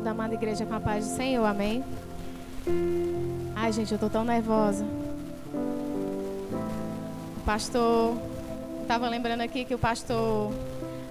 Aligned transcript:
Sauda 0.00 0.04
da 0.04 0.10
amada 0.12 0.34
igreja 0.34 0.64
com 0.64 0.74
a 0.74 0.80
paz 0.80 1.06
do 1.06 1.14
Senhor, 1.14 1.44
amém? 1.44 1.84
Ai, 3.54 3.70
gente, 3.72 3.92
eu 3.92 3.98
tô 3.98 4.08
tão 4.08 4.24
nervosa. 4.24 4.84
O 7.36 7.40
pastor, 7.44 8.16
estava 8.82 9.08
lembrando 9.08 9.42
aqui 9.42 9.64
que 9.64 9.74
o 9.74 9.78
pastor, 9.78 10.52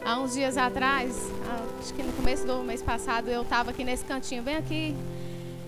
há 0.04 0.20
uns 0.20 0.34
dias 0.34 0.57
atrás, 0.57 1.16
acho 1.80 1.94
que 1.94 2.02
no 2.02 2.12
começo 2.13 2.48
do 2.48 2.63
mês 2.63 2.81
passado, 2.81 3.30
eu 3.30 3.44
estava 3.44 3.70
aqui 3.71 3.84
nesse 3.84 4.04
cantinho, 4.05 4.41
bem 4.41 4.55
aqui, 4.55 4.95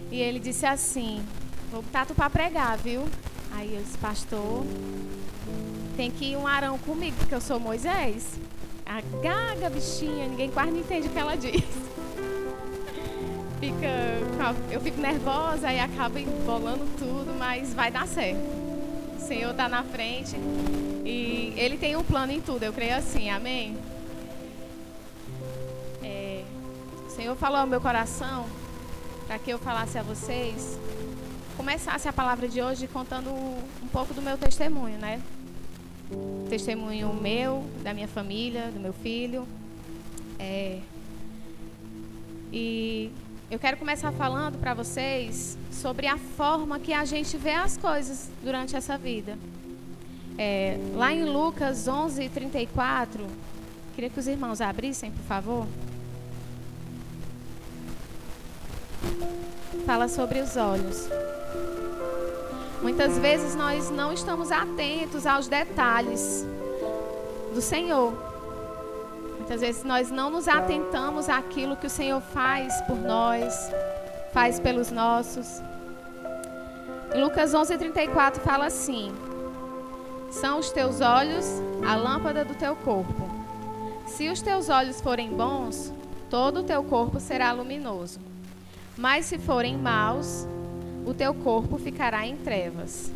e 0.09 0.20
ele 0.20 0.40
disse 0.40 0.66
assim: 0.66 1.23
Vou 1.72 1.81
botar 1.84 2.05
tu 2.05 2.16
para 2.16 2.30
pregar, 2.30 2.77
viu? 2.77 3.03
Aí 3.53 3.76
eu 3.76 3.81
disse, 3.84 3.98
pastor, 3.98 4.66
tem 5.95 6.09
que 6.09 6.31
ir 6.31 6.38
um 6.38 6.48
arão 6.48 6.77
comigo, 6.80 7.16
porque 7.17 7.35
eu 7.35 7.41
sou 7.41 7.59
Moisés. 7.59 8.40
A 8.85 9.02
gaga, 9.22 9.70
bichinha, 9.70 10.27
ninguém 10.27 10.49
quase 10.49 10.72
não 10.72 10.80
entende 10.80 11.08
o 11.08 11.12
que 11.12 11.20
ela 11.20 11.35
diz. 11.38 11.91
Fica, 13.61 14.57
eu 14.71 14.81
fico 14.81 14.99
nervosa 14.99 15.71
e 15.71 15.79
acaba 15.79 16.20
embolando 16.20 16.83
tudo, 16.97 17.31
mas 17.38 17.75
vai 17.75 17.91
dar 17.91 18.07
certo. 18.07 18.41
O 19.15 19.20
Senhor 19.20 19.51
está 19.51 19.70
na 19.70 19.84
frente 19.84 20.35
e 21.05 21.53
Ele 21.55 21.77
tem 21.77 21.95
um 21.95 22.03
plano 22.03 22.31
em 22.31 22.41
tudo, 22.41 22.63
eu 22.63 22.73
creio 22.73 22.95
assim, 22.95 23.29
amém? 23.29 23.77
É, 26.01 26.43
o 27.05 27.11
Senhor 27.11 27.35
falou 27.35 27.59
ao 27.59 27.67
meu 27.67 27.79
coração 27.79 28.47
para 29.27 29.37
que 29.37 29.51
eu 29.51 29.59
falasse 29.59 29.95
a 29.95 30.01
vocês, 30.01 30.79
começasse 31.55 32.07
a 32.07 32.13
palavra 32.13 32.48
de 32.48 32.63
hoje 32.63 32.87
contando 32.87 33.29
um 33.29 33.87
pouco 33.91 34.12
do 34.12 34.23
meu 34.23 34.39
testemunho, 34.39 34.98
né? 34.98 35.21
Testemunho 36.49 37.13
meu, 37.13 37.63
da 37.84 37.93
minha 37.93 38.07
família, 38.07 38.71
do 38.71 38.79
meu 38.79 38.91
filho. 38.91 39.48
É, 40.40 40.79
e 42.51 43.12
eu 43.52 43.60
quero 43.60 43.76
começar 43.76 44.13
falando 44.13 44.57
para 44.57 44.74
vocês 44.74 45.57
sobre 45.70 46.07
a 46.07 46.18
forma 46.18 46.80
que 46.80 46.94
a 46.94 47.04
gente 47.04 47.35
vê 47.35 47.52
as 47.52 47.76
coisas 47.76 48.30
durante 48.41 48.77
essa 48.77 48.98
vida. 48.98 49.38
É, 50.38 50.80
lá 50.96 51.12
em 51.12 51.26
Lucas 51.26 51.85
11, 51.85 52.30
34, 52.30 53.27
queria 53.93 54.10
que 54.10 54.18
os 54.18 54.26
irmãos 54.26 54.62
abrissem, 54.62 55.12
por 55.12 55.24
favor. 55.24 55.68
Fala 59.86 60.08
sobre 60.08 60.40
os 60.40 60.55
olhos. 60.55 61.10
Muitas 62.82 63.18
vezes 63.18 63.54
nós 63.54 63.91
não 63.91 64.13
estamos 64.13 64.50
atentos 64.50 65.25
aos 65.25 65.50
detalhes 65.50 66.47
do 67.53 67.62
Senhor. 67.62 68.31
Muitas 69.41 69.61
vezes 69.61 69.84
nós 69.84 70.11
não 70.11 70.29
nos 70.29 70.47
atentamos 70.47 71.28
àquilo 71.28 71.75
que 71.75 71.88
o 71.88 71.89
Senhor 71.89 72.22
faz 72.22 72.79
por 72.84 72.95
nós, 72.95 73.72
faz 74.31 74.59
pelos 74.59 74.91
nossos. 74.91 75.59
Lucas 77.16 77.51
11:34 77.51 78.39
fala 78.41 78.67
assim: 78.67 79.12
São 80.29 80.59
os 80.59 80.69
teus 80.69 81.01
olhos 81.01 81.59
a 81.84 81.95
lâmpada 81.95 82.45
do 82.45 82.53
teu 82.53 82.75
corpo. 82.75 83.28
Se 84.06 84.29
os 84.29 84.44
teus 84.44 84.69
olhos 84.69 85.01
forem 85.01 85.31
bons, 85.31 85.91
todo 86.29 86.59
o 86.59 86.63
teu 86.63 86.84
corpo 86.84 87.19
será 87.19 87.51
luminoso. 87.51 88.19
Mas 88.95 89.25
se 89.25 89.39
forem 89.39 89.75
maus, 89.75 90.47
o 91.03 91.16
teu 91.16 91.34
corpo 91.34 91.79
ficará 91.79 92.28
em 92.28 92.38
trevas. 92.38 93.12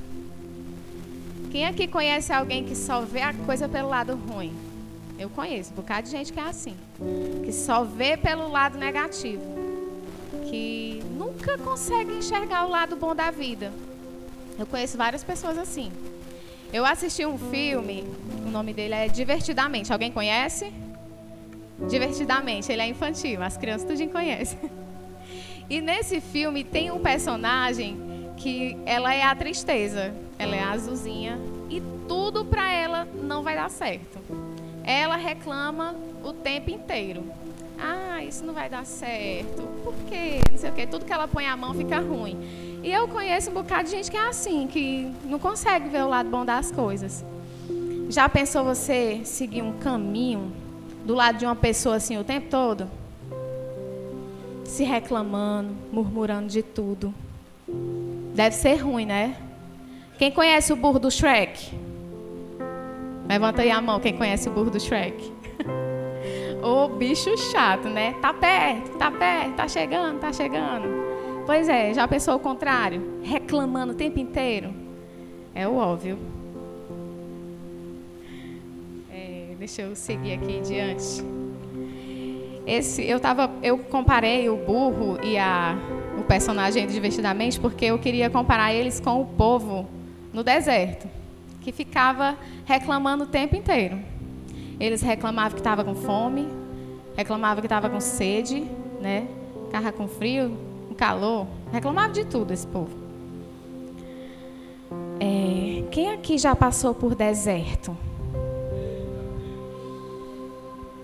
Quem 1.52 1.68
aqui 1.68 1.88
conhece 1.88 2.34
alguém 2.34 2.64
que 2.64 2.76
só 2.76 3.02
vê 3.02 3.22
a 3.22 3.32
coisa 3.32 3.70
pelo 3.70 3.90
lado 3.90 4.16
ruim? 4.16 4.75
Eu 5.18 5.30
conheço 5.30 5.72
um 5.72 5.76
bocado 5.76 6.04
de 6.04 6.12
gente 6.12 6.34
que 6.34 6.40
é 6.40 6.44
assim, 6.44 6.76
que 7.44 7.52
só 7.52 7.84
vê 7.84 8.18
pelo 8.18 8.50
lado 8.50 8.78
negativo, 8.78 9.42
que 10.50 11.02
nunca 11.18 11.58
consegue 11.58 12.12
enxergar 12.14 12.66
o 12.66 12.70
lado 12.70 12.96
bom 12.96 13.16
da 13.16 13.32
vida. 13.32 13.72
Eu 14.60 14.66
conheço 14.66 14.98
várias 14.98 15.24
pessoas 15.24 15.58
assim. 15.58 15.92
Eu 16.74 16.86
assisti 16.86 17.26
um 17.26 17.38
filme, 17.38 18.04
o 18.46 18.50
nome 18.50 18.74
dele 18.74 18.94
é 18.94 19.08
Divertidamente. 19.08 19.94
Alguém 19.94 20.12
conhece? 20.12 20.72
Divertidamente, 21.90 22.72
ele 22.72 22.82
é 22.82 22.88
infantil, 22.88 23.42
as 23.42 23.58
crianças 23.58 23.88
tudo 23.88 24.10
conhecem. 24.10 24.60
E 25.68 25.82
nesse 25.82 26.22
filme 26.22 26.64
tem 26.64 26.92
um 26.92 27.00
personagem 27.00 27.98
que 28.38 28.78
ela 28.86 29.16
é 29.16 29.24
a 29.24 29.36
tristeza, 29.36 30.14
ela 30.38 30.56
é 30.56 30.62
a 30.62 30.70
azulzinha 30.70 31.40
e 31.72 31.82
tudo 32.08 32.46
para 32.46 32.72
ela 32.72 33.08
não 33.24 33.42
vai 33.42 33.56
dar 33.56 33.72
certo. 33.72 34.20
Ela 34.86 35.16
reclama 35.16 35.96
o 36.24 36.32
tempo 36.32 36.70
inteiro. 36.70 37.24
Ah, 37.80 38.24
isso 38.24 38.46
não 38.46 38.54
vai 38.54 38.70
dar 38.70 38.86
certo. 38.86 39.64
Por 39.84 39.94
quê? 40.08 40.40
Não 40.52 40.58
sei 40.58 40.70
o 40.70 40.74
quê. 40.74 40.88
Tudo 40.88 41.06
que 41.06 41.12
ela 41.12 41.28
põe 41.28 41.48
a 41.48 41.58
mão 41.58 41.74
fica 41.74 42.00
ruim. 42.00 42.38
E 42.84 42.92
eu 42.92 43.08
conheço 43.08 43.50
um 43.50 43.54
bocado 43.54 43.86
de 43.86 43.92
gente 43.92 44.12
que 44.12 44.18
é 44.18 44.28
assim, 44.28 44.68
que 44.68 45.12
não 45.26 45.40
consegue 45.40 45.90
ver 45.90 46.04
o 46.04 46.08
lado 46.08 46.30
bom 46.30 46.46
das 46.46 46.72
coisas. 46.72 47.26
Já 48.10 48.30
pensou 48.30 48.64
você 48.64 49.22
seguir 49.24 49.62
um 49.62 49.74
caminho 49.80 50.54
do 51.04 51.16
lado 51.16 51.38
de 51.40 51.46
uma 51.46 51.56
pessoa 51.56 51.96
assim 51.96 52.18
o 52.18 52.24
tempo 52.24 52.48
todo? 52.50 52.88
se 54.66 54.84
reclamando, 54.84 55.74
murmurando 55.92 56.48
de 56.48 56.62
tudo. 56.62 57.14
Deve 58.34 58.56
ser 58.56 58.76
ruim, 58.76 59.06
né? 59.06 59.38
Quem 60.18 60.32
conhece 60.32 60.74
o 60.74 60.76
burro 60.76 61.00
do 61.00 61.10
Shrek? 61.10 61.72
Levanta 63.28 63.62
aí 63.64 63.72
a 63.72 63.82
mão, 63.82 64.00
quem 64.00 64.16
conhece 64.16 64.48
o 64.48 64.52
burro 64.52 64.70
do 64.70 64.80
Shrek. 64.80 65.34
o 66.62 66.90
bicho 66.90 67.36
chato, 67.38 67.90
né? 67.90 68.14
Tá 68.22 68.34
perto, 68.34 68.98
tá 68.98 69.10
perto, 69.12 69.56
tá 69.56 69.68
chegando, 69.68 70.20
tá 70.20 70.32
chegando. 70.32 70.88
Pois 71.46 71.70
é, 71.70 71.94
já 71.94 72.08
pensou 72.08 72.36
o 72.36 72.40
contrário? 72.40 73.20
Reclamando 73.24 73.94
o 73.94 73.96
tempo 73.96 74.20
inteiro? 74.20 74.74
É 75.54 75.68
o 75.68 75.76
óbvio. 75.76 76.18
É, 79.12 79.56
deixa 79.58 79.84
eu 79.84 79.96
seguir 79.96 80.34
aqui 80.34 80.60
diante. 80.62 81.24
Esse, 82.66 83.04
eu, 83.08 83.20
tava, 83.20 83.52
eu 83.62 83.78
comparei 83.78 84.50
o 84.50 84.58
burro 84.58 85.20
e 85.24 85.38
a, 85.38 85.78
o 86.18 86.24
personagem 86.24 86.88
Divertidamente 86.88 87.60
porque 87.60 87.86
eu 87.86 88.00
queria 88.00 88.30
comparar 88.30 88.74
eles 88.74 89.00
com 89.00 89.22
o 89.22 89.26
povo 89.26 89.88
no 90.34 90.44
deserto, 90.44 91.08
que 91.66 91.72
ficava 91.72 92.38
reclamando 92.64 93.24
o 93.24 93.28
tempo 93.28 93.56
inteiro. 93.56 93.98
Eles 94.80 95.02
reclamavam 95.02 95.54
que 95.54 95.60
estava 95.60 95.84
com 95.84 95.96
fome, 95.96 96.48
reclamavam 97.18 97.60
que 97.60 97.66
estava 97.66 97.90
com 97.90 98.00
sede, 98.00 98.64
né? 99.02 99.28
Ficava 99.66 99.92
com 99.92 100.08
frio, 100.08 100.56
com 100.88 100.94
calor, 100.94 101.48
reclamava 101.72 102.14
de 102.14 102.24
tudo 102.24 102.54
esse 102.54 102.68
povo. 102.68 102.96
É, 105.20 105.84
quem 105.90 106.12
aqui 106.12 106.38
já 106.38 106.56
passou 106.56 106.94
por 106.94 107.16
deserto? 107.16 107.98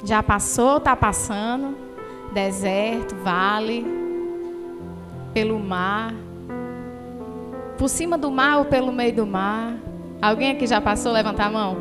Já 0.03 0.21
passou, 0.21 0.77
está 0.77 0.95
passando. 0.95 1.75
Deserto, 2.33 3.15
vale, 3.15 3.83
pelo 5.33 5.59
mar. 5.59 6.13
Por 7.79 7.89
cima 7.89 8.15
do 8.15 8.29
mar 8.29 8.59
ou 8.59 8.65
pelo 8.65 8.91
meio 8.91 9.15
do 9.15 9.25
mar. 9.25 9.90
Alguém 10.21 10.51
aqui 10.51 10.67
já 10.67 10.79
passou? 10.79 11.11
Levanta 11.11 11.43
a 11.43 11.49
mão. 11.49 11.75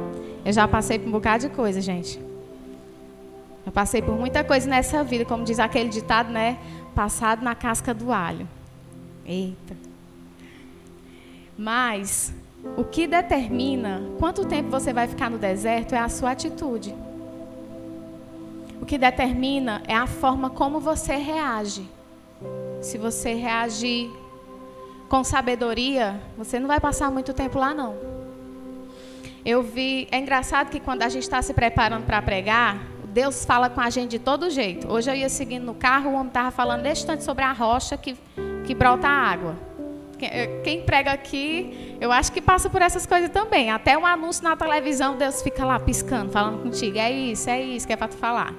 Eu 0.44 0.52
já 0.52 0.66
passei 0.66 0.98
por 0.98 1.08
um 1.08 1.12
bocado 1.12 1.48
de 1.48 1.54
coisa, 1.54 1.80
gente. 1.80 2.18
Eu 3.66 3.70
passei 3.70 4.00
por 4.00 4.16
muita 4.16 4.42
coisa 4.42 4.68
nessa 4.68 5.04
vida, 5.04 5.24
como 5.24 5.44
diz 5.44 5.58
aquele 5.58 5.90
ditado, 5.90 6.30
né? 6.30 6.58
Passado 6.94 7.42
na 7.42 7.54
casca 7.54 7.92
do 7.92 8.10
alho. 8.10 8.48
Eita. 9.26 9.76
Mas 11.56 12.32
o 12.76 12.82
que 12.82 13.06
determina 13.06 14.03
quanto 14.18 14.47
tempo 14.47 14.70
você 14.70 14.92
vai 14.92 15.06
ficar 15.06 15.30
no 15.30 15.36
deserto 15.36 15.94
é 15.94 15.98
a 15.98 16.09
sua 16.09 16.30
atitude. 16.30 16.94
O 18.80 18.86
que 18.86 18.97
determina 18.97 19.82
é 19.86 19.94
a 19.94 20.06
forma 20.06 20.48
como 20.48 20.80
você 20.80 21.16
reage. 21.16 21.86
Se 22.80 22.97
você 22.97 23.34
reagir 23.34 24.10
com 25.10 25.22
sabedoria, 25.22 26.18
você 26.38 26.59
não 26.59 26.66
vai 26.66 26.80
passar 26.80 27.10
muito 27.10 27.34
tempo 27.34 27.59
lá, 27.59 27.74
não. 27.74 28.09
Eu 29.45 29.63
vi. 29.63 30.09
É 30.10 30.19
engraçado 30.19 30.71
que 30.71 30.81
quando 30.81 31.03
a 31.03 31.09
gente 31.09 31.22
está 31.22 31.41
se 31.41 31.54
preparando 31.54 32.04
para 32.04 32.21
pregar, 32.21 32.78
Deus 33.04 33.45
fala 33.45 33.69
com 33.69 33.81
a 33.81 33.91
gente 33.91 34.10
de 34.10 34.19
todo 34.19 34.48
jeito. 34.51 34.91
Hoje 34.91 35.10
eu 35.10 35.15
ia 35.15 35.28
seguindo 35.28 35.65
no 35.65 35.75
carro, 35.75 36.10
o 36.10 36.15
homem 36.15 36.28
estava 36.28 36.51
falando 36.51 36.83
neste 36.83 37.04
instante 37.04 37.25
sobre 37.25 37.42
a 37.42 37.53
rocha 37.53 37.97
que, 37.97 38.16
que 38.65 38.75
brota 38.75 39.09
água. 39.09 39.57
Eh, 40.22 40.60
quem 40.63 40.83
prega 40.83 41.13
aqui, 41.13 41.97
eu 42.01 42.13
acho 42.13 42.31
que 42.31 42.41
passa 42.41 42.69
por 42.69 42.83
essas 42.83 43.07
coisas 43.07 43.31
também. 43.31 43.71
Até 43.71 43.97
um 43.97 44.07
anúncio 44.07 44.45
na 44.45 44.57
televisão, 44.57 45.16
Deus 45.16 45.42
fica 45.42 45.65
lá 45.65 45.81
piscando, 45.81 46.31
falando 46.31 46.63
contigo. 46.63 46.98
É 46.98 47.10
isso, 47.10 47.48
é 47.48 47.60
isso 47.60 47.87
que 47.87 47.92
é 47.92 47.97
para 47.97 48.09
tu 48.09 48.16
falar. 48.16 48.54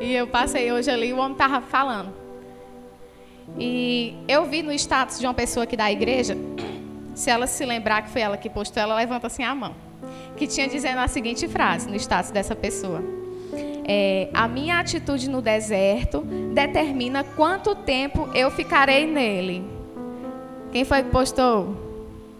E 0.00 0.12
eu 0.12 0.26
passei 0.26 0.70
hoje 0.72 0.90
ali, 0.90 1.12
o 1.12 1.18
homem 1.18 1.32
estava 1.32 1.60
falando. 1.60 2.12
E 3.58 4.16
eu 4.26 4.44
vi 4.44 4.62
no 4.62 4.72
status 4.72 5.18
de 5.18 5.26
uma 5.26 5.34
pessoa 5.34 5.64
aqui 5.64 5.76
da 5.76 5.90
igreja, 5.90 6.36
se 7.14 7.30
ela 7.30 7.46
se 7.46 7.64
lembrar 7.64 8.02
que 8.02 8.10
foi 8.10 8.22
ela 8.22 8.36
que 8.36 8.50
postou, 8.50 8.82
ela 8.82 8.94
levanta 8.94 9.26
assim 9.26 9.44
a 9.44 9.54
mão. 9.54 9.83
Que 10.36 10.46
tinha 10.46 10.68
dizendo 10.68 10.98
a 10.98 11.08
seguinte 11.08 11.46
frase 11.48 11.88
no 11.88 11.96
status 11.96 12.30
dessa 12.30 12.54
pessoa: 12.54 13.02
É, 13.86 14.28
a 14.32 14.48
minha 14.48 14.78
atitude 14.78 15.28
no 15.28 15.40
deserto 15.40 16.22
determina 16.52 17.22
quanto 17.22 17.74
tempo 17.74 18.28
eu 18.34 18.50
ficarei 18.50 19.06
nele. 19.06 19.64
Quem 20.72 20.84
foi 20.84 21.02
que 21.02 21.10
postou? 21.10 21.76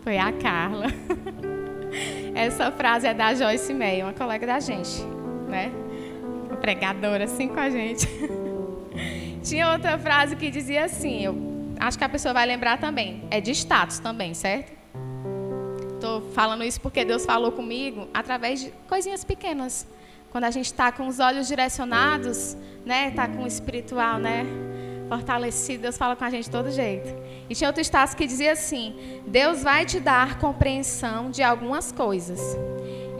Foi 0.02 0.18
a 0.18 0.32
Carla. 0.32 0.86
Essa 2.34 2.72
frase 2.72 3.06
é 3.06 3.14
da 3.14 3.32
Joyce 3.32 3.72
May, 3.72 4.02
uma 4.02 4.12
colega 4.12 4.44
da 4.44 4.58
gente, 4.58 5.02
né? 5.48 5.70
Uma 6.48 6.56
pregadora 6.56 7.24
assim 7.24 7.46
com 7.46 7.60
a 7.60 7.70
gente. 7.70 8.08
Tinha 9.42 9.70
outra 9.70 9.96
frase 9.98 10.34
que 10.34 10.50
dizia 10.50 10.84
assim, 10.84 11.22
eu 11.22 11.36
acho 11.78 11.96
que 11.96 12.04
a 12.04 12.08
pessoa 12.08 12.34
vai 12.34 12.46
lembrar 12.46 12.78
também. 12.78 13.22
É 13.30 13.40
de 13.40 13.52
status 13.52 13.98
também, 13.98 14.34
certo? 14.34 14.72
Estou 16.04 16.20
falando 16.32 16.62
isso 16.62 16.78
porque 16.82 17.02
Deus 17.02 17.24
falou 17.24 17.50
comigo 17.50 18.06
através 18.12 18.60
de 18.60 18.70
coisinhas 18.86 19.24
pequenas. 19.24 19.86
Quando 20.30 20.44
a 20.44 20.50
gente 20.50 20.66
está 20.66 20.92
com 20.92 21.08
os 21.08 21.18
olhos 21.18 21.48
direcionados, 21.48 22.58
né? 22.84 23.08
Está 23.08 23.26
com 23.26 23.44
o 23.44 23.46
espiritual, 23.46 24.18
né? 24.18 24.44
Fortalecido, 25.08 25.84
Deus 25.84 25.96
fala 25.96 26.14
com 26.14 26.22
a 26.22 26.28
gente 26.28 26.44
de 26.44 26.50
todo 26.50 26.70
jeito. 26.70 27.08
E 27.48 27.54
tinha 27.54 27.70
outro 27.70 27.80
status 27.80 28.14
que 28.14 28.26
dizia 28.26 28.52
assim: 28.52 29.22
Deus 29.26 29.62
vai 29.62 29.86
te 29.86 29.98
dar 29.98 30.38
compreensão 30.38 31.30
de 31.30 31.42
algumas 31.42 31.90
coisas. 31.90 32.38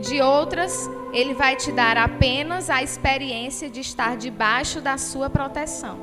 De 0.07 0.21
outras, 0.21 0.87
Ele 1.11 1.33
vai 1.33 1.55
te 1.55 1.71
dar 1.71 1.97
apenas 1.97 2.69
a 2.69 2.83
experiência 2.83 3.67
de 3.67 3.79
estar 3.79 4.15
debaixo 4.15 4.79
da 4.79 4.95
sua 4.99 5.27
proteção. 5.27 5.97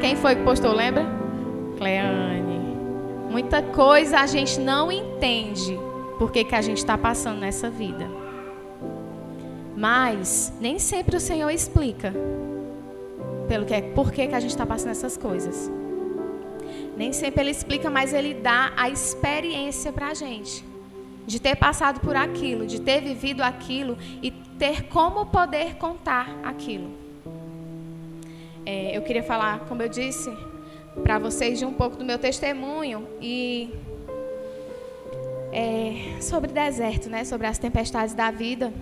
Quem 0.00 0.16
foi 0.16 0.34
que 0.34 0.42
postou, 0.42 0.72
lembra? 0.72 1.06
Cleane. 1.78 2.59
Muita 3.30 3.62
coisa 3.62 4.18
a 4.18 4.26
gente 4.26 4.58
não 4.58 4.90
entende 4.90 5.78
por 6.18 6.32
que, 6.32 6.44
a 6.52 6.60
gente 6.60 6.78
está 6.78 6.98
passando 6.98 7.38
nessa 7.38 7.70
vida. 7.70 8.10
Mas 9.76 10.52
nem 10.60 10.80
sempre 10.80 11.16
o 11.16 11.20
Senhor 11.20 11.48
explica 11.48 12.12
pelo 13.46 13.64
que, 13.64 13.80
por 13.94 14.10
que, 14.10 14.26
que 14.26 14.34
a 14.34 14.40
gente 14.40 14.50
está 14.50 14.66
passando 14.66 14.90
essas 14.90 15.16
coisas. 15.16 15.70
Nem 16.96 17.12
sempre 17.12 17.42
Ele 17.42 17.52
explica, 17.52 17.88
mas 17.88 18.12
Ele 18.12 18.34
dá 18.34 18.72
a 18.76 18.90
experiência 18.90 19.92
para 19.92 20.08
a 20.08 20.14
gente. 20.14 20.64
De 21.24 21.40
ter 21.40 21.54
passado 21.54 22.00
por 22.00 22.16
aquilo, 22.16 22.66
de 22.66 22.80
ter 22.80 23.00
vivido 23.00 23.42
aquilo 23.42 23.96
e 24.20 24.32
ter 24.58 24.88
como 24.88 25.26
poder 25.26 25.76
contar 25.76 26.28
aquilo. 26.42 26.90
É, 28.66 28.96
eu 28.96 29.02
queria 29.02 29.22
falar, 29.22 29.60
como 29.60 29.82
eu 29.82 29.88
disse, 29.88 30.30
para 31.02 31.18
vocês 31.18 31.58
de 31.58 31.64
um 31.64 31.72
pouco 31.72 31.96
do 31.96 32.04
meu 32.04 32.18
testemunho 32.18 33.06
e 33.20 33.72
é, 35.52 36.20
sobre 36.20 36.52
deserto, 36.52 37.08
né? 37.08 37.24
Sobre 37.24 37.46
as 37.46 37.58
tempestades 37.58 38.14
da 38.14 38.30
vida. 38.30 38.72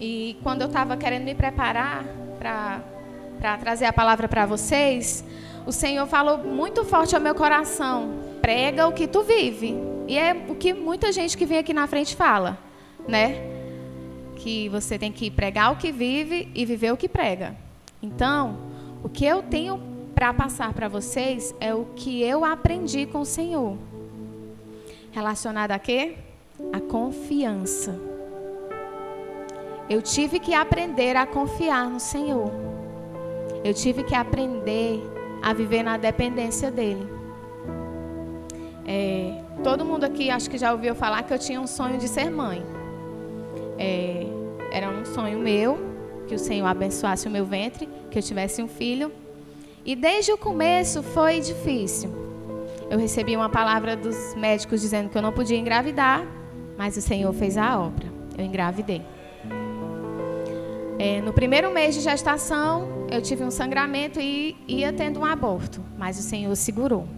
E 0.00 0.36
quando 0.42 0.62
eu 0.62 0.68
estava 0.68 0.96
querendo 0.96 1.24
me 1.24 1.34
preparar 1.34 2.04
para 2.38 3.56
trazer 3.58 3.84
a 3.84 3.92
palavra 3.92 4.28
para 4.28 4.46
vocês, 4.46 5.24
o 5.66 5.72
Senhor 5.72 6.06
falou 6.06 6.38
muito 6.38 6.84
forte 6.84 7.14
ao 7.14 7.20
meu 7.20 7.34
coração: 7.34 8.10
prega 8.40 8.86
o 8.86 8.92
que 8.92 9.06
tu 9.06 9.22
vive. 9.22 9.76
E 10.08 10.18
é 10.18 10.32
o 10.48 10.54
que 10.54 10.72
muita 10.72 11.12
gente 11.12 11.36
que 11.36 11.46
vem 11.46 11.58
aqui 11.58 11.72
na 11.72 11.86
frente 11.86 12.16
fala, 12.16 12.58
né? 13.06 13.50
Que 14.36 14.68
você 14.68 14.98
tem 14.98 15.12
que 15.12 15.30
pregar 15.30 15.72
o 15.72 15.76
que 15.76 15.92
vive 15.92 16.50
e 16.54 16.66
viver 16.66 16.92
o 16.92 16.96
que 16.96 17.08
prega. 17.08 17.54
Então, 18.02 18.58
o 19.04 19.08
que 19.08 19.24
eu 19.24 19.42
tenho 19.42 19.91
para 20.22 20.32
passar 20.32 20.72
para 20.72 20.86
vocês 20.86 21.52
é 21.58 21.74
o 21.74 21.84
que 21.96 22.22
eu 22.22 22.44
aprendi 22.44 23.06
com 23.06 23.22
o 23.22 23.24
Senhor. 23.24 23.76
Relacionado 25.10 25.72
a 25.72 25.80
quê? 25.80 26.14
A 26.72 26.78
confiança. 26.78 27.98
Eu 29.90 30.00
tive 30.00 30.38
que 30.38 30.54
aprender 30.54 31.16
a 31.16 31.26
confiar 31.26 31.90
no 31.90 31.98
Senhor. 31.98 32.52
Eu 33.64 33.74
tive 33.74 34.04
que 34.04 34.14
aprender 34.14 35.02
a 35.42 35.52
viver 35.52 35.82
na 35.82 35.96
dependência 35.96 36.70
dele. 36.70 37.04
É, 38.86 39.42
todo 39.64 39.84
mundo 39.84 40.04
aqui 40.04 40.30
acho 40.30 40.48
que 40.48 40.56
já 40.56 40.70
ouviu 40.70 40.94
falar 40.94 41.24
que 41.24 41.34
eu 41.34 41.38
tinha 41.40 41.60
um 41.60 41.66
sonho 41.66 41.98
de 41.98 42.06
ser 42.06 42.30
mãe. 42.30 42.62
É, 43.76 44.24
era 44.70 44.88
um 44.88 45.04
sonho 45.04 45.40
meu 45.40 45.76
que 46.28 46.34
o 46.36 46.38
Senhor 46.38 46.66
abençoasse 46.66 47.26
o 47.26 47.30
meu 47.30 47.44
ventre, 47.44 47.88
que 48.08 48.20
eu 48.20 48.22
tivesse 48.22 48.62
um 48.62 48.68
filho. 48.68 49.10
E 49.84 49.96
desde 49.96 50.32
o 50.32 50.38
começo 50.38 51.02
foi 51.02 51.40
difícil. 51.40 52.10
Eu 52.88 52.98
recebi 52.98 53.34
uma 53.34 53.48
palavra 53.48 53.96
dos 53.96 54.34
médicos 54.36 54.80
dizendo 54.80 55.08
que 55.08 55.18
eu 55.18 55.22
não 55.22 55.32
podia 55.32 55.58
engravidar, 55.58 56.24
mas 56.78 56.96
o 56.96 57.00
Senhor 57.00 57.32
fez 57.32 57.56
a 57.56 57.80
obra. 57.80 58.06
Eu 58.38 58.44
engravidei. 58.44 59.02
É, 60.98 61.20
no 61.20 61.32
primeiro 61.32 61.72
mês 61.72 61.96
de 61.96 62.00
gestação, 62.00 63.06
eu 63.10 63.20
tive 63.20 63.42
um 63.42 63.50
sangramento 63.50 64.20
e 64.20 64.56
ia 64.68 64.92
tendo 64.92 65.18
um 65.18 65.24
aborto, 65.24 65.82
mas 65.98 66.16
o 66.18 66.22
Senhor 66.22 66.54
segurou. 66.54 67.08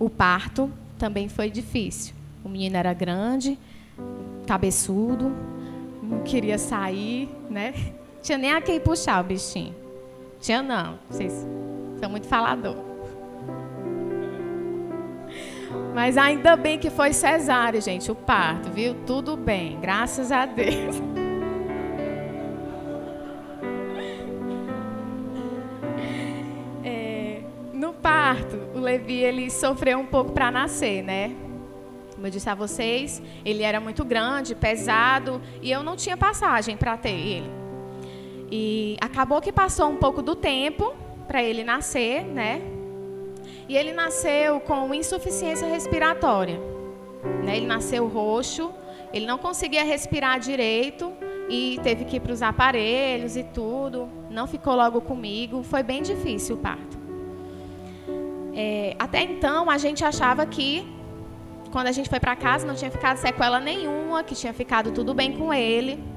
O 0.00 0.10
parto 0.10 0.68
também 0.98 1.28
foi 1.28 1.48
difícil. 1.48 2.12
O 2.42 2.48
menino 2.48 2.76
era 2.76 2.92
grande, 2.92 3.56
cabeçudo, 4.48 5.32
não 6.02 6.24
queria 6.24 6.58
sair, 6.58 7.28
né? 7.48 7.72
Tinha 8.20 8.38
nem 8.38 8.52
a 8.52 8.60
quem 8.60 8.80
puxar 8.80 9.22
o 9.22 9.24
bichinho. 9.24 9.81
Tinha 10.42 10.60
não, 10.60 10.98
vocês 11.08 11.32
são 12.00 12.10
muito 12.10 12.26
falador. 12.26 12.74
Mas 15.94 16.18
ainda 16.18 16.56
bem 16.56 16.80
que 16.80 16.90
foi 16.90 17.12
cesárea, 17.12 17.80
gente, 17.80 18.10
o 18.10 18.14
parto, 18.14 18.68
viu? 18.68 18.96
Tudo 19.06 19.36
bem, 19.36 19.78
graças 19.80 20.32
a 20.32 20.44
Deus. 20.44 21.00
É, 26.84 27.42
no 27.72 27.92
parto, 27.92 28.56
o 28.74 28.80
Levi 28.80 29.18
ele 29.18 29.48
sofreu 29.48 30.00
um 30.00 30.06
pouco 30.06 30.32
para 30.32 30.50
nascer, 30.50 31.00
né? 31.00 31.36
Como 32.12 32.26
eu 32.26 32.30
disse 32.30 32.50
a 32.50 32.54
vocês, 32.56 33.22
ele 33.44 33.62
era 33.62 33.78
muito 33.78 34.04
grande, 34.04 34.56
pesado, 34.56 35.40
e 35.60 35.70
eu 35.70 35.84
não 35.84 35.94
tinha 35.94 36.16
passagem 36.16 36.76
para 36.76 36.96
ter 36.96 37.10
ele. 37.10 37.61
E 38.54 38.98
acabou 39.00 39.40
que 39.40 39.50
passou 39.50 39.88
um 39.88 39.96
pouco 39.96 40.20
do 40.20 40.36
tempo 40.36 40.94
para 41.26 41.42
ele 41.42 41.64
nascer, 41.64 42.22
né? 42.22 42.60
E 43.66 43.74
ele 43.74 43.92
nasceu 43.92 44.60
com 44.60 44.92
insuficiência 44.92 45.66
respiratória. 45.66 46.60
Né? 47.42 47.56
Ele 47.56 47.66
nasceu 47.66 48.06
roxo, 48.06 48.70
ele 49.10 49.24
não 49.24 49.38
conseguia 49.38 49.82
respirar 49.82 50.38
direito 50.38 51.14
e 51.48 51.80
teve 51.82 52.04
que 52.04 52.16
ir 52.16 52.20
para 52.20 52.32
os 52.32 52.42
aparelhos 52.42 53.38
e 53.38 53.42
tudo. 53.42 54.06
Não 54.28 54.46
ficou 54.46 54.74
logo 54.74 55.00
comigo, 55.00 55.62
foi 55.62 55.82
bem 55.82 56.02
difícil 56.02 56.56
o 56.56 56.58
parto. 56.58 56.98
É, 58.54 58.94
até 58.98 59.22
então 59.22 59.70
a 59.70 59.78
gente 59.78 60.04
achava 60.04 60.44
que 60.44 60.86
quando 61.70 61.86
a 61.86 61.92
gente 61.92 62.10
foi 62.10 62.20
para 62.20 62.36
casa, 62.36 62.66
não 62.66 62.74
tinha 62.74 62.90
ficado 62.90 63.16
sequela 63.16 63.58
nenhuma, 63.58 64.22
que 64.22 64.34
tinha 64.34 64.52
ficado 64.52 64.92
tudo 64.92 65.14
bem 65.14 65.32
com 65.38 65.54
ele. 65.54 66.12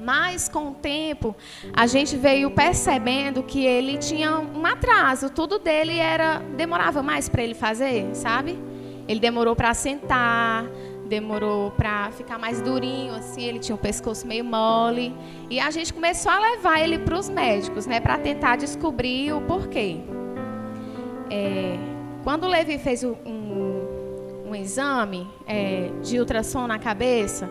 Mas 0.00 0.48
com 0.48 0.68
o 0.68 0.74
tempo, 0.74 1.36
a 1.74 1.86
gente 1.86 2.16
veio 2.16 2.50
percebendo 2.50 3.42
que 3.42 3.64
ele 3.64 3.98
tinha 3.98 4.38
um 4.38 4.64
atraso, 4.64 5.28
tudo 5.28 5.58
dele 5.58 5.98
era 5.98 6.38
demorava 6.56 7.02
mais 7.02 7.28
para 7.28 7.42
ele 7.42 7.54
fazer, 7.54 8.14
sabe? 8.14 8.58
Ele 9.06 9.20
demorou 9.20 9.54
para 9.54 9.74
sentar, 9.74 10.64
demorou 11.06 11.70
para 11.72 12.10
ficar 12.12 12.38
mais 12.38 12.62
durinho, 12.62 13.14
assim, 13.14 13.42
ele 13.42 13.58
tinha 13.58 13.74
o 13.74 13.78
pescoço 13.78 14.26
meio 14.26 14.44
mole. 14.44 15.14
E 15.50 15.60
a 15.60 15.70
gente 15.70 15.92
começou 15.92 16.32
a 16.32 16.38
levar 16.38 16.80
ele 16.80 16.98
para 16.98 17.18
os 17.18 17.28
médicos, 17.28 17.86
né, 17.86 18.00
para 18.00 18.16
tentar 18.16 18.56
descobrir 18.56 19.32
o 19.32 19.40
porquê. 19.42 19.98
É, 21.28 21.76
quando 22.24 22.44
o 22.44 22.48
Levi 22.48 22.78
fez 22.78 23.04
um 23.04 23.50
um 24.50 24.54
exame 24.54 25.28
é, 25.46 25.90
de 26.02 26.18
ultrassom 26.18 26.66
na 26.66 26.78
cabeça, 26.78 27.48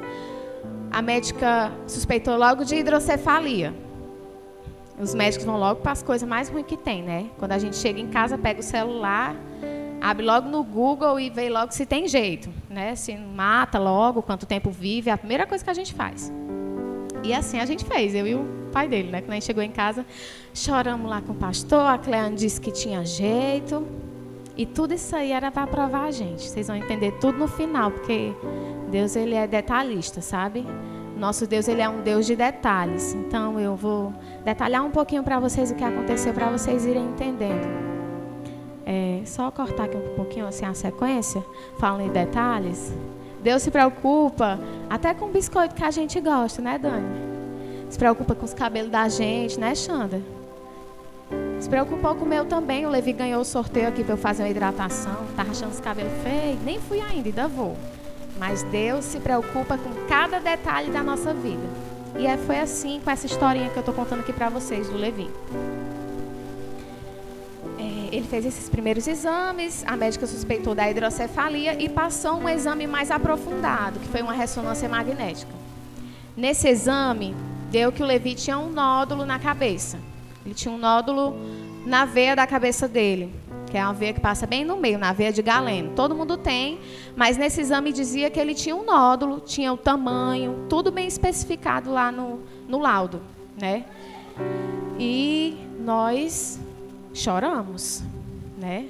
a 0.91 1.01
médica 1.01 1.72
suspeitou 1.88 2.38
logo 2.38 2.63
de 2.63 2.75
hidrocefalia. 2.75 3.74
Os 5.00 5.13
médicos 5.13 5.46
vão 5.46 5.58
logo 5.58 5.81
para 5.81 5.93
as 5.93 6.03
coisas 6.03 6.27
mais 6.27 6.50
ruins 6.50 6.65
que 6.65 6.75
tem, 6.75 7.01
né? 7.01 7.27
Quando 7.38 7.53
a 7.53 7.58
gente 7.58 7.77
chega 7.77 8.00
em 8.00 8.08
casa, 8.08 8.38
pega 8.38 8.60
o 8.60 8.63
celular, 8.63 9.36
abre 10.01 10.25
logo 10.25 10.50
no 10.50 10.63
Google 10.63 11.19
e 11.19 11.29
vê 11.29 11.50
logo 11.50 11.72
se 11.72 11.86
tem 11.86 12.08
jeito, 12.08 12.50
né? 12.69 12.96
Se 12.96 13.15
mata 13.15 13.79
logo, 13.79 14.22
quanto 14.22 14.46
tempo 14.46 14.69
vive, 14.69 15.10
é 15.10 15.13
a 15.13 15.17
primeira 15.17 15.46
coisa 15.46 15.63
que 15.63 15.69
a 15.69 15.74
gente 15.74 15.93
faz. 15.93 16.31
E 17.24 17.34
assim 17.34 17.60
a 17.60 17.65
gente 17.65 17.86
fez, 17.86 18.13
eu 18.13 18.27
e 18.27 18.36
o 18.36 18.46
pai 18.72 18.88
dele, 18.88 19.10
né? 19.10 19.22
Quando 19.22 19.31
a 19.31 19.34
gente 19.36 19.46
chegou 19.46 19.63
em 19.63 19.72
casa, 19.72 20.05
choramos 20.53 21.10
lá 21.10 21.22
com 21.22 21.31
o 21.31 21.36
pastor, 21.36 21.88
a 21.88 21.98
Cleane 21.98 22.36
disse 22.36 22.60
que 22.60 22.72
tinha 22.72 23.05
jeito. 23.05 23.88
E 24.58 24.65
tudo 24.65 24.93
isso 24.93 25.15
aí 25.15 25.31
era 25.31 25.50
para 25.50 25.65
provar 25.65 26.08
a 26.08 26.12
gente. 26.12 26.43
Vocês 26.50 26.67
vão 26.67 26.75
entender 26.75 27.13
tudo 27.22 27.38
no 27.38 27.48
final, 27.48 27.91
porque 27.91 28.34
Deus 28.89 29.15
ele 29.15 29.36
é 29.36 29.48
detalhista, 29.48 30.22
sabe? 30.22 30.65
Nosso 31.17 31.46
Deus 31.46 31.67
ele 31.67 31.81
é 31.81 31.89
um 31.89 32.01
Deus 32.01 32.25
de 32.25 32.36
detalhes. 32.36 33.13
Então 33.13 33.60
eu 33.60 33.75
vou 33.75 34.13
detalhar 34.43 34.84
um 34.86 34.91
pouquinho 34.91 35.24
para 35.24 35.39
vocês 35.39 35.72
o 35.72 35.75
que 35.75 35.84
aconteceu 35.84 36.34
para 36.34 36.50
vocês 36.50 36.86
irem 36.86 37.05
entendendo. 37.05 37.67
É, 38.86 39.22
só 39.25 39.51
cortar 39.51 39.84
aqui 39.84 39.98
um 39.98 40.15
pouquinho 40.15 40.48
assim 40.48 40.65
a 40.65 40.74
sequência, 40.74 41.43
falando 41.77 42.01
em 42.01 42.10
detalhes. 42.10 42.91
Deus 43.43 43.62
se 43.62 43.69
preocupa 43.69 44.60
até 44.89 45.13
com 45.13 45.25
o 45.25 45.29
biscoito 45.29 45.75
que 45.75 45.84
a 45.84 45.91
gente 45.91 46.19
gosta, 46.19 46.62
né, 46.62 46.77
Dani? 46.77 47.08
Se 47.89 47.98
preocupa 47.98 48.34
com 48.34 48.46
os 48.46 48.53
cabelos 48.53 48.91
da 48.91 49.08
gente, 49.08 49.60
né, 49.60 49.75
Xanda? 49.75 50.22
Se 51.60 51.69
preocupou 51.69 52.15
com 52.15 52.25
o 52.25 52.27
meu 52.27 52.46
também. 52.46 52.86
O 52.86 52.89
Levi 52.89 53.13
ganhou 53.13 53.41
o 53.41 53.46
sorteio 53.46 53.88
aqui 53.88 54.03
para 54.03 54.13
eu 54.13 54.17
fazer 54.17 54.43
uma 54.43 54.50
hidratação. 54.50 55.17
Tá 55.36 55.43
rachando 55.43 55.72
os 55.72 55.79
cabelos 55.79 56.13
feios. 56.24 56.62
Nem 56.63 56.79
fui 56.79 57.01
ainda, 57.01 57.27
ainda 57.27 57.48
vou. 57.48 57.75
Mas 58.39 58.63
Deus 58.63 59.03
se 59.03 59.19
preocupa 59.19 59.77
com 59.77 60.08
cada 60.08 60.39
detalhe 60.39 60.89
da 60.89 61.03
nossa 61.03 61.34
vida. 61.34 61.67
E 62.17 62.25
é, 62.25 62.38
foi 62.38 62.60
assim 62.60 63.01
com 63.03 63.12
essa 63.12 63.25
historinha 63.25 63.69
que 63.69 63.75
eu 63.75 63.81
estou 63.81 63.93
contando 63.93 64.22
aqui 64.22 64.31
para 64.31 64.50
vocês 64.50 64.88
do 64.88 64.98
Levi. 64.98 65.29
É, 67.77 68.15
ele 68.15 68.25
fez 68.25 68.46
esses 68.46 68.69
primeiros 68.69 69.08
exames, 69.08 69.84
a 69.86 69.96
médica 69.96 70.25
suspeitou 70.25 70.74
da 70.74 70.89
hidrocefalia 70.89 71.81
e 71.81 71.89
passou 71.89 72.39
um 72.39 72.50
exame 72.50 72.88
mais 72.88 73.12
aprofundado, 73.12 74.00
que 74.00 74.08
foi 74.08 74.22
uma 74.22 74.34
ressonância 74.34 74.88
magnética. 74.88 75.51
Nesse 76.36 76.69
exame, 76.69 77.36
deu 77.69 77.91
que 77.91 78.01
o 78.01 78.05
Levi 78.05 78.36
tinha 78.36 78.58
um 78.58 78.69
nódulo 78.69 79.25
na 79.25 79.38
cabeça. 79.38 80.00
Ele 80.46 80.55
tinha 80.55 80.74
um 80.74 80.77
nódulo 80.77 81.36
na 81.86 82.05
veia 82.05 82.36
da 82.36 82.48
cabeça 82.48 82.88
dele, 82.88 83.34
que 83.69 83.77
é 83.77 83.83
uma 83.83 83.93
veia 83.93 84.13
que 84.13 84.19
passa 84.19 84.45
bem 84.47 84.65
no 84.65 84.75
meio, 84.75 84.97
na 84.97 85.13
veia 85.13 85.31
de 85.31 85.41
Galeno. 85.41 85.93
Todo 85.95 86.15
mundo 86.15 86.35
tem, 86.38 86.79
mas 87.15 87.38
nesse 87.38 87.61
exame 87.61 87.93
dizia 87.93 88.29
que 88.29 88.39
ele 88.39 88.53
tinha 88.53 88.75
um 88.75 88.83
nódulo, 88.83 89.39
tinha 89.39 89.71
o 89.71 89.77
tamanho, 89.77 90.65
tudo 90.67 90.91
bem 90.91 91.07
especificado 91.07 91.91
lá 91.91 92.11
no, 92.11 92.39
no 92.67 92.79
laudo, 92.79 93.21
né? 93.59 93.85
E 94.99 95.57
nós 95.79 96.59
choramos, 97.13 98.03
né? 98.57 98.88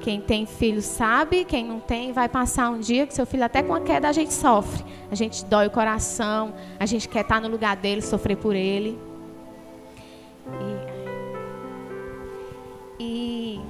Quem 0.00 0.20
tem 0.20 0.44
filho 0.44 0.82
sabe, 0.82 1.46
quem 1.46 1.64
não 1.64 1.80
tem 1.80 2.12
vai 2.12 2.28
passar 2.28 2.68
um 2.68 2.78
dia 2.78 3.06
que 3.06 3.14
seu 3.14 3.24
filho 3.24 3.42
até 3.42 3.62
com 3.62 3.74
a 3.74 3.80
queda 3.80 4.06
a 4.06 4.12
gente 4.12 4.34
sofre. 4.34 4.84
A 5.10 5.14
gente 5.14 5.44
dói 5.46 5.66
o 5.66 5.70
coração, 5.70 6.52
a 6.78 6.84
gente 6.84 7.08
quer 7.08 7.22
estar 7.22 7.40
no 7.40 7.48
lugar 7.48 7.74
dele, 7.76 8.02
sofrer 8.02 8.36
por 8.36 8.54
ele. 8.54 8.98
E, 12.98 13.02
e 13.02 13.60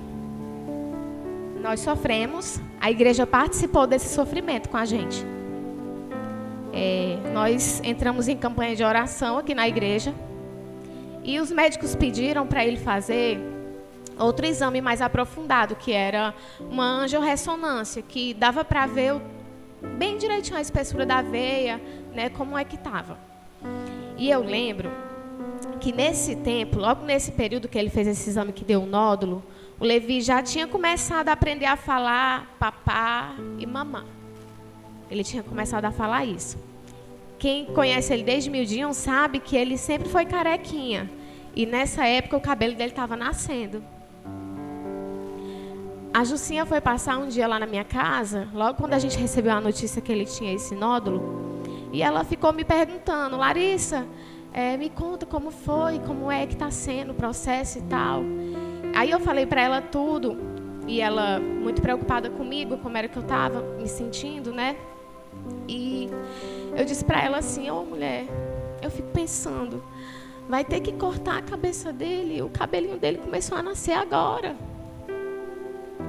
nós 1.64 1.80
sofremos, 1.80 2.60
a 2.78 2.90
igreja 2.90 3.26
participou 3.26 3.86
desse 3.86 4.14
sofrimento 4.14 4.68
com 4.68 4.76
a 4.76 4.84
gente. 4.84 5.24
É, 6.74 7.16
nós 7.32 7.80
entramos 7.82 8.28
em 8.28 8.36
campanha 8.36 8.76
de 8.76 8.84
oração 8.84 9.38
aqui 9.38 9.54
na 9.54 9.66
igreja 9.66 10.14
e 11.22 11.40
os 11.40 11.50
médicos 11.50 11.94
pediram 11.94 12.46
para 12.46 12.66
ele 12.66 12.76
fazer 12.76 13.40
outro 14.18 14.44
exame 14.44 14.82
mais 14.82 15.00
aprofundado, 15.00 15.74
que 15.74 15.90
era 15.90 16.34
uma 16.60 16.84
angiorressonância, 16.84 18.02
que 18.02 18.34
dava 18.34 18.62
para 18.62 18.84
ver 18.84 19.14
bem 19.96 20.18
direitinho 20.18 20.58
a 20.58 20.60
espessura 20.60 21.06
da 21.06 21.22
veia, 21.22 21.80
né, 22.12 22.28
como 22.28 22.58
é 22.58 22.64
que 22.64 22.76
estava. 22.76 23.16
E 24.18 24.28
eu 24.28 24.42
lembro 24.42 24.90
que 25.80 25.92
nesse 25.92 26.36
tempo, 26.36 26.78
logo 26.78 27.06
nesse 27.06 27.32
período 27.32 27.68
que 27.68 27.78
ele 27.78 27.88
fez 27.88 28.06
esse 28.06 28.28
exame 28.28 28.52
que 28.52 28.66
deu 28.66 28.82
um 28.82 28.86
nódulo, 28.86 29.42
o 29.84 29.86
Levi 29.86 30.22
já 30.22 30.42
tinha 30.42 30.66
começado 30.66 31.28
a 31.28 31.32
aprender 31.32 31.66
a 31.66 31.76
falar 31.76 32.56
papá 32.58 33.34
e 33.58 33.66
mamã. 33.66 34.06
Ele 35.10 35.22
tinha 35.22 35.42
começado 35.42 35.84
a 35.84 35.90
falar 35.90 36.24
isso. 36.24 36.56
Quem 37.38 37.66
conhece 37.66 38.10
ele 38.14 38.22
desde 38.22 38.48
miudinho 38.48 38.94
sabe 38.94 39.40
que 39.40 39.54
ele 39.54 39.76
sempre 39.76 40.08
foi 40.08 40.24
carequinha. 40.24 41.10
E 41.54 41.66
nessa 41.66 42.06
época 42.06 42.34
o 42.34 42.40
cabelo 42.40 42.74
dele 42.74 42.92
estava 42.92 43.14
nascendo. 43.14 43.84
A 46.14 46.24
Jucinha 46.24 46.64
foi 46.64 46.80
passar 46.80 47.18
um 47.18 47.28
dia 47.28 47.46
lá 47.46 47.58
na 47.58 47.66
minha 47.66 47.84
casa, 47.84 48.48
logo 48.54 48.78
quando 48.78 48.94
a 48.94 48.98
gente 48.98 49.18
recebeu 49.18 49.52
a 49.52 49.60
notícia 49.60 50.00
que 50.00 50.10
ele 50.10 50.24
tinha 50.24 50.54
esse 50.54 50.74
nódulo, 50.74 51.60
e 51.92 52.02
ela 52.02 52.24
ficou 52.24 52.54
me 52.54 52.64
perguntando, 52.64 53.36
Larissa, 53.36 54.06
é, 54.50 54.78
me 54.78 54.88
conta 54.88 55.26
como 55.26 55.50
foi, 55.50 55.98
como 55.98 56.30
é 56.30 56.46
que 56.46 56.54
está 56.54 56.70
sendo 56.70 57.10
o 57.10 57.14
processo 57.14 57.80
e 57.80 57.82
tal. 57.82 58.22
Aí 58.94 59.10
eu 59.10 59.20
falei 59.20 59.44
para 59.44 59.60
ela 59.60 59.80
tudo, 59.80 60.36
e 60.86 61.00
ela 61.00 61.40
muito 61.40 61.80
preocupada 61.80 62.30
comigo, 62.30 62.78
como 62.78 62.96
era 62.96 63.08
que 63.08 63.16
eu 63.16 63.22
estava 63.22 63.62
me 63.78 63.88
sentindo, 63.88 64.52
né? 64.52 64.76
E 65.68 66.08
eu 66.76 66.84
disse 66.84 67.04
para 67.04 67.22
ela 67.22 67.38
assim, 67.38 67.70
ô 67.70 67.80
oh, 67.80 67.84
mulher, 67.84 68.26
eu 68.82 68.90
fico 68.90 69.08
pensando, 69.08 69.82
vai 70.48 70.64
ter 70.64 70.80
que 70.80 70.92
cortar 70.92 71.38
a 71.38 71.42
cabeça 71.42 71.92
dele, 71.92 72.42
o 72.42 72.48
cabelinho 72.48 72.98
dele 72.98 73.18
começou 73.18 73.56
a 73.56 73.62
nascer 73.62 73.94
agora. 73.94 74.54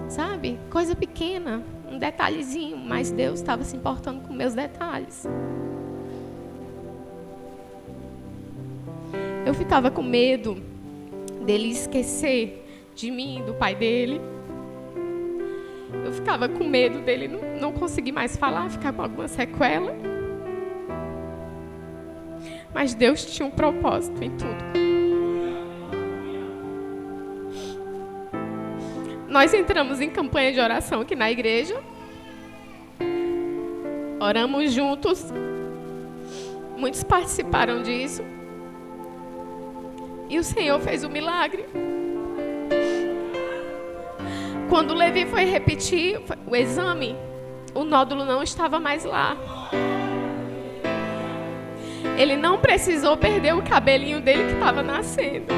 Sabe? 0.10 0.60
Coisa 0.70 0.96
pequena, 0.96 1.64
um 1.90 1.98
detalhezinho, 1.98 2.78
mas 2.78 3.12
Deus 3.12 3.40
estava 3.40 3.64
se 3.64 3.76
importando 3.76 4.28
com 4.28 4.34
meus 4.34 4.54
detalhes. 4.54 5.26
Eu 9.46 9.54
ficava 9.54 9.90
com 9.90 10.04
medo 10.04 10.62
dele 11.46 11.70
esquecer 11.70 12.65
de 12.96 13.12
mim, 13.12 13.44
do 13.46 13.54
pai 13.54 13.76
dele. 13.76 14.22
Eu 16.04 16.14
ficava 16.14 16.48
com 16.48 16.64
medo 16.64 17.00
dele 17.02 17.28
não, 17.28 17.42
não 17.60 17.72
conseguir 17.74 18.12
mais 18.12 18.36
falar, 18.36 18.70
ficar 18.70 18.94
com 18.94 19.02
alguma 19.02 19.28
sequela. 19.28 19.94
Mas 22.74 22.94
Deus 22.94 23.26
tinha 23.26 23.48
um 23.48 23.52
propósito 23.52 24.24
em 24.24 24.32
tudo. 24.32 24.86
Nós 29.30 29.54
entramos 29.54 30.00
em 30.00 30.10
campanha 30.10 30.54
de 30.54 30.60
oração 30.60 31.02
aqui 31.02 31.16
na 31.16 31.30
igreja. 31.30 31.76
Oramos 34.20 34.72
juntos. 34.72 35.32
Muitos 36.78 37.04
participaram 37.04 37.82
disso. 37.84 38.24
E 40.30 40.40
o 40.40 40.44
Senhor 40.44 40.80
fez 40.80 41.04
um 41.04 41.10
milagre. 41.10 41.66
Quando 44.70 44.94
Levi 44.94 45.26
foi 45.26 45.46
repetir 45.46 46.20
o 46.48 46.56
exame, 46.56 47.16
o 47.74 47.84
nódulo 47.84 48.26
não 48.26 48.42
estava 48.42 48.80
mais 48.80 49.06
lá. 49.06 49.38
Ele 52.18 52.36
não 52.36 52.58
precisou 52.58 53.16
perder 53.16 53.54
o 53.54 53.62
cabelinho 53.62 54.22
dele 54.22 54.46
que 54.46 54.54
estava 54.54 54.82
nascendo. 54.82 55.54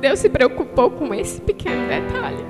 Deus 0.00 0.18
se 0.18 0.28
preocupou 0.28 0.90
com 0.90 1.14
esse 1.14 1.40
pequeno 1.40 1.86
detalhe. 1.86 2.44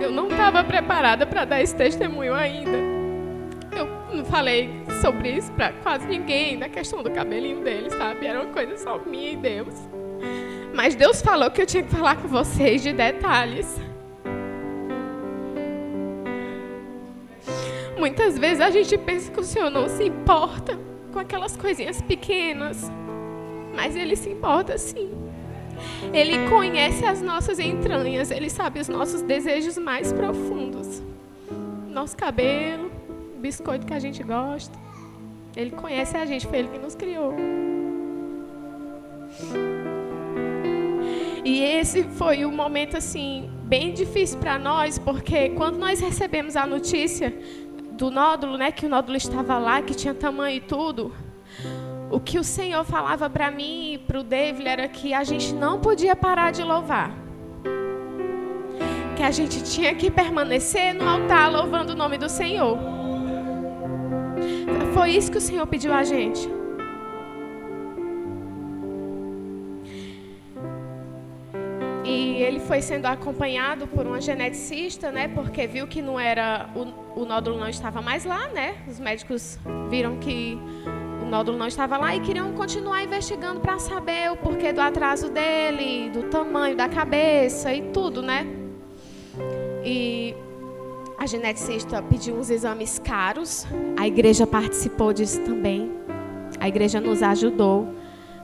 Eu 0.00 0.10
não 0.10 0.28
estava 0.28 0.64
preparada 0.64 1.26
para 1.26 1.44
dar 1.44 1.60
esse 1.60 1.76
testemunho 1.76 2.32
ainda. 2.32 2.89
Não 4.20 4.26
falei 4.26 4.68
sobre 5.00 5.30
isso 5.30 5.50
para 5.52 5.72
quase 5.72 6.06
ninguém, 6.06 6.58
da 6.58 6.68
questão 6.68 7.02
do 7.02 7.10
cabelinho 7.10 7.64
dele, 7.64 7.88
sabe? 7.88 8.26
Era 8.26 8.42
uma 8.42 8.52
coisa 8.52 8.76
só 8.76 8.98
minha 8.98 9.30
e 9.30 9.36
Deus. 9.36 9.72
Mas 10.74 10.94
Deus 10.94 11.22
falou 11.22 11.50
que 11.50 11.62
eu 11.62 11.64
tinha 11.64 11.82
que 11.82 11.88
falar 11.88 12.16
com 12.16 12.28
vocês 12.28 12.82
de 12.82 12.92
detalhes. 12.92 13.80
Muitas 17.98 18.38
vezes 18.38 18.60
a 18.60 18.68
gente 18.68 18.98
pensa 18.98 19.30
que 19.32 19.40
o 19.40 19.42
Senhor 19.42 19.70
não 19.70 19.88
se 19.88 20.04
importa 20.04 20.78
com 21.14 21.18
aquelas 21.18 21.56
coisinhas 21.56 22.02
pequenas, 22.02 22.92
mas 23.74 23.96
Ele 23.96 24.14
se 24.14 24.28
importa 24.28 24.76
sim. 24.76 25.10
Ele 26.12 26.46
conhece 26.50 27.06
as 27.06 27.22
nossas 27.22 27.58
entranhas, 27.58 28.30
Ele 28.30 28.50
sabe 28.50 28.80
os 28.80 28.88
nossos 28.88 29.22
desejos 29.22 29.78
mais 29.78 30.12
profundos. 30.12 31.02
Nosso 31.88 32.14
cabelo, 32.14 32.89
biscoito 33.40 33.86
que 33.86 33.94
a 33.94 33.98
gente 33.98 34.22
gosta. 34.22 34.78
Ele 35.56 35.70
conhece 35.70 36.16
a 36.16 36.24
gente, 36.24 36.46
foi 36.46 36.58
Ele 36.58 36.68
que 36.68 36.78
nos 36.78 36.94
criou. 36.94 37.34
E 41.44 41.62
esse 41.62 42.04
foi 42.04 42.44
um 42.44 42.52
momento 42.52 42.96
assim 42.96 43.50
bem 43.64 43.92
difícil 43.92 44.38
para 44.38 44.58
nós, 44.58 44.98
porque 44.98 45.50
quando 45.50 45.78
nós 45.78 46.00
recebemos 46.00 46.56
a 46.56 46.66
notícia 46.66 47.34
do 47.92 48.10
nódulo, 48.10 48.56
né, 48.56 48.70
que 48.70 48.86
o 48.86 48.88
nódulo 48.88 49.16
estava 49.16 49.58
lá, 49.58 49.80
que 49.80 49.94
tinha 49.94 50.12
tamanho 50.12 50.56
e 50.56 50.60
tudo, 50.60 51.12
o 52.10 52.18
que 52.18 52.38
o 52.38 52.44
Senhor 52.44 52.84
falava 52.84 53.30
para 53.30 53.50
mim 53.50 53.94
e 53.94 53.98
para 53.98 54.20
o 54.20 54.24
David 54.24 54.68
era 54.68 54.88
que 54.88 55.14
a 55.14 55.22
gente 55.22 55.54
não 55.54 55.80
podia 55.80 56.14
parar 56.16 56.50
de 56.50 56.62
louvar. 56.62 57.12
Que 59.16 59.22
a 59.22 59.30
gente 59.30 59.62
tinha 59.62 59.94
que 59.94 60.10
permanecer 60.10 60.94
no 60.94 61.08
altar 61.08 61.50
louvando 61.50 61.92
o 61.92 61.96
nome 61.96 62.18
do 62.18 62.28
Senhor. 62.28 62.99
Foi 64.94 65.10
isso 65.10 65.30
que 65.30 65.38
o 65.38 65.40
Senhor 65.40 65.66
pediu 65.66 65.92
a 65.92 66.02
gente. 66.02 66.48
E 72.04 72.42
ele 72.42 72.60
foi 72.60 72.82
sendo 72.82 73.06
acompanhado 73.06 73.86
por 73.86 74.06
uma 74.06 74.20
geneticista, 74.20 75.12
né? 75.12 75.28
Porque 75.28 75.66
viu 75.66 75.86
que 75.86 76.02
não 76.02 76.18
era 76.18 76.68
o, 76.74 77.22
o 77.22 77.24
nódulo 77.24 77.58
não 77.58 77.68
estava 77.68 78.02
mais 78.02 78.24
lá, 78.24 78.48
né? 78.48 78.76
Os 78.88 78.98
médicos 78.98 79.58
viram 79.88 80.16
que 80.18 80.58
o 81.22 81.26
nódulo 81.26 81.56
não 81.56 81.68
estava 81.68 81.96
lá 81.96 82.16
e 82.16 82.20
queriam 82.20 82.52
continuar 82.52 83.02
investigando 83.02 83.60
para 83.60 83.78
saber 83.78 84.32
o 84.32 84.36
porquê 84.36 84.72
do 84.72 84.80
atraso 84.80 85.30
dele, 85.30 86.10
do 86.10 86.24
tamanho 86.24 86.76
da 86.76 86.88
cabeça 86.88 87.72
e 87.72 87.82
tudo, 87.92 88.22
né? 88.22 88.46
E 89.84 90.34
a 91.20 91.26
geneticista 91.26 92.02
pediu 92.02 92.34
uns 92.34 92.48
exames 92.48 92.98
caros, 92.98 93.66
a 93.98 94.08
igreja 94.08 94.46
participou 94.46 95.12
disso 95.12 95.38
também. 95.42 95.92
A 96.58 96.66
igreja 96.66 96.98
nos 96.98 97.22
ajudou, 97.22 97.94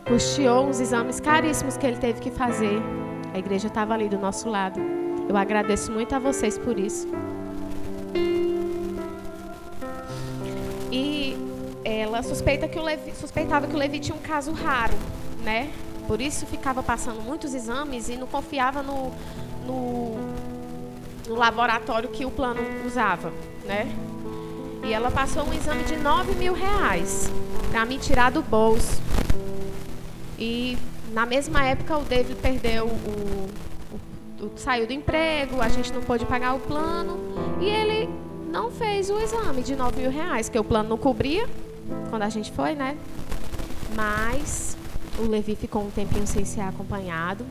custeou 0.06 0.66
uns 0.66 0.78
exames 0.78 1.18
caríssimos 1.18 1.78
que 1.78 1.86
ele 1.86 1.96
teve 1.96 2.20
que 2.20 2.30
fazer. 2.30 2.78
A 3.32 3.38
igreja 3.38 3.68
estava 3.68 3.94
ali 3.94 4.10
do 4.10 4.18
nosso 4.18 4.50
lado. 4.50 4.78
Eu 5.26 5.34
agradeço 5.38 5.90
muito 5.90 6.14
a 6.14 6.18
vocês 6.18 6.58
por 6.58 6.78
isso. 6.78 7.08
E 10.92 11.34
ela 11.82 12.22
suspeita 12.22 12.68
que 12.68 12.78
o 12.78 12.82
Levi, 12.82 13.14
suspeitava 13.14 13.66
que 13.66 13.74
o 13.74 13.78
Levi 13.78 14.00
tinha 14.00 14.14
um 14.14 14.20
caso 14.20 14.52
raro, 14.52 14.94
né? 15.42 15.72
Por 16.06 16.20
isso 16.20 16.44
ficava 16.44 16.82
passando 16.82 17.22
muitos 17.22 17.54
exames 17.54 18.10
e 18.10 18.18
não 18.18 18.26
confiava 18.26 18.82
no, 18.82 19.12
no, 19.66 20.35
no 21.28 21.34
laboratório 21.34 22.08
que 22.08 22.24
o 22.24 22.30
plano 22.30 22.60
usava, 22.84 23.32
né? 23.64 23.86
E 24.84 24.92
ela 24.92 25.10
passou 25.10 25.44
um 25.44 25.52
exame 25.52 25.82
de 25.84 25.96
9 25.96 26.34
mil 26.34 26.52
reais 26.52 27.30
para 27.70 27.84
me 27.84 27.98
tirar 27.98 28.30
do 28.30 28.42
bolso. 28.42 29.00
E 30.38 30.78
na 31.12 31.26
mesma 31.26 31.64
época 31.64 31.98
o 31.98 32.02
David 32.02 32.36
perdeu 32.36 32.86
o, 32.86 33.48
o, 34.40 34.46
o, 34.46 34.52
saiu 34.56 34.86
do 34.86 34.92
emprego, 34.92 35.60
a 35.60 35.68
gente 35.68 35.92
não 35.92 36.02
pôde 36.02 36.24
pagar 36.26 36.54
o 36.54 36.60
plano 36.60 37.18
e 37.60 37.64
ele 37.64 38.08
não 38.50 38.70
fez 38.70 39.10
o 39.10 39.18
exame 39.18 39.62
de 39.62 39.74
9 39.74 40.00
mil 40.00 40.10
reais, 40.10 40.48
que 40.48 40.58
o 40.58 40.64
plano 40.64 40.88
não 40.88 40.98
cobria 40.98 41.48
quando 42.10 42.22
a 42.22 42.28
gente 42.28 42.52
foi, 42.52 42.74
né? 42.74 42.96
Mas 43.94 44.76
o 45.18 45.22
Levi 45.22 45.56
ficou 45.56 45.82
um 45.82 45.90
tempinho 45.90 46.26
sem 46.26 46.44
ser 46.44 46.60
acompanhado. 46.60 47.44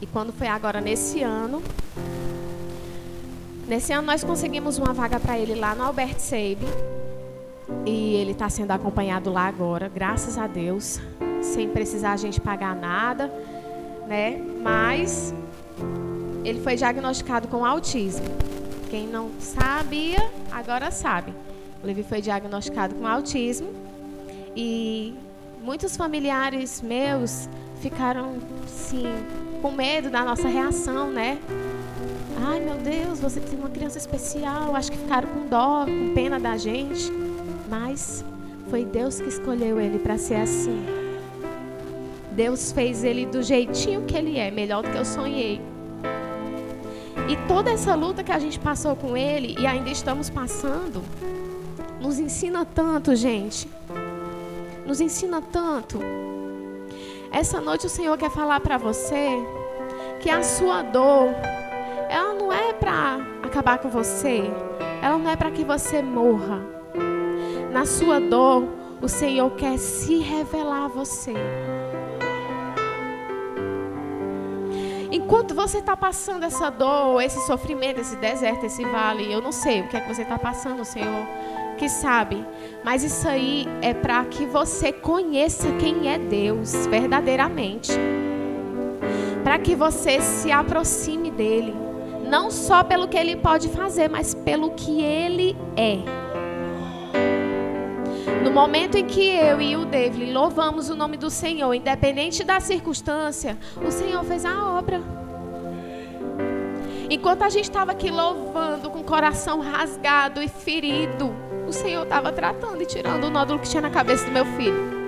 E 0.00 0.06
quando 0.06 0.32
foi 0.32 0.48
agora 0.48 0.80
nesse 0.80 1.22
ano, 1.22 1.62
nesse 3.72 3.90
ano 3.90 4.06
nós 4.06 4.22
conseguimos 4.22 4.76
uma 4.76 4.92
vaga 4.92 5.18
para 5.18 5.38
ele 5.38 5.54
lá 5.54 5.74
no 5.74 5.82
Albert 5.82 6.18
Seib. 6.18 6.60
E 7.86 8.16
ele 8.16 8.32
está 8.32 8.50
sendo 8.50 8.70
acompanhado 8.70 9.32
lá 9.32 9.46
agora, 9.46 9.88
graças 9.88 10.36
a 10.36 10.46
Deus, 10.46 11.00
sem 11.40 11.70
precisar 11.70 12.12
a 12.12 12.18
gente 12.18 12.38
pagar 12.38 12.76
nada, 12.76 13.32
né? 14.06 14.38
Mas 14.62 15.32
ele 16.44 16.60
foi 16.60 16.76
diagnosticado 16.76 17.48
com 17.48 17.64
autismo. 17.64 18.26
Quem 18.90 19.06
não 19.06 19.30
sabia, 19.40 20.18
agora 20.50 20.90
sabe. 20.90 21.32
O 21.82 21.86
Levi 21.86 22.02
foi 22.02 22.20
diagnosticado 22.20 22.94
com 22.96 23.06
autismo 23.06 23.72
e 24.54 25.14
muitos 25.62 25.96
familiares 25.96 26.82
meus 26.82 27.48
ficaram, 27.80 28.36
sim, 28.66 29.06
com 29.60 29.70
medo 29.70 30.10
da 30.10 30.24
nossa 30.24 30.48
reação, 30.48 31.10
né? 31.10 31.38
Ai, 32.44 32.60
meu 32.60 32.76
Deus, 32.76 33.20
você 33.20 33.40
tem 33.40 33.58
uma 33.58 33.70
criança 33.70 33.98
especial. 33.98 34.74
Acho 34.74 34.90
que 34.90 34.98
ficaram 34.98 35.28
com 35.28 35.46
dó, 35.46 35.86
com 35.86 36.12
pena 36.14 36.40
da 36.40 36.56
gente. 36.56 37.10
Mas 37.68 38.24
foi 38.68 38.84
Deus 38.84 39.20
que 39.20 39.28
escolheu 39.28 39.80
ele 39.80 39.98
para 39.98 40.18
ser 40.18 40.36
assim. 40.36 40.84
Deus 42.32 42.72
fez 42.72 43.04
ele 43.04 43.26
do 43.26 43.42
jeitinho 43.42 44.02
que 44.02 44.16
ele 44.16 44.38
é, 44.38 44.50
melhor 44.50 44.82
do 44.82 44.90
que 44.90 44.96
eu 44.96 45.04
sonhei. 45.04 45.60
E 47.28 47.36
toda 47.46 47.70
essa 47.70 47.94
luta 47.94 48.24
que 48.24 48.32
a 48.32 48.38
gente 48.38 48.58
passou 48.58 48.96
com 48.96 49.16
ele 49.16 49.54
e 49.58 49.66
ainda 49.66 49.90
estamos 49.90 50.28
passando, 50.28 51.02
nos 52.00 52.18
ensina 52.18 52.64
tanto, 52.64 53.14
gente. 53.14 53.68
Nos 54.86 55.00
ensina 55.00 55.40
tanto. 55.40 56.00
Essa 57.30 57.60
noite 57.60 57.86
o 57.86 57.90
Senhor 57.90 58.16
quer 58.18 58.30
falar 58.30 58.60
para 58.60 58.76
você 58.76 59.28
que 60.20 60.28
a 60.28 60.42
sua 60.42 60.82
dor, 60.82 61.30
ela 62.08 62.34
não 62.34 62.52
é 62.52 62.72
para 62.72 63.18
acabar 63.42 63.78
com 63.78 63.88
você, 63.88 64.42
ela 65.00 65.18
não 65.18 65.30
é 65.30 65.36
para 65.36 65.50
que 65.50 65.64
você 65.64 66.02
morra. 66.02 66.60
Na 67.72 67.86
sua 67.86 68.20
dor, 68.20 68.68
o 69.00 69.08
Senhor 69.08 69.50
quer 69.52 69.78
se 69.78 70.18
revelar 70.18 70.84
a 70.84 70.88
você. 70.88 71.32
Enquanto 75.10 75.54
você 75.54 75.78
está 75.78 75.96
passando 75.96 76.44
essa 76.44 76.70
dor, 76.70 77.20
esse 77.22 77.40
sofrimento, 77.46 78.00
esse 78.00 78.16
deserto, 78.16 78.66
esse 78.66 78.84
vale, 78.84 79.32
eu 79.32 79.40
não 79.40 79.52
sei 79.52 79.80
o 79.80 79.88
que 79.88 79.96
é 79.96 80.00
que 80.00 80.14
você 80.14 80.22
está 80.22 80.38
passando, 80.38 80.84
Senhor, 80.84 81.26
sabe. 81.88 82.44
Mas 82.84 83.02
isso 83.02 83.28
aí 83.28 83.66
é 83.80 83.94
para 83.94 84.24
que 84.24 84.44
você 84.46 84.92
conheça 84.92 85.70
quem 85.72 86.08
é 86.08 86.18
Deus 86.18 86.86
verdadeiramente. 86.86 87.92
Para 89.42 89.58
que 89.58 89.74
você 89.74 90.20
se 90.20 90.50
aproxime 90.50 91.30
dele. 91.30 91.74
Não 92.28 92.50
só 92.50 92.82
pelo 92.82 93.08
que 93.08 93.16
ele 93.16 93.36
pode 93.36 93.68
fazer, 93.68 94.08
mas 94.08 94.34
pelo 94.34 94.70
que 94.70 95.02
ele 95.02 95.56
é. 95.76 95.98
No 98.42 98.50
momento 98.50 98.96
em 98.96 99.04
que 99.04 99.28
eu 99.28 99.60
e 99.60 99.76
o 99.76 99.84
David 99.84 100.32
louvamos 100.32 100.88
o 100.90 100.96
nome 100.96 101.16
do 101.16 101.30
Senhor, 101.30 101.72
independente 101.74 102.42
da 102.42 102.58
circunstância, 102.58 103.56
o 103.86 103.90
Senhor 103.90 104.24
fez 104.24 104.44
a 104.44 104.64
obra. 104.64 105.00
Enquanto 107.08 107.42
a 107.42 107.48
gente 107.48 107.64
estava 107.64 107.92
aqui 107.92 108.10
louvando 108.10 108.90
com 108.90 109.00
o 109.00 109.04
coração 109.04 109.60
rasgado 109.60 110.42
e 110.42 110.48
ferido, 110.48 111.34
o 111.72 111.74
Senhor 111.74 112.04
estava 112.04 112.30
tratando 112.30 112.80
e 112.82 112.86
tirando 112.86 113.24
o 113.24 113.30
nódulo 113.30 113.58
que 113.58 113.68
tinha 113.68 113.82
na 113.82 113.90
cabeça 113.90 114.24
do 114.24 114.30
meu 114.30 114.44
filho. 114.44 115.02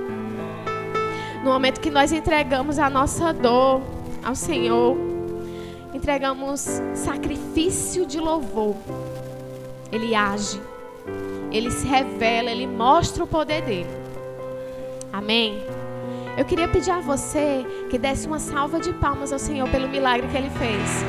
No 1.44 1.52
momento 1.52 1.80
que 1.80 1.90
nós 1.90 2.10
entregamos 2.10 2.78
a 2.78 2.90
nossa 2.90 3.32
dor 3.32 3.80
ao 4.24 4.34
Senhor, 4.34 4.96
entregamos 5.92 6.82
sacrifício 6.94 8.04
de 8.04 8.18
louvor, 8.18 8.76
Ele 9.92 10.14
age 10.14 10.60
ele 11.54 11.70
se 11.70 11.86
revela, 11.86 12.50
ele 12.50 12.66
mostra 12.66 13.22
o 13.22 13.26
poder 13.28 13.62
dele. 13.62 13.90
Amém? 15.12 15.64
Eu 16.36 16.44
queria 16.44 16.66
pedir 16.66 16.90
a 16.90 16.98
você 16.98 17.64
que 17.88 17.96
desse 17.96 18.26
uma 18.26 18.40
salva 18.40 18.80
de 18.80 18.92
palmas 18.94 19.32
ao 19.32 19.38
Senhor 19.38 19.68
pelo 19.68 19.88
milagre 19.88 20.26
que 20.26 20.36
ele 20.36 20.50
fez. 20.50 21.04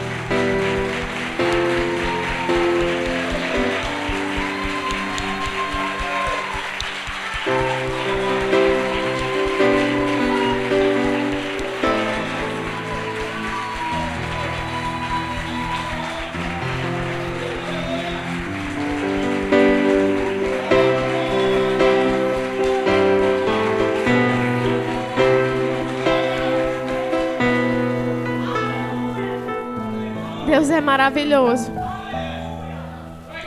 Maravilhoso. 30.95 31.73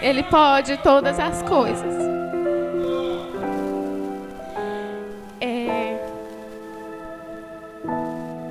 Ele 0.03 0.23
pode 0.23 0.77
todas 0.79 1.19
as 1.19 1.43
coisas. 1.43 1.95
É... 5.41 5.99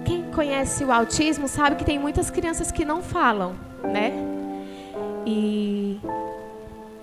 Quem 0.03 0.23
conhece 0.31 0.83
o 0.83 0.91
autismo 0.91 1.47
sabe 1.47 1.75
que 1.75 1.85
tem 1.85 1.99
muitas 1.99 2.31
crianças 2.31 2.71
que 2.71 2.83
não 2.83 3.03
falam, 3.03 3.53
né? 3.83 4.11
E 5.23 5.99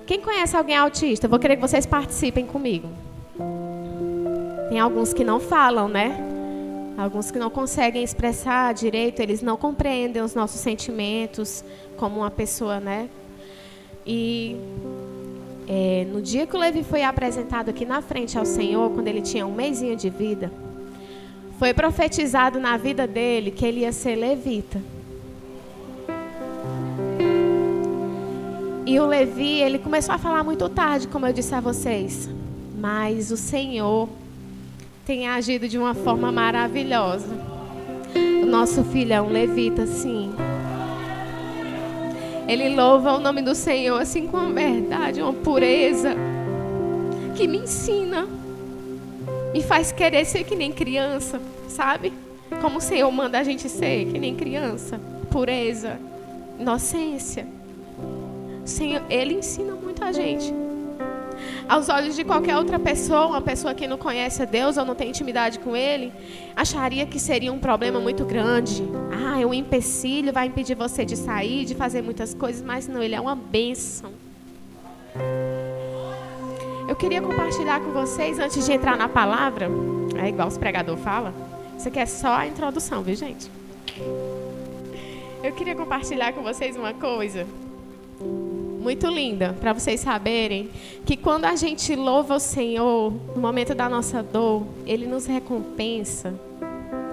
quem 0.05 0.21
conhece 0.21 0.57
alguém 0.57 0.77
autista? 0.77 1.29
Vou 1.29 1.39
querer 1.39 1.55
que 1.55 1.63
vocês 1.63 1.87
participem 1.87 2.45
comigo. 2.45 2.89
Tem 4.69 4.81
alguns 4.81 5.15
que 5.15 5.23
não 5.23 5.39
falam, 5.39 5.87
né? 5.87 6.34
Alguns 6.97 7.31
que 7.31 7.39
não 7.39 7.51
conseguem 7.51 8.05
expressar 8.05 8.73
direito, 8.73 9.21
eles 9.21 9.43
não 9.43 9.57
compreendem 9.57 10.23
os 10.23 10.35
nossos 10.35 10.61
sentimentos 10.61 11.65
como 11.97 12.21
uma 12.21 12.31
pessoa, 12.31 12.79
né? 12.79 13.09
E 14.07 14.57
é, 15.67 16.07
no 16.13 16.23
dia 16.23 16.47
que 16.47 16.55
o 16.55 16.59
Levi 16.59 16.85
foi 16.85 17.03
apresentado 17.03 17.71
aqui 17.71 17.85
na 17.85 18.01
frente 18.01 18.39
ao 18.39 18.45
Senhor, 18.45 18.91
quando 18.91 19.09
ele 19.09 19.23
tinha 19.23 19.45
um 19.45 19.55
mêsinho 19.55 19.97
de 19.97 20.09
vida, 20.09 20.53
foi 21.59 21.75
profetizado 21.75 22.61
na 22.61 22.77
vida 22.77 23.07
dele 23.07 23.51
que 23.51 23.65
ele 23.65 23.81
ia 23.81 23.93
ser 23.93 24.15
levita. 24.15 24.81
E 28.87 29.01
o 29.01 29.07
Levi, 29.07 29.61
ele 29.61 29.79
começou 29.79 30.15
a 30.15 30.19
falar 30.19 30.45
muito 30.45 30.69
tarde, 30.69 31.09
como 31.09 31.27
eu 31.27 31.33
disse 31.33 31.55
a 31.55 31.61
vocês. 31.61 32.29
Mas 32.79 33.31
o 33.31 33.37
Senhor 33.37 34.09
tem 35.05 35.29
agido 35.29 35.69
de 35.69 35.79
uma 35.79 35.95
forma 35.95 36.33
maravilhosa. 36.33 37.29
O 38.43 38.47
nosso 38.47 38.83
filho 38.85 39.13
é 39.13 39.21
um 39.21 39.29
levita, 39.29 39.87
sim. 39.87 40.33
Ele 42.49 42.75
louva 42.75 43.13
o 43.13 43.21
nome 43.21 43.43
do 43.43 43.55
Senhor 43.55 44.01
assim 44.01 44.27
com 44.27 44.37
uma 44.37 44.53
verdade, 44.53 45.21
uma 45.21 45.33
pureza 45.33 46.15
que 47.35 47.47
me 47.47 47.59
ensina. 47.59 48.27
Me 49.53 49.63
faz 49.63 49.93
querer 49.93 50.25
ser 50.25 50.45
que 50.45 50.57
nem 50.57 50.73
criança, 50.73 51.41
sabe? 51.69 52.13
Como 52.61 52.79
o 52.79 52.81
Senhor 52.81 53.11
manda 53.11 53.39
a 53.39 53.43
gente 53.43 53.69
ser, 53.69 54.07
que 54.07 54.19
nem 54.19 54.35
criança. 54.35 55.01
Pureza, 55.31 55.99
inocência. 56.59 57.47
Senhor, 58.65 59.03
Ele 59.11 59.35
ensina 59.35 59.75
muito 59.75 60.03
a 60.03 60.13
gente. 60.13 60.64
Aos 61.69 61.89
olhos 61.89 62.15
de 62.15 62.25
qualquer 62.25 62.57
outra 62.57 62.79
pessoa, 62.79 63.27
uma 63.27 63.41
pessoa 63.41 63.73
que 63.75 63.87
não 63.87 63.97
conhece 63.97 64.43
a 64.43 64.45
Deus 64.45 64.77
ou 64.77 64.85
não 64.85 64.95
tem 64.95 65.09
intimidade 65.09 65.59
com 65.59 65.75
Ele, 65.75 66.13
acharia 66.55 67.07
que 67.07 67.19
seria 67.19 67.53
um 67.53 67.59
problema 67.59 67.99
muito 67.99 68.25
grande. 68.25 68.83
Ah, 69.11 69.41
é 69.41 69.47
um 69.47 69.55
empecilho, 69.55 70.33
vai 70.33 70.47
impedir 70.47 70.75
você 70.75 71.05
de 71.05 71.17
sair, 71.17 71.65
de 71.65 71.75
fazer 71.75 72.03
muitas 72.03 72.35
coisas, 72.35 72.63
mas 72.63 72.87
não, 72.87 73.03
Ele 73.03 73.15
é 73.15 73.21
uma 73.21 73.35
bênção. 73.35 74.13
Eu 76.87 76.95
queria 76.95 77.23
compartilhar 77.23 77.81
com 77.81 77.93
vocês, 77.93 78.39
antes 78.39 78.67
de 78.67 78.73
entrar 78.73 78.97
na 78.97 79.09
palavra, 79.09 79.71
é 80.23 80.29
igual 80.29 80.49
os 80.49 80.59
pregadores 80.59 81.03
falam, 81.03 81.33
isso 81.79 81.89
aqui 81.89 81.99
é 81.99 82.07
só 82.07 82.35
a 82.35 82.47
introdução, 82.47 83.03
viu, 83.03 83.17
gente? 83.17 83.51
Eu 85.43 85.53
queria 85.53 85.75
compartilhar 85.75 86.33
com 86.35 86.43
vocês 86.43 86.77
uma 86.77 86.93
coisa 86.93 87.47
muito 88.85 89.07
linda, 89.07 89.57
para 89.59 89.73
vocês 89.73 89.99
saberem 89.99 90.69
que 91.07 91.17
quando 91.17 91.47
a 91.47 91.57
gente 91.57 91.97
louva 91.97 92.37
o 92.37 92.39
Senhor 92.39 93.11
no 93.35 93.41
momento 93.41 93.75
da 93.75 93.89
nossa 93.89 94.23
dor, 94.23 94.63
Ele 94.87 95.07
nos 95.07 95.25
recompensa 95.25 96.35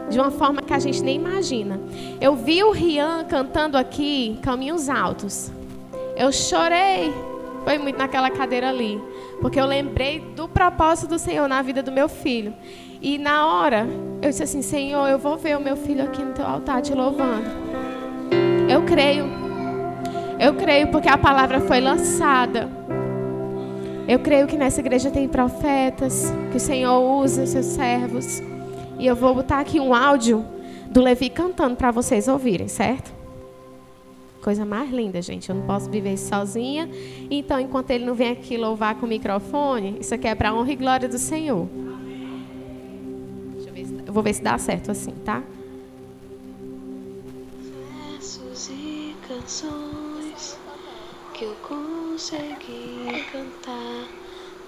de 0.10 0.19
uma 0.19 0.29
forma 0.29 0.62
que 0.62 0.73
a 0.73 0.79
gente 0.79 1.01
nem 1.01 1.15
imagina. 1.15 1.79
Eu 2.19 2.36
vi 2.36 2.62
o 2.62 2.71
Rian 2.71 3.23
cantando 3.23 3.77
aqui 3.77 4.38
Caminhos 4.41 4.89
Altos. 4.89 5.49
Eu 6.17 6.29
chorei, 6.34 7.13
foi 7.63 7.77
muito 7.77 7.97
naquela 7.97 8.29
cadeira 8.29 8.67
ali, 8.67 8.99
porque 9.39 9.57
eu 9.57 9.65
lembrei 9.65 10.19
do 10.19 10.49
propósito 10.49 11.07
do 11.07 11.17
Senhor 11.17 11.47
na 11.47 11.62
vida 11.62 11.81
do 11.81 11.91
meu 11.91 12.10
filho. 12.10 12.53
E 13.01 13.17
na 13.17 13.47
hora, 13.47 13.88
eu 14.21 14.29
disse 14.29 14.43
assim: 14.43 14.62
Senhor, 14.62 15.07
eu 15.07 15.17
vou 15.17 15.38
ver 15.38 15.57
o 15.57 15.62
meu 15.62 15.77
filho 15.77 16.03
aqui 16.03 16.21
no 16.21 16.34
teu 16.34 16.45
altar 16.45 16.81
te 16.81 16.93
louvando. 16.93 17.49
Eu 18.69 18.81
creio. 18.84 19.51
Eu 20.41 20.56
creio 20.56 20.88
porque 20.88 21.08
a 21.08 21.19
palavra 21.19 21.62
foi 21.62 21.80
lançada. 21.80 22.67
Eu 24.08 24.17
creio 24.17 24.47
que 24.47 24.58
nessa 24.58 24.80
igreja 24.80 25.12
tem 25.12 25.27
profetas, 25.27 26.34
que 26.49 26.58
o 26.58 26.60
Senhor 26.60 26.99
usa 26.99 27.45
seus 27.45 27.67
servos. 27.67 28.41
E 28.97 29.06
eu 29.06 29.15
vou 29.15 29.36
botar 29.36 29.60
aqui 29.60 29.80
um 29.80 29.93
áudio 29.93 30.43
do 30.89 30.99
Levi 30.99 31.30
cantando 31.30 31.75
para 31.75 31.91
vocês 31.91 32.27
ouvirem, 32.27 32.67
certo? 32.67 33.13
Coisa 34.41 34.65
mais 34.65 34.89
linda, 34.89 35.21
gente. 35.21 35.47
Eu 35.47 35.56
não 35.58 35.67
posso 35.67 35.88
viver 35.91 36.17
sozinha. 36.17 36.89
Então, 37.30 37.60
enquanto 37.60 37.91
ele 37.91 38.04
não 38.04 38.15
vem 38.15 38.32
aqui 38.32 38.58
louvar 38.58 38.95
com 38.95 39.06
o 39.06 39.10
microfone, 39.10 39.97
isso 39.99 40.15
aqui 40.15 40.27
é 40.27 40.34
para 40.34 40.56
honra 40.56 40.71
e 40.71 40.75
glória 40.75 41.08
do 41.08 41.19
Senhor. 41.19 41.67
Deixa 43.54 43.69
eu 43.69 43.73
ver 43.75 43.86
se, 43.86 44.04
eu 44.08 44.12
vou 44.12 44.23
ver 44.23 44.34
se 44.34 44.41
dá 44.41 44.58
certo 44.58 44.89
assim, 44.89 45.13
tá? 45.23 45.43
Versos 48.17 48.71
e 48.71 49.15
canções 49.27 50.01
que 51.41 51.45
eu 51.45 51.56
consegui 51.63 53.25
cantar 53.32 54.08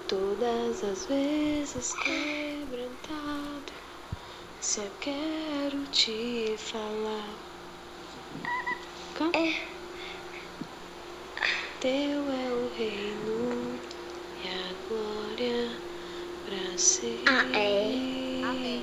todas 0.08 0.82
as 0.82 1.06
vezes 1.06 1.94
quebrantado. 2.02 3.72
Só 4.60 4.82
quero 5.00 5.84
te 5.92 6.56
falar. 6.58 7.28
Canta. 9.14 9.38
É. 9.38 9.54
Teu 11.78 11.92
é 11.92 12.50
o 12.50 12.70
reino 12.76 13.78
e 14.42 14.48
a 14.48 14.88
glória 14.88 15.70
para 16.44 16.76
sempre. 16.76 17.22
Ah, 17.28 17.56
é. 17.56 18.42
Amém. 18.42 18.82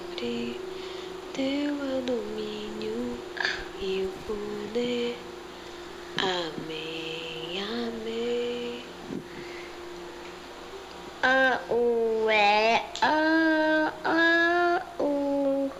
Teu 1.33 1.43
é 1.43 1.97
o 1.97 2.01
domínio 2.03 3.17
e 3.81 4.05
o 4.05 4.11
poder. 4.25 5.17
Amém. 6.19 6.91
A 11.31 11.59
u 11.69 12.29
e 12.29 12.79
a 13.01 13.17
a 14.03 14.81
u 14.99 15.71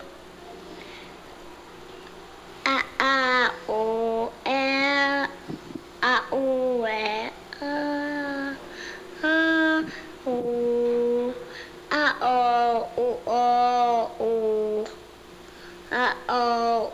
a 2.64 2.76
a 2.98 3.50
o 3.68 4.32
e 4.46 4.64
a 6.02 6.14
u 6.32 6.84
e 6.86 7.30
a 7.60 7.74
a 9.22 9.84
u 10.26 11.34
a 11.90 12.04
o 12.22 12.36
u 12.96 13.08
o 13.26 13.40
u 14.20 14.86
a 15.90 16.06
o 16.28 16.42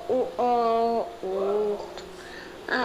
u 0.09 0.21
o 0.39 1.07
u 1.23 1.79
a 2.69 2.83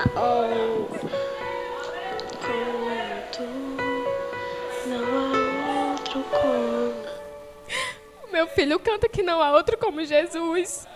filho 8.54 8.80
canta 8.80 9.10
que 9.10 9.24
não 9.24 9.42
há 9.42 9.52
outro 9.52 9.78
como 9.78 10.04
Jesus. 10.04 10.88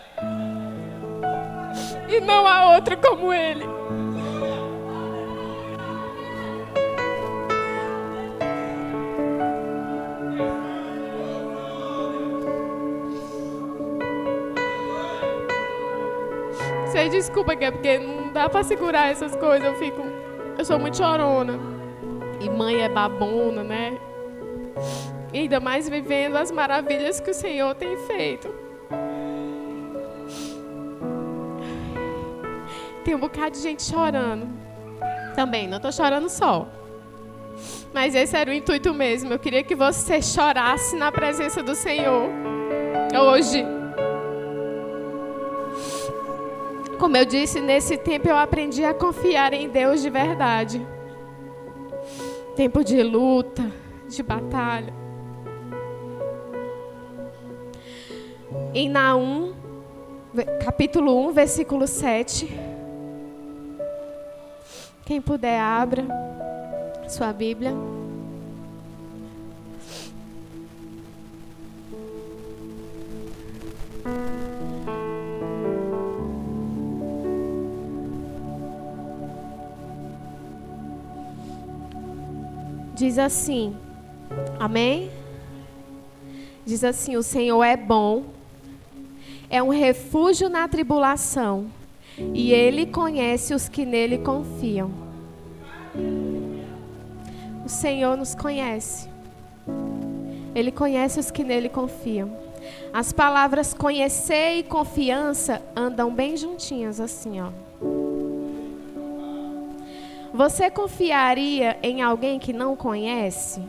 E 2.09 2.19
não 2.21 2.47
há 2.47 2.75
outro 2.75 2.97
como 2.97 3.33
Ele. 3.33 3.65
Sei 16.91 17.09
desculpa 17.09 17.55
que 17.55 17.65
é 17.65 17.71
porque 17.71 17.99
não 17.99 18.31
dá 18.31 18.49
pra 18.49 18.63
segurar 18.63 19.11
essas 19.11 19.35
coisas. 19.35 19.67
Eu 19.67 19.75
fico. 19.75 20.01
Eu 20.57 20.65
sou 20.65 20.79
muito 20.79 20.97
chorona. 20.97 21.59
E 22.39 22.49
mãe 22.49 22.81
é 22.81 22.89
babona, 22.89 23.63
né? 23.63 23.99
Ainda 25.41 25.59
mais 25.59 25.87
vivendo 25.87 26.35
as 26.35 26.51
maravilhas 26.51 27.19
que 27.19 27.31
o 27.31 27.33
Senhor 27.33 27.75
tem 27.75 27.95
feito. 28.07 28.53
Tem 33.03 33.15
um 33.15 33.19
bocado 33.19 33.51
de 33.51 33.59
gente 33.59 33.83
chorando. 33.83 34.47
Também, 35.35 35.67
não 35.67 35.77
estou 35.77 35.91
chorando 35.91 36.27
só. 36.27 36.67
Mas 37.93 38.15
esse 38.15 38.35
era 38.35 38.49
o 38.49 38.53
intuito 38.53 38.93
mesmo. 38.93 39.31
Eu 39.31 39.39
queria 39.39 39.63
que 39.63 39.75
você 39.75 40.21
chorasse 40.21 40.95
na 40.95 41.11
presença 41.11 41.61
do 41.61 41.75
Senhor. 41.75 42.29
Hoje. 43.17 43.63
Como 46.99 47.15
eu 47.15 47.25
disse, 47.25 47.61
nesse 47.61 47.95
tempo 47.95 48.27
eu 48.27 48.35
aprendi 48.35 48.83
a 48.83 48.93
confiar 48.93 49.53
em 49.53 49.69
Deus 49.69 50.01
de 50.01 50.09
verdade. 50.09 50.85
Tempo 52.55 52.83
de 52.83 53.01
luta, 53.03 53.71
de 54.09 54.23
batalha. 54.23 55.06
Em 58.77 58.87
Naum, 58.87 59.55
capítulo 60.63 61.29
1, 61.29 61.33
versículo 61.33 61.87
7. 61.87 62.47
Quem 65.03 65.19
puder, 65.19 65.59
abra 65.59 66.05
sua 67.09 67.33
Bíblia. 67.33 67.73
Diz 82.93 83.17
assim, 83.17 83.75
amém? 84.59 85.09
Diz 86.63 86.83
assim: 86.83 87.15
O 87.15 87.23
Senhor 87.23 87.63
é 87.63 87.75
bom 87.75 88.36
é 89.49 89.61
um 89.63 89.69
refúgio 89.69 90.49
na 90.49 90.67
tribulação, 90.67 91.67
e 92.33 92.51
ele 92.51 92.85
conhece 92.85 93.53
os 93.53 93.69
que 93.69 93.85
nele 93.85 94.17
confiam. 94.17 94.91
O 97.65 97.69
Senhor 97.69 98.17
nos 98.17 98.33
conhece. 98.33 99.09
Ele 100.55 100.71
conhece 100.71 101.19
os 101.19 101.29
que 101.29 101.43
nele 101.43 101.69
confiam. 101.69 102.31
As 102.91 103.13
palavras 103.13 103.73
conhecer 103.73 104.55
e 104.57 104.63
confiança 104.63 105.61
andam 105.75 106.11
bem 106.11 106.35
juntinhas 106.35 106.99
assim, 106.99 107.39
ó. 107.39 107.49
Você 110.33 110.69
confiaria 110.69 111.77
em 111.81 112.01
alguém 112.01 112.39
que 112.39 112.51
não 112.51 112.75
conhece? 112.75 113.61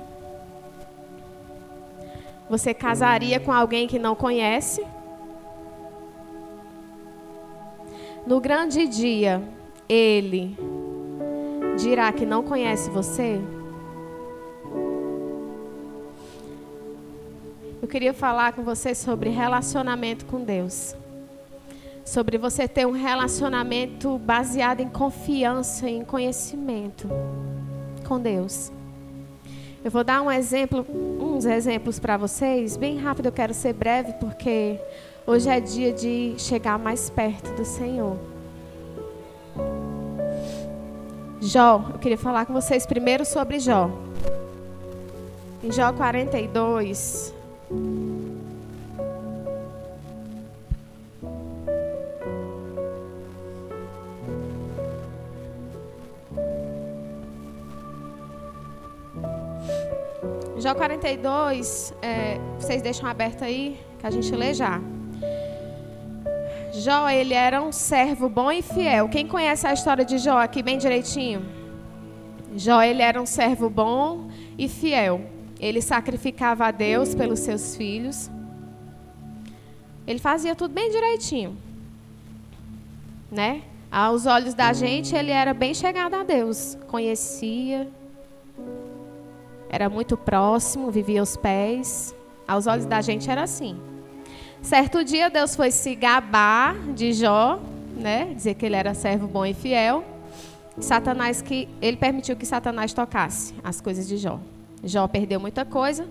Você 2.49 2.73
casaria 2.73 3.39
com 3.39 3.53
alguém 3.53 3.87
que 3.87 3.99
não 3.99 4.15
conhece? 4.15 4.85
No 8.29 8.41
grande 8.41 8.87
dia, 8.87 9.43
ele 9.89 10.55
dirá 11.79 12.13
que 12.13 12.27
não 12.27 12.43
conhece 12.43 12.91
você? 12.91 13.41
eu 17.81 17.91
queria 17.91 18.13
falar 18.13 18.53
com 18.53 18.63
você 18.63 18.95
sobre 18.95 19.31
relacionamento 19.31 20.27
com 20.27 20.45
Deus. 20.45 20.95
Sobre 22.05 22.37
você 22.37 22.69
ter 22.69 22.87
um 22.87 22.91
relacionamento 22.91 24.19
baseado 24.19 24.81
em 24.81 24.91
confiança 24.91 25.89
e 25.89 25.95
em 25.95 26.05
conhecimento 26.05 27.09
com 28.07 28.21
Deus. 28.21 28.71
Eu 29.83 29.91
vou 29.91 30.05
dar 30.05 30.21
um 30.21 30.31
exemplo, 30.31 30.85
uns 31.19 31.47
exemplos 31.47 31.99
para 31.99 32.19
vocês, 32.19 32.77
bem 32.77 32.99
rápido, 32.99 33.27
eu 33.27 33.33
quero 33.33 33.55
ser 33.55 33.73
breve 33.73 34.13
porque 34.21 34.79
hoje 35.29 35.51
é 35.51 35.61
dia 35.61 35.93
de 35.93 36.35
chegar 36.39 36.79
mais 36.79 37.11
perto 37.11 37.53
do 37.53 37.63
Senhor. 37.63 38.17
Jó, 41.39 41.85
eu 41.93 41.99
queria 41.99 42.17
falar 42.17 42.47
com 42.47 42.55
vocês 42.55 42.87
primeiro 42.87 43.27
sobre 43.27 43.61
Jó. 43.61 43.91
Em 45.63 45.71
Jó 45.71 45.93
42, 45.93 47.35
Jó 60.57 60.75
42, 60.75 61.95
é, 62.01 62.39
vocês 62.59 62.81
deixam 62.81 63.09
aberto 63.09 63.45
aí, 63.45 63.79
que 63.99 64.07
a 64.07 64.11
gente 64.11 64.35
lê 64.35 64.55
já. 64.55 64.81
Jó, 66.79 67.09
ele 67.09 67.35
era 67.35 67.61
um 67.61 67.73
servo 67.73 68.29
bom 68.29 68.53
e 68.53 68.63
fiel. 68.63 69.09
Quem 69.09 69.27
conhece 69.27 69.67
a 69.67 69.73
história 69.73 70.05
de 70.05 70.17
Jó 70.17 70.39
aqui 70.39 70.63
bem 70.63 70.79
direitinho? 70.79 71.45
Jó, 72.55 72.81
ele 72.81 73.03
era 73.03 73.21
um 73.21 73.27
servo 73.27 73.69
bom 73.69 74.31
e 74.57 74.69
fiel. 74.69 75.21
Ele 75.59 75.83
sacrificava 75.83 76.67
a 76.67 76.71
Deus 76.71 77.17
pelos 77.17 77.41
seus 77.41 77.75
filhos. 77.75 78.31
Ele 80.07 80.21
fazia 80.21 80.55
tudo 80.55 80.73
bem 80.73 80.89
direitinho. 80.89 81.57
Né? 83.31 83.63
Aos 83.91 84.25
olhos 84.27 84.55
da 84.55 84.73
gente, 84.73 85.17
ele 85.17 85.33
era 85.33 85.53
bem 85.53 85.75
chegado 85.75 86.15
a 86.15 86.23
Deus. 86.23 86.79
Conhecia. 86.87 87.89
Era 89.69 89.91
muito 89.91 90.17
próximo, 90.17 90.93
vivia 90.93 91.19
aos 91.19 91.37
pés. 91.37 92.15
Aos 92.47 92.69
olhos 92.69 92.87
da 92.87 93.01
gente 93.01 93.29
era 93.29 93.43
assim. 93.43 93.98
Certo 94.63 95.05
dia, 95.05 95.31
Deus 95.31 95.55
foi 95.57 95.71
se 95.71 95.95
gabar 95.95 96.75
de 96.95 97.13
Jó, 97.13 97.61
né? 97.97 98.33
Dizer 98.35 98.55
que 98.55 98.67
ele 98.67 98.77
era 98.77 98.93
servo 98.95 99.27
bom 99.27 99.47
e 99.47 99.55
fiel. 99.55 100.05
Satanás 100.81 101.41
que 101.41 101.69
ele 101.81 101.97
permitiu 101.97 102.37
que 102.37 102.47
Satanás 102.47 102.93
tocasse 102.93 103.55
as 103.65 103.81
coisas 103.81 104.07
de 104.07 104.17
Jó. 104.17 104.39
Jó 104.85 105.07
perdeu 105.09 105.41
muita 105.41 105.65
coisa. 105.65 106.07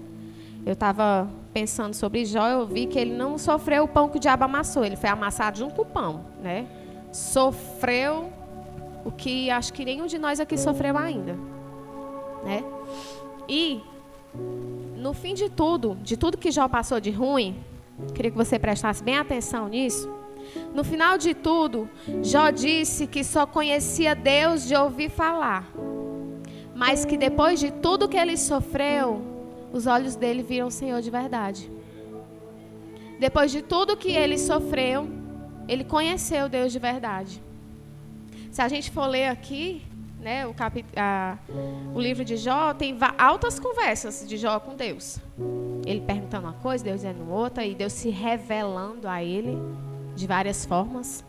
Eu 0.65 0.73
estava 0.73 1.29
pensando 1.53 1.93
sobre 1.93 2.25
Jó, 2.25 2.47
eu 2.47 2.67
vi 2.67 2.85
que 2.85 2.99
ele 2.99 3.13
não 3.13 3.37
sofreu 3.37 3.85
o 3.85 3.87
pão 3.87 4.09
que 4.09 4.17
o 4.17 4.19
diabo 4.19 4.43
amassou, 4.43 4.83
ele 4.83 4.95
foi 4.95 5.09
amassado 5.09 5.57
junto 5.57 5.73
com 5.73 5.81
o 5.81 5.85
pão, 5.85 6.25
né? 6.43 6.67
Sofreu 7.11 8.29
o 9.05 9.11
que 9.11 9.49
acho 9.49 9.71
que 9.73 9.85
nenhum 9.85 10.05
de 10.05 10.17
nós 10.17 10.39
aqui 10.39 10.57
sofreu 10.57 10.97
ainda, 10.97 11.37
né? 12.43 12.63
E 13.47 13.81
no 14.97 15.13
fim 15.13 15.33
de 15.33 15.49
tudo, 15.49 15.97
de 16.03 16.17
tudo 16.17 16.37
que 16.37 16.51
Jó 16.51 16.67
passou 16.67 16.99
de 16.99 17.09
ruim, 17.09 17.55
queria 18.13 18.31
que 18.31 18.37
você 18.37 18.57
prestasse 18.59 19.03
bem 19.03 19.17
atenção 19.17 19.67
nisso. 19.67 20.09
No 20.73 20.83
final 20.83 21.17
de 21.17 21.33
tudo, 21.33 21.89
Jó 22.23 22.51
disse 22.51 23.05
que 23.07 23.23
só 23.23 23.45
conhecia 23.45 24.15
Deus 24.15 24.67
de 24.67 24.75
ouvir 24.75 25.09
falar 25.09 25.71
mas 26.77 27.03
que 27.03 27.17
depois 27.17 27.59
de 27.59 27.71
tudo 27.71 28.07
que 28.07 28.15
ele 28.15 28.37
sofreu, 28.37 29.19
os 29.73 29.87
olhos 29.87 30.15
dele 30.15 30.43
viram 30.43 30.67
o 30.67 30.71
Senhor 30.71 31.01
de 31.01 31.09
verdade. 31.09 31.71
Depois 33.19 33.51
de 33.51 33.63
tudo 33.63 33.97
que 33.97 34.11
ele 34.11 34.37
sofreu, 34.37 35.09
ele 35.67 35.83
conheceu 35.83 36.47
Deus 36.47 36.71
de 36.71 36.77
verdade. 36.77 37.41
Se 38.51 38.61
a 38.61 38.67
gente 38.67 38.91
for 38.91 39.07
ler 39.07 39.29
aqui, 39.29 39.81
né, 40.21 40.45
o, 40.45 40.53
capi, 40.53 40.85
a, 40.95 41.39
o 41.95 41.99
livro 41.99 42.23
de 42.23 42.37
Jó, 42.37 42.75
tem 42.75 42.95
altas 43.17 43.59
conversas 43.59 44.23
de 44.27 44.37
Jó 44.37 44.59
com 44.59 44.75
Deus. 44.75 45.17
Ele 45.87 46.01
perguntando 46.01 46.47
uma 46.47 46.53
coisa, 46.53 46.83
Deus 46.83 46.97
dizendo 46.97 47.31
outra, 47.31 47.65
e 47.65 47.73
Deus 47.73 47.93
se 47.93 48.09
revelando 48.09 49.07
a 49.07 49.23
ele 49.23 49.57
de 50.15 50.27
várias 50.27 50.65
formas, 50.65 51.23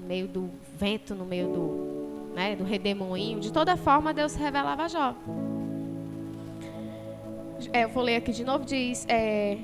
no 0.00 0.06
meio 0.06 0.26
do 0.26 0.50
vento, 0.76 1.14
no 1.14 1.24
meio 1.24 1.46
do, 1.48 2.32
né, 2.34 2.56
do 2.56 2.64
redemoinho, 2.64 3.38
de 3.38 3.52
toda 3.52 3.76
forma 3.76 4.12
Deus 4.12 4.34
revelava 4.34 4.82
a 4.82 4.88
Jó. 4.88 5.14
É, 7.72 7.84
eu 7.84 7.88
vou 7.90 8.02
ler 8.02 8.16
aqui 8.16 8.32
de 8.32 8.42
novo, 8.42 8.64
diz 8.64 9.06
é, 9.08 9.58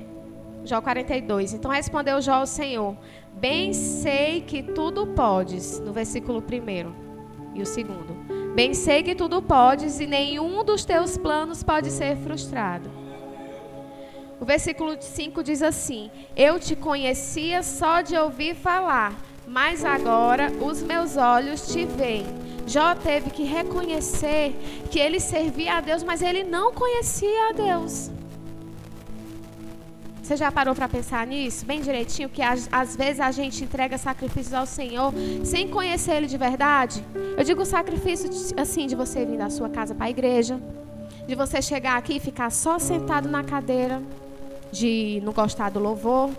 Jó 0.63 0.79
42. 0.79 1.53
Então 1.53 1.69
respondeu 1.69 2.21
Jó 2.21 2.35
ao 2.35 2.47
Senhor: 2.47 2.95
Bem 3.33 3.73
sei 3.73 4.41
que 4.41 4.63
tudo 4.63 5.07
podes, 5.07 5.79
no 5.79 5.91
versículo 5.91 6.39
1 6.39 7.53
e 7.53 7.61
o 7.61 7.65
segundo. 7.65 8.15
Bem 8.55 8.73
sei 8.73 9.03
que 9.03 9.13
tudo 9.13 9.41
podes 9.41 9.99
e 9.99 10.07
nenhum 10.07 10.63
dos 10.63 10.85
teus 10.85 11.17
planos 11.17 11.63
pode 11.63 11.91
ser 11.91 12.15
frustrado. 12.17 12.96
O 14.39 14.45
versículo 14.45 14.95
5 14.99 15.43
diz 15.43 15.61
assim: 15.61 16.11
Eu 16.35 16.59
te 16.59 16.75
conhecia 16.75 17.63
só 17.63 18.01
de 18.01 18.15
ouvir 18.15 18.55
falar, 18.55 19.15
mas 19.47 19.83
agora 19.83 20.51
os 20.61 20.81
meus 20.81 21.17
olhos 21.17 21.67
te 21.67 21.85
veem. 21.85 22.25
Jó 22.67 22.93
teve 22.93 23.29
que 23.29 23.43
reconhecer 23.43 24.53
que 24.91 24.99
ele 24.99 25.19
servia 25.19 25.77
a 25.77 25.81
Deus, 25.81 26.03
mas 26.03 26.21
ele 26.21 26.43
não 26.43 26.73
conhecia 26.73 27.49
a 27.49 27.53
Deus. 27.53 28.11
Você 30.27 30.35
já 30.35 30.51
parou 30.51 30.75
para 30.75 30.89
pensar 30.89 31.25
nisso? 31.25 31.65
Bem 31.65 31.79
direitinho, 31.79 32.27
que 32.27 32.41
às, 32.41 32.97
vezes 32.97 33.21
a 33.21 33.31
gente 33.31 33.63
entrega 33.63 33.97
sacrifícios 33.97 34.53
ao 34.53 34.65
Senhor 34.65 35.13
sem 35.45 35.69
conhecer 35.69 36.15
Ele 36.15 36.27
de 36.27 36.37
verdade. 36.37 37.01
Eu 37.37 37.45
digo 37.45 37.63
sacrifício 37.63 38.29
assim, 38.57 38.87
de 38.87 38.95
você 38.95 39.25
vir 39.25 39.37
da 39.37 39.49
sua 39.49 39.69
casa 39.69 39.95
para 39.95 40.07
a 40.07 40.09
igreja, 40.09 40.59
de 41.25 41.33
você 41.33 41.61
chegar 41.61 41.95
aqui 41.95 42.17
e 42.17 42.19
ficar 42.19 42.49
só 42.49 42.77
sentado 42.77 43.29
na 43.29 43.41
cadeira, 43.41 44.03
de 44.71 45.21
não 45.23 45.33
gostar 45.33 45.69
do 45.69 45.79
louvor. 45.79 46.29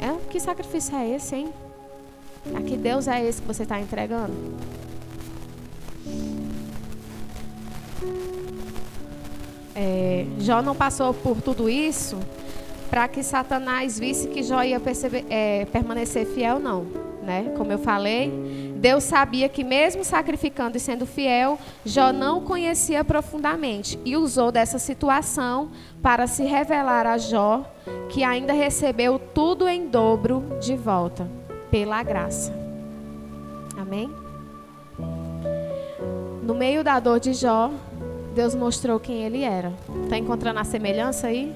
É, 0.00 0.12
que 0.30 0.38
sacrifício 0.40 0.96
é 0.96 1.10
esse, 1.10 1.36
hein? 1.36 1.48
A 2.54 2.60
que 2.60 2.76
Deus 2.76 3.08
é 3.08 3.24
esse 3.24 3.40
que 3.40 3.46
você 3.46 3.62
está 3.62 3.80
entregando? 3.80 4.34
É, 9.74 10.26
Jó 10.38 10.62
não 10.62 10.74
passou 10.74 11.12
por 11.12 11.40
tudo 11.40 11.68
isso 11.68 12.18
para 12.90 13.08
que 13.08 13.22
Satanás 13.22 13.98
visse 13.98 14.28
que 14.28 14.42
Jó 14.42 14.62
ia 14.62 14.78
perceber, 14.78 15.24
é, 15.28 15.64
permanecer 15.64 16.26
fiel, 16.26 16.60
não. 16.60 16.86
Né? 17.24 17.54
Como 17.56 17.72
eu 17.72 17.78
falei, 17.78 18.30
Deus 18.76 19.02
sabia 19.02 19.48
que 19.48 19.64
mesmo 19.64 20.04
sacrificando 20.04 20.76
e 20.76 20.80
sendo 20.80 21.06
fiel, 21.06 21.58
Jó 21.86 22.12
não 22.12 22.42
conhecia 22.42 23.02
profundamente 23.02 23.98
e 24.04 24.14
usou 24.14 24.52
dessa 24.52 24.78
situação 24.78 25.70
para 26.02 26.26
se 26.26 26.44
revelar 26.44 27.06
a 27.06 27.16
Jó 27.16 27.64
que 28.10 28.22
ainda 28.22 28.52
recebeu 28.52 29.18
tudo 29.18 29.66
em 29.66 29.88
dobro 29.88 30.44
de 30.60 30.76
volta 30.76 31.26
pela 31.70 32.02
graça. 32.02 32.52
Amém? 33.74 34.10
No 36.42 36.54
meio 36.54 36.84
da 36.84 37.00
dor 37.00 37.18
de 37.18 37.32
Jó, 37.32 37.70
Deus 38.34 38.54
mostrou 38.54 39.00
quem 39.00 39.22
ele 39.22 39.42
era. 39.42 39.72
Está 40.02 40.18
encontrando 40.18 40.60
a 40.60 40.64
semelhança 40.64 41.28
aí? 41.28 41.54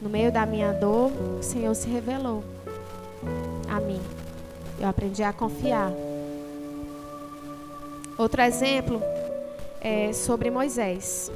No 0.00 0.10
meio 0.10 0.32
da 0.32 0.44
minha 0.44 0.72
dor, 0.72 1.12
o 1.38 1.42
Senhor 1.44 1.72
se 1.76 1.88
revelou 1.88 2.42
a 3.68 3.78
mim. 3.78 4.00
Eu 4.82 4.88
aprendi 4.88 5.22
a 5.22 5.32
confiar. 5.32 5.92
Outro 8.18 8.42
exemplo 8.42 9.00
é 9.80 10.12
sobre 10.12 10.50
Moisés. 10.50 11.30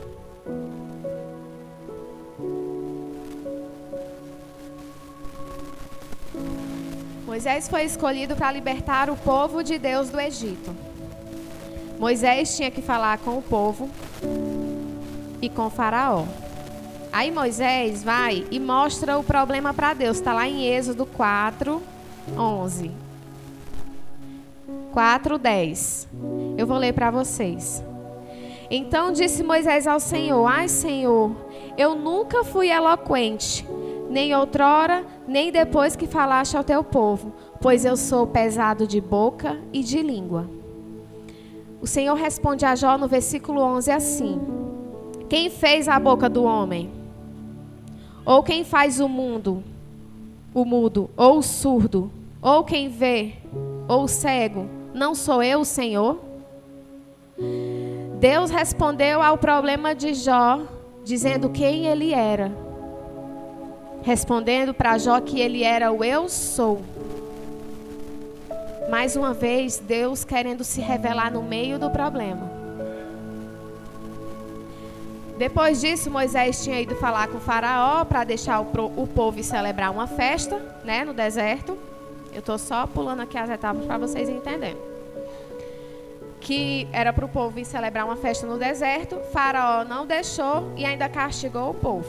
Moisés 7.24 7.68
foi 7.68 7.84
escolhido 7.84 8.34
para 8.34 8.50
libertar 8.50 9.08
o 9.08 9.16
povo 9.16 9.62
de 9.62 9.78
Deus 9.78 10.10
do 10.10 10.18
Egito. 10.18 10.74
Moisés 12.00 12.56
tinha 12.56 12.70
que 12.72 12.82
falar 12.82 13.18
com 13.18 13.38
o 13.38 13.42
povo 13.42 13.88
e 15.40 15.48
com 15.48 15.70
Faraó. 15.70 16.24
Aí 17.12 17.30
Moisés 17.30 18.02
vai 18.02 18.44
e 18.50 18.58
mostra 18.58 19.16
o 19.16 19.22
problema 19.22 19.72
para 19.72 19.94
Deus. 19.94 20.16
Está 20.16 20.34
lá 20.34 20.48
em 20.48 20.66
Êxodo 20.66 21.06
4, 21.06 21.80
11. 22.36 23.05
4, 24.96 25.36
10. 25.36 26.08
Eu 26.56 26.66
vou 26.66 26.78
ler 26.78 26.94
para 26.94 27.10
vocês. 27.10 27.84
Então 28.70 29.12
disse 29.12 29.42
Moisés 29.42 29.86
ao 29.86 30.00
Senhor: 30.00 30.46
Ai, 30.46 30.68
Senhor, 30.68 31.36
eu 31.76 31.94
nunca 31.94 32.42
fui 32.42 32.70
eloquente, 32.70 33.68
nem 34.08 34.34
outrora, 34.34 35.04
nem 35.28 35.52
depois 35.52 35.96
que 35.96 36.06
falaste 36.06 36.56
ao 36.56 36.64
teu 36.64 36.82
povo, 36.82 37.30
pois 37.60 37.84
eu 37.84 37.94
sou 37.94 38.26
pesado 38.26 38.86
de 38.86 38.98
boca 38.98 39.60
e 39.70 39.82
de 39.82 40.00
língua. 40.00 40.48
O 41.78 41.86
Senhor 41.86 42.14
responde 42.14 42.64
a 42.64 42.74
Jó 42.74 42.96
no 42.96 43.06
versículo 43.06 43.60
11 43.60 43.90
assim: 43.90 44.40
Quem 45.28 45.50
fez 45.50 45.88
a 45.88 46.00
boca 46.00 46.26
do 46.26 46.42
homem? 46.42 46.90
Ou 48.24 48.42
quem 48.42 48.64
faz 48.64 48.98
o 48.98 49.10
mundo, 49.10 49.62
o 50.54 50.64
mudo, 50.64 51.10
ou 51.14 51.36
o 51.36 51.42
surdo, 51.42 52.10
ou 52.40 52.64
quem 52.64 52.88
vê, 52.88 53.34
ou 53.86 54.04
o 54.04 54.08
cego, 54.08 54.85
não 54.96 55.14
sou 55.14 55.42
eu 55.42 55.60
o 55.60 55.64
Senhor? 55.64 56.18
Deus 58.18 58.50
respondeu 58.50 59.22
ao 59.22 59.36
problema 59.36 59.94
de 59.94 60.14
Jó, 60.14 60.62
dizendo 61.04 61.50
quem 61.50 61.86
ele 61.86 62.14
era. 62.14 62.50
Respondendo 64.02 64.72
para 64.72 64.96
Jó 64.96 65.20
que 65.20 65.38
ele 65.38 65.62
era 65.62 65.92
o 65.92 66.02
eu 66.02 66.28
sou. 66.28 66.80
Mais 68.90 69.16
uma 69.16 69.34
vez, 69.34 69.78
Deus 69.78 70.24
querendo 70.24 70.64
se 70.64 70.80
revelar 70.80 71.30
no 71.30 71.42
meio 71.42 71.78
do 71.78 71.90
problema. 71.90 72.50
Depois 75.36 75.82
disso, 75.82 76.10
Moisés 76.10 76.64
tinha 76.64 76.80
ido 76.80 76.96
falar 76.96 77.28
com 77.28 77.36
o 77.36 77.40
faraó 77.40 78.04
para 78.06 78.24
deixar 78.24 78.60
o, 78.60 79.06
povo 79.06 79.42
celebrar 79.42 79.90
uma 79.90 80.06
festa, 80.06 80.56
né, 80.82 81.04
no 81.04 81.12
deserto. 81.12 81.76
Eu 82.36 82.40
estou 82.40 82.58
só 82.58 82.86
pulando 82.86 83.22
aqui 83.22 83.38
as 83.38 83.48
etapas 83.48 83.86
para 83.86 83.96
vocês 83.96 84.28
entenderem. 84.28 84.76
Que 86.38 86.86
era 86.92 87.10
para 87.10 87.24
o 87.24 87.28
povo 87.30 87.58
ir 87.58 87.64
celebrar 87.64 88.04
uma 88.04 88.14
festa 88.14 88.46
no 88.46 88.58
deserto. 88.58 89.18
Faraó 89.32 89.84
não 89.84 90.06
deixou 90.06 90.70
e 90.76 90.84
ainda 90.84 91.08
castigou 91.08 91.70
o 91.70 91.74
povo. 91.74 92.06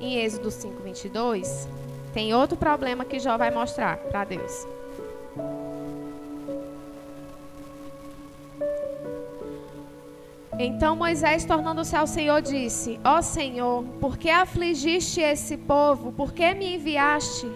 Em 0.00 0.20
Êxodo 0.20 0.52
5, 0.52 0.80
22, 0.84 1.68
tem 2.12 2.32
outro 2.32 2.56
problema 2.56 3.04
que 3.04 3.18
Jó 3.18 3.36
vai 3.36 3.50
mostrar 3.50 3.96
para 3.96 4.22
Deus. 4.22 4.68
Então 10.56 10.94
Moisés, 10.94 11.44
tornando-se 11.44 11.96
ao 11.96 12.06
Senhor, 12.06 12.40
disse: 12.40 13.00
Ó 13.02 13.20
Senhor, 13.20 13.82
por 14.00 14.16
que 14.16 14.30
afligiste 14.30 15.20
esse 15.20 15.56
povo? 15.56 16.12
Por 16.12 16.32
que 16.32 16.54
me 16.54 16.76
enviaste? 16.76 17.50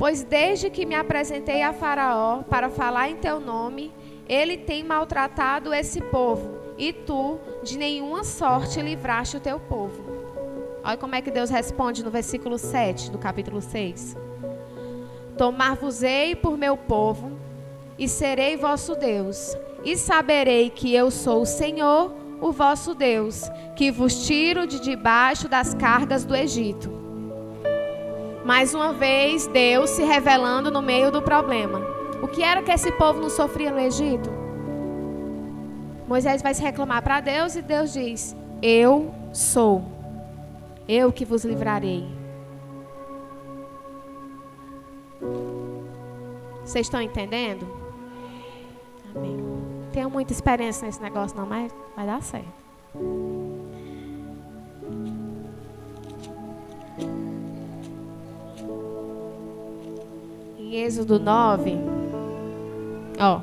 Pois 0.00 0.22
desde 0.22 0.70
que 0.70 0.86
me 0.86 0.94
apresentei 0.94 1.62
a 1.62 1.74
Faraó 1.74 2.42
para 2.44 2.70
falar 2.70 3.10
em 3.10 3.16
teu 3.16 3.38
nome, 3.38 3.92
ele 4.26 4.56
tem 4.56 4.82
maltratado 4.82 5.74
esse 5.74 6.00
povo, 6.00 6.56
e 6.78 6.90
tu 6.90 7.38
de 7.62 7.76
nenhuma 7.76 8.24
sorte 8.24 8.80
livraste 8.80 9.36
o 9.36 9.40
teu 9.40 9.60
povo. 9.60 10.02
Olha 10.82 10.96
como 10.96 11.14
é 11.14 11.20
que 11.20 11.30
Deus 11.30 11.50
responde 11.50 12.02
no 12.02 12.10
versículo 12.10 12.56
7 12.56 13.10
do 13.10 13.18
capítulo 13.18 13.60
6. 13.60 14.16
Tomar-vos-ei 15.36 16.34
por 16.34 16.56
meu 16.56 16.78
povo, 16.78 17.32
e 17.98 18.08
serei 18.08 18.56
vosso 18.56 18.94
Deus, 18.96 19.54
e 19.84 19.98
saberei 19.98 20.70
que 20.70 20.94
eu 20.94 21.10
sou 21.10 21.42
o 21.42 21.46
Senhor, 21.46 22.10
o 22.40 22.50
vosso 22.52 22.94
Deus, 22.94 23.50
que 23.76 23.90
vos 23.90 24.26
tiro 24.26 24.66
de 24.66 24.80
debaixo 24.80 25.46
das 25.46 25.74
cargas 25.74 26.24
do 26.24 26.34
Egito. 26.34 26.99
Mais 28.50 28.74
uma 28.74 28.92
vez, 28.92 29.46
Deus 29.46 29.90
se 29.90 30.02
revelando 30.02 30.72
no 30.72 30.82
meio 30.82 31.12
do 31.12 31.22
problema. 31.22 31.80
O 32.20 32.26
que 32.26 32.42
era 32.42 32.60
que 32.60 32.72
esse 32.72 32.90
povo 32.90 33.20
não 33.20 33.30
sofria 33.30 33.70
no 33.70 33.78
Egito? 33.78 34.28
Moisés 36.08 36.42
vai 36.42 36.52
se 36.52 36.60
reclamar 36.60 37.00
para 37.00 37.20
Deus 37.20 37.54
e 37.54 37.62
Deus 37.62 37.92
diz: 37.92 38.34
Eu 38.60 39.14
sou, 39.32 39.84
eu 40.88 41.12
que 41.12 41.24
vos 41.24 41.44
livrarei. 41.44 42.04
Vocês 46.64 46.86
estão 46.86 47.00
entendendo? 47.00 47.64
Amém 49.14 49.38
tenho 49.92 50.10
muita 50.10 50.32
experiência 50.32 50.86
nesse 50.86 51.00
negócio 51.00 51.36
não, 51.36 51.46
mas 51.46 51.72
vai 51.96 52.06
dar 52.06 52.20
certo. 52.20 52.48
Em 60.70 60.84
Êxodo 60.84 61.18
9, 61.18 61.76
ó, 63.18 63.40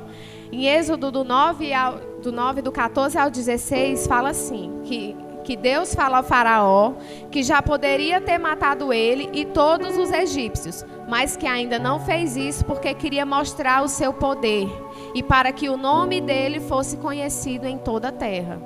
em 0.50 0.66
Êxodo 0.66 1.10
do 1.10 1.24
9 1.24 1.74
ao 1.74 1.98
do 2.22 2.32
9 2.32 2.62
do 2.62 2.72
14 2.72 3.18
ao 3.18 3.30
16 3.30 4.06
fala 4.06 4.30
assim, 4.30 4.80
que 4.86 5.14
que 5.44 5.54
Deus 5.54 5.94
fala 5.94 6.16
ao 6.16 6.22
faraó 6.22 6.94
que 7.30 7.42
já 7.42 7.60
poderia 7.60 8.18
ter 8.18 8.38
matado 8.38 8.94
ele 8.94 9.28
e 9.34 9.44
todos 9.44 9.98
os 9.98 10.10
egípcios, 10.10 10.86
mas 11.06 11.36
que 11.36 11.46
ainda 11.46 11.78
não 11.78 12.00
fez 12.00 12.34
isso 12.34 12.64
porque 12.64 12.94
queria 12.94 13.26
mostrar 13.26 13.82
o 13.82 13.88
seu 13.88 14.10
poder 14.14 14.66
e 15.14 15.22
para 15.22 15.52
que 15.52 15.68
o 15.68 15.76
nome 15.76 16.22
dele 16.22 16.60
fosse 16.60 16.96
conhecido 16.96 17.66
em 17.66 17.76
toda 17.76 18.08
a 18.08 18.12
terra. 18.12 18.58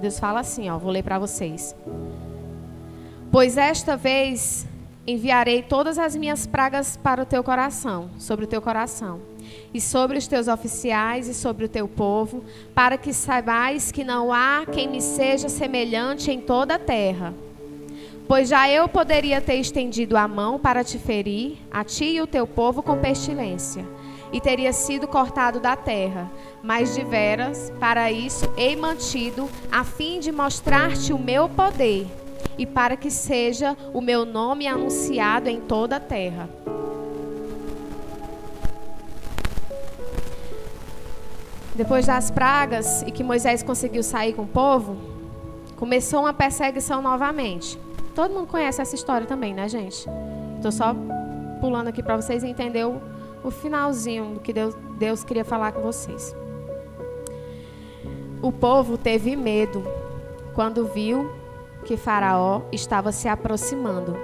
Deus 0.00 0.18
fala 0.18 0.40
assim, 0.40 0.70
ó, 0.70 0.78
vou 0.78 0.90
ler 0.90 1.02
para 1.02 1.18
vocês. 1.18 1.76
Pois 3.30 3.58
esta 3.58 3.98
vez 3.98 4.66
enviarei 5.06 5.62
todas 5.62 5.98
as 5.98 6.16
minhas 6.16 6.46
pragas 6.46 6.96
para 6.96 7.22
o 7.22 7.26
teu 7.26 7.42
coração, 7.44 8.10
sobre 8.18 8.44
o 8.44 8.48
teu 8.48 8.62
coração, 8.62 9.20
e 9.72 9.80
sobre 9.80 10.16
os 10.16 10.26
teus 10.26 10.48
oficiais 10.48 11.28
e 11.28 11.34
sobre 11.34 11.66
o 11.66 11.68
teu 11.68 11.86
povo, 11.86 12.42
para 12.74 12.96
que 12.96 13.12
saibais 13.12 13.92
que 13.92 14.02
não 14.02 14.32
há 14.32 14.64
quem 14.70 14.88
me 14.88 15.00
seja 15.00 15.48
semelhante 15.48 16.30
em 16.30 16.40
toda 16.40 16.76
a 16.76 16.78
terra. 16.78 17.34
Pois 18.26 18.48
já 18.48 18.70
eu 18.70 18.88
poderia 18.88 19.40
ter 19.40 19.56
estendido 19.56 20.16
a 20.16 20.26
mão 20.26 20.58
para 20.58 20.82
te 20.82 20.98
ferir, 20.98 21.58
a 21.70 21.84
ti 21.84 22.06
e 22.06 22.22
o 22.22 22.26
teu 22.26 22.46
povo, 22.46 22.82
com 22.82 22.96
pestilência, 22.96 23.84
e 24.32 24.40
teria 24.40 24.72
sido 24.72 25.06
cortado 25.06 25.60
da 25.60 25.76
terra. 25.76 26.30
Mas 26.62 26.94
de 26.94 27.04
veras, 27.04 27.70
para 27.78 28.10
isso 28.10 28.50
hei 28.56 28.74
mantido, 28.74 29.46
a 29.70 29.84
fim 29.84 30.20
de 30.20 30.32
mostrar-te 30.32 31.12
o 31.12 31.18
meu 31.18 31.50
poder, 31.50 32.06
e 32.56 32.66
para 32.66 32.96
que 32.96 33.10
seja 33.10 33.76
o 33.92 34.00
meu 34.00 34.24
nome 34.24 34.66
anunciado 34.66 35.48
em 35.48 35.60
toda 35.60 35.96
a 35.96 36.00
terra. 36.00 36.48
Depois 41.74 42.06
das 42.06 42.30
pragas 42.30 43.02
e 43.02 43.10
que 43.10 43.24
Moisés 43.24 43.62
conseguiu 43.62 44.02
sair 44.02 44.32
com 44.32 44.42
o 44.42 44.46
povo, 44.46 44.96
começou 45.74 46.20
uma 46.20 46.32
perseguição 46.32 47.02
novamente. 47.02 47.76
Todo 48.14 48.32
mundo 48.32 48.46
conhece 48.46 48.80
essa 48.80 48.94
história 48.94 49.26
também, 49.26 49.52
né, 49.52 49.68
gente? 49.68 50.08
Estou 50.56 50.70
só 50.70 50.94
pulando 51.60 51.88
aqui 51.88 52.00
para 52.00 52.14
vocês 52.14 52.44
entenderem 52.44 52.86
o, 52.86 53.02
o 53.42 53.50
finalzinho 53.50 54.34
do 54.34 54.40
que 54.40 54.52
Deus, 54.52 54.74
Deus 54.96 55.24
queria 55.24 55.44
falar 55.44 55.72
com 55.72 55.82
vocês. 55.82 56.34
O 58.40 58.52
povo 58.52 58.96
teve 58.96 59.34
medo 59.34 59.82
quando 60.54 60.86
viu 60.86 61.28
que 61.84 61.96
Faraó 61.96 62.62
estava 62.72 63.12
se 63.12 63.28
aproximando. 63.28 64.16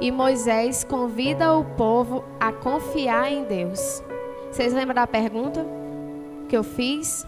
E 0.00 0.10
Moisés 0.10 0.82
convida 0.82 1.54
o 1.54 1.64
povo 1.64 2.24
a 2.38 2.52
confiar 2.52 3.30
em 3.30 3.44
Deus. 3.44 4.02
Vocês 4.50 4.72
lembram 4.72 4.94
da 4.94 5.06
pergunta 5.06 5.64
que 6.48 6.56
eu 6.56 6.62
fiz? 6.62 7.26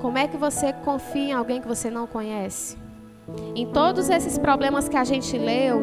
Como 0.00 0.16
é 0.16 0.26
que 0.26 0.36
você 0.36 0.72
confia 0.72 1.22
em 1.22 1.32
alguém 1.32 1.60
que 1.60 1.68
você 1.68 1.90
não 1.90 2.06
conhece? 2.06 2.76
Em 3.54 3.66
todos 3.66 4.08
esses 4.08 4.38
problemas 4.38 4.88
que 4.88 4.96
a 4.96 5.04
gente 5.04 5.36
leu, 5.36 5.82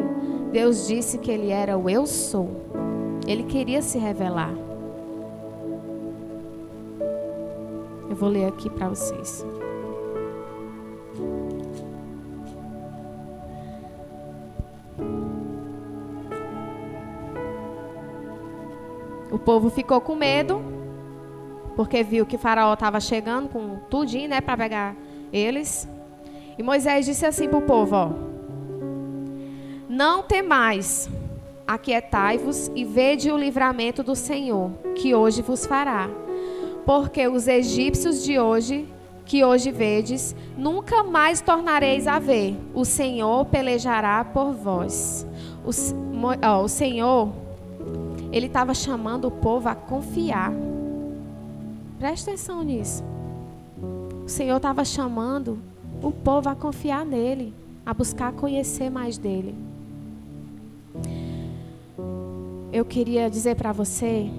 Deus 0.52 0.86
disse 0.86 1.18
que 1.18 1.30
Ele 1.30 1.50
era 1.50 1.78
o 1.78 1.88
Eu 1.88 2.06
Sou. 2.06 2.50
Ele 3.26 3.44
queria 3.44 3.82
se 3.82 3.98
revelar. 3.98 4.52
Eu 8.08 8.16
vou 8.16 8.28
ler 8.28 8.46
aqui 8.46 8.70
para 8.70 8.88
vocês. 8.88 9.44
Povo 19.48 19.70
ficou 19.70 19.98
com 19.98 20.14
medo, 20.14 20.62
porque 21.74 22.02
viu 22.02 22.26
que 22.26 22.36
Faraó 22.36 22.74
estava 22.74 23.00
chegando 23.00 23.48
com 23.48 23.78
tudinho, 23.88 24.28
né, 24.28 24.42
para 24.42 24.58
pegar 24.58 24.94
eles. 25.32 25.88
E 26.58 26.62
Moisés 26.62 27.06
disse 27.06 27.24
assim 27.24 27.48
para 27.48 27.58
o 27.58 27.62
povo: 27.62 27.96
ó, 27.96 28.10
Não 29.88 30.22
temais, 30.22 31.08
aquietai-vos 31.66 32.70
e 32.74 32.84
vede 32.84 33.32
o 33.32 33.38
livramento 33.38 34.02
do 34.02 34.14
Senhor, 34.14 34.70
que 34.94 35.14
hoje 35.14 35.40
vos 35.40 35.64
fará. 35.64 36.10
Porque 36.84 37.26
os 37.26 37.48
egípcios 37.48 38.22
de 38.22 38.38
hoje, 38.38 38.86
que 39.24 39.42
hoje 39.42 39.72
vedes, 39.72 40.36
nunca 40.58 41.02
mais 41.02 41.40
tornareis 41.40 42.06
a 42.06 42.18
ver. 42.18 42.54
O 42.74 42.84
Senhor 42.84 43.46
pelejará 43.46 44.22
por 44.26 44.52
vós. 44.52 45.26
O, 45.64 45.70
ó, 46.46 46.62
o 46.62 46.68
Senhor, 46.68 47.32
ele 48.32 48.46
estava 48.46 48.74
chamando 48.74 49.26
o 49.26 49.30
povo 49.30 49.68
a 49.68 49.74
confiar. 49.74 50.52
Presta 51.98 52.30
atenção 52.30 52.62
nisso. 52.62 53.02
O 54.24 54.28
Senhor 54.28 54.56
estava 54.56 54.84
chamando 54.84 55.58
o 56.02 56.12
povo 56.12 56.48
a 56.48 56.54
confiar 56.54 57.04
nele, 57.04 57.54
a 57.84 57.94
buscar 57.94 58.32
conhecer 58.32 58.90
mais 58.90 59.18
dele. 59.18 59.54
Eu 62.72 62.84
queria 62.84 63.30
dizer 63.30 63.56
para 63.56 63.72
você 63.72 64.30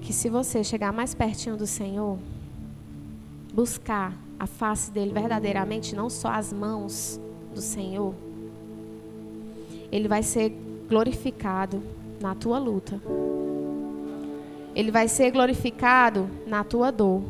que 0.00 0.12
se 0.12 0.28
você 0.28 0.62
chegar 0.62 0.92
mais 0.92 1.14
pertinho 1.14 1.56
do 1.56 1.66
Senhor, 1.66 2.18
buscar 3.54 4.12
a 4.38 4.46
face 4.46 4.90
dele 4.90 5.12
verdadeiramente, 5.12 5.94
não 5.94 6.10
só 6.10 6.28
as 6.28 6.52
mãos, 6.52 7.20
do 7.54 7.60
Senhor, 7.60 8.14
ele 9.90 10.08
vai 10.08 10.22
ser 10.22 10.50
glorificado 10.88 11.82
na 12.22 12.34
tua 12.34 12.58
luta. 12.58 13.00
Ele 14.74 14.90
vai 14.90 15.08
ser 15.08 15.30
glorificado 15.30 16.30
na 16.46 16.64
tua 16.64 16.90
dor. 16.90 17.22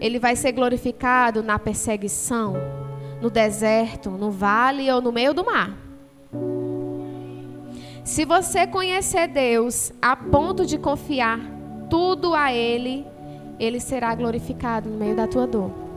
Ele 0.00 0.18
vai 0.18 0.36
ser 0.36 0.52
glorificado 0.52 1.42
na 1.42 1.58
perseguição, 1.58 2.54
no 3.20 3.28
deserto, 3.28 4.10
no 4.10 4.30
vale 4.30 4.90
ou 4.90 5.02
no 5.02 5.10
meio 5.10 5.34
do 5.34 5.44
mar. 5.44 5.76
Se 8.04 8.24
você 8.24 8.66
conhecer 8.66 9.28
Deus 9.28 9.92
a 10.00 10.16
ponto 10.16 10.64
de 10.64 10.78
confiar 10.78 11.40
tudo 11.90 12.34
a 12.34 12.52
Ele, 12.52 13.04
Ele 13.58 13.80
será 13.80 14.14
glorificado 14.14 14.88
no 14.88 14.96
meio 14.96 15.16
da 15.16 15.26
tua 15.26 15.46
dor. 15.46 15.87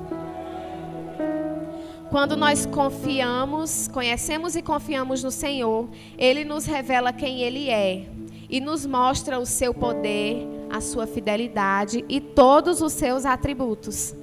Quando 2.12 2.36
nós 2.36 2.66
confiamos, 2.66 3.88
conhecemos 3.88 4.58
e 4.58 4.62
confiamos 4.62 5.24
no 5.24 5.32
Senhor, 5.32 5.88
Ele 6.18 6.44
nos 6.44 6.66
revela 6.66 7.14
quem 7.14 7.40
Ele 7.40 7.70
é 7.70 8.06
e 8.50 8.60
nos 8.60 8.86
mostra 8.86 9.40
o 9.40 9.46
seu 9.46 9.74
poder, 9.74 10.46
a 10.70 10.82
sua 10.82 11.08
fidelidade 11.08 12.04
e 12.10 12.20
todos 12.20 12.82
os 12.82 12.92
seus 12.92 13.26
atributos. 13.26 14.14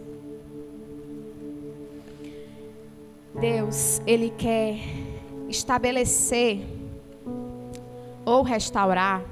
Deus, 3.41 4.03
Ele 4.07 4.35
quer 4.37 4.77
estabelecer 5.49 6.61
ou 8.23 8.43
restaurar 8.43 9.25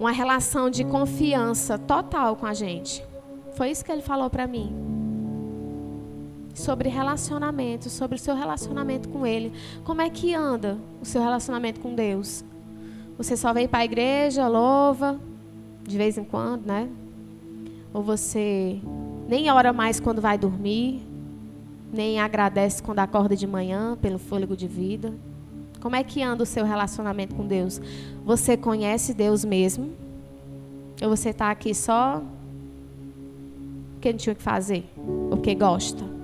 uma 0.00 0.10
relação 0.10 0.70
de 0.70 0.84
confiança 0.84 1.78
total 1.78 2.34
com 2.34 2.46
a 2.46 2.54
gente. 2.54 3.04
Foi 3.56 3.70
isso 3.70 3.84
que 3.84 3.92
Ele 3.92 4.00
falou 4.00 4.30
para 4.30 4.46
mim. 4.46 4.95
Sobre 6.56 6.88
relacionamento, 6.88 7.90
sobre 7.90 8.16
o 8.16 8.18
seu 8.18 8.34
relacionamento 8.34 9.10
com 9.10 9.26
Ele. 9.26 9.52
Como 9.84 10.00
é 10.00 10.08
que 10.08 10.34
anda 10.34 10.78
o 11.02 11.04
seu 11.04 11.22
relacionamento 11.22 11.80
com 11.80 11.94
Deus? 11.94 12.42
Você 13.18 13.36
só 13.36 13.52
vem 13.52 13.68
para 13.68 13.80
a 13.80 13.84
igreja, 13.84 14.48
louva, 14.48 15.20
de 15.82 15.96
vez 15.98 16.16
em 16.16 16.24
quando, 16.24 16.66
né? 16.66 16.88
Ou 17.92 18.02
você 18.02 18.80
nem 19.28 19.50
ora 19.50 19.72
mais 19.72 20.00
quando 20.00 20.20
vai 20.20 20.38
dormir, 20.38 21.06
nem 21.92 22.18
agradece 22.18 22.82
quando 22.82 23.00
acorda 23.00 23.36
de 23.36 23.46
manhã 23.46 23.96
pelo 24.00 24.18
fôlego 24.18 24.56
de 24.56 24.66
vida. 24.66 25.12
Como 25.80 25.94
é 25.94 26.02
que 26.02 26.22
anda 26.22 26.42
o 26.42 26.46
seu 26.46 26.64
relacionamento 26.64 27.34
com 27.34 27.46
Deus? 27.46 27.80
Você 28.24 28.56
conhece 28.56 29.12
Deus 29.12 29.44
mesmo? 29.44 29.92
Ou 31.02 31.10
você 31.10 31.30
está 31.30 31.50
aqui 31.50 31.74
só 31.74 32.22
porque 33.92 34.10
não 34.10 34.18
tinha 34.18 34.32
o 34.32 34.36
que 34.36 34.42
fazer? 34.42 34.84
Ou 34.96 35.36
porque 35.36 35.54
gosta? 35.54 36.15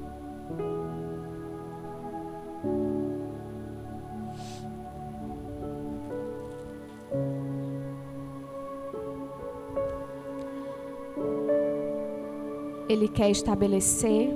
Ele 12.93 13.09
quer 13.09 13.31
estabelecer 13.31 14.33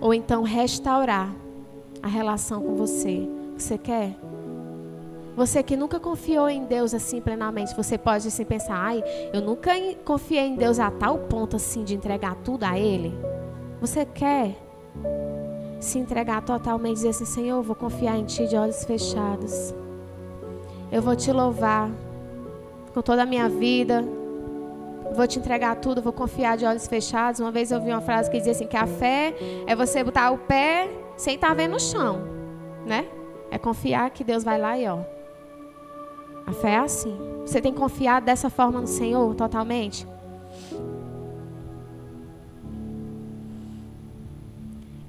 ou 0.00 0.14
então 0.14 0.42
restaurar 0.42 1.34
a 2.02 2.08
relação 2.08 2.62
com 2.62 2.74
você. 2.74 3.28
Você 3.56 3.76
quer? 3.76 4.16
Você 5.36 5.62
que 5.62 5.76
nunca 5.76 6.00
confiou 6.00 6.48
em 6.48 6.64
Deus 6.64 6.92
assim 6.92 7.20
plenamente, 7.20 7.76
você 7.76 7.96
pode 7.96 8.26
assim 8.26 8.44
pensar: 8.44 8.76
ai, 8.76 9.02
eu 9.32 9.40
nunca 9.40 9.72
confiei 10.04 10.46
em 10.46 10.56
Deus 10.56 10.78
a 10.78 10.90
tal 10.90 11.18
ponto 11.18 11.56
assim 11.56 11.84
de 11.84 11.94
entregar 11.94 12.34
tudo 12.36 12.64
a 12.64 12.78
Ele. 12.78 13.12
Você 13.80 14.04
quer 14.04 14.56
se 15.78 15.98
entregar 15.98 16.42
totalmente 16.42 16.92
e 16.92 16.94
dizer 16.96 17.08
assim: 17.10 17.24
Senhor, 17.24 17.58
eu 17.58 17.62
vou 17.62 17.76
confiar 17.76 18.18
em 18.18 18.24
Ti 18.24 18.46
de 18.48 18.56
olhos 18.56 18.84
fechados. 18.84 19.74
Eu 20.90 21.00
vou 21.00 21.14
te 21.14 21.30
louvar 21.30 21.90
com 22.92 23.00
toda 23.00 23.22
a 23.22 23.26
minha 23.26 23.48
vida, 23.48 24.04
vou 25.12 25.26
te 25.26 25.38
entregar 25.38 25.76
tudo, 25.76 26.02
vou 26.02 26.12
confiar 26.12 26.56
de 26.56 26.64
olhos 26.64 26.86
fechados. 26.86 27.40
Uma 27.40 27.50
vez 27.50 27.70
eu 27.70 27.78
ouvi 27.78 27.90
uma 27.90 28.00
frase 28.00 28.30
que 28.30 28.38
dizia 28.38 28.52
assim: 28.52 28.66
que 28.66 28.76
a 28.76 28.86
fé 28.86 29.34
é 29.66 29.74
você 29.74 30.02
botar 30.02 30.30
o 30.30 30.38
pé 30.38 30.88
sem 31.16 31.34
estar 31.34 31.48
tá 31.48 31.54
vendo 31.54 31.76
o 31.76 31.80
chão, 31.80 32.22
né? 32.86 33.06
É 33.50 33.58
confiar 33.58 34.10
que 34.10 34.22
Deus 34.22 34.44
vai 34.44 34.58
lá 34.58 34.78
e 34.78 34.86
ó. 34.86 35.00
A 36.46 36.52
fé 36.52 36.72
é 36.72 36.78
assim. 36.78 37.16
Você 37.44 37.60
tem 37.60 37.72
confiado 37.72 38.24
dessa 38.24 38.48
forma 38.48 38.80
no 38.80 38.86
Senhor 38.86 39.34
totalmente? 39.34 40.06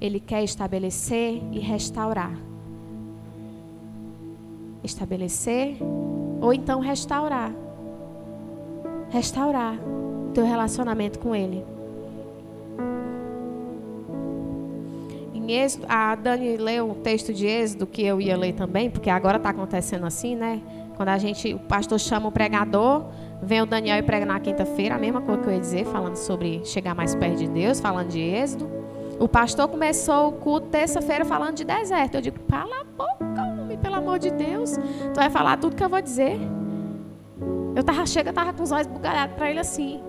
Ele 0.00 0.18
quer 0.18 0.42
estabelecer 0.42 1.40
e 1.52 1.60
restaurar. 1.60 2.36
Estabelecer 4.82 5.76
ou 6.40 6.52
então 6.52 6.80
restaurar 6.80 7.52
restaurar 9.12 9.76
teu 10.32 10.44
relacionamento 10.44 11.18
com 11.18 11.36
Ele. 11.36 11.62
Em 15.34 15.52
Êxodo, 15.52 15.84
a 15.88 16.14
Dani 16.14 16.56
leu 16.56 16.90
o 16.90 16.94
texto 16.94 17.32
de 17.32 17.46
Êxodo 17.46 17.86
que 17.86 18.02
eu 18.02 18.20
ia 18.20 18.36
ler 18.36 18.54
também, 18.54 18.88
porque 18.88 19.10
agora 19.10 19.36
está 19.36 19.50
acontecendo 19.50 20.06
assim, 20.06 20.34
né? 20.34 20.62
Quando 20.96 21.10
a 21.10 21.18
gente, 21.18 21.52
o 21.52 21.58
pastor 21.58 22.00
chama 22.00 22.28
o 22.28 22.32
pregador, 22.32 23.04
vem 23.42 23.60
o 23.60 23.66
Daniel 23.66 23.98
e 23.98 24.02
prega 24.02 24.24
na 24.24 24.40
quinta-feira, 24.40 24.94
a 24.94 24.98
mesma 24.98 25.20
coisa 25.20 25.42
que 25.42 25.48
eu 25.48 25.52
ia 25.52 25.60
dizer, 25.60 25.84
falando 25.84 26.16
sobre 26.16 26.64
chegar 26.64 26.94
mais 26.94 27.14
perto 27.14 27.36
de 27.36 27.48
Deus, 27.48 27.80
falando 27.80 28.08
de 28.08 28.20
Êxodo. 28.20 28.70
O 29.20 29.28
pastor 29.28 29.68
começou 29.68 30.28
o 30.28 30.32
culto 30.32 30.68
terça-feira 30.68 31.24
falando 31.24 31.56
de 31.56 31.64
deserto. 31.64 32.14
Eu 32.14 32.20
digo, 32.22 32.38
cala 32.48 32.80
a 32.80 32.84
boca, 32.84 33.42
homem, 33.60 33.76
pelo 33.76 33.96
amor 33.96 34.18
de 34.18 34.30
Deus. 34.30 34.76
Tu 35.12 35.16
vai 35.16 35.28
falar 35.28 35.58
tudo 35.58 35.76
que 35.76 35.84
eu 35.84 35.88
vou 35.88 36.00
dizer. 36.00 36.40
Eu 37.74 37.82
tava, 37.82 38.06
chega, 38.06 38.30
eu 38.30 38.34
tava 38.34 38.52
com 38.52 38.62
os 38.62 38.70
olhos 38.70 38.86
bugalhados 38.86 39.34
para 39.34 39.50
ele 39.50 39.60
assim. 39.60 40.00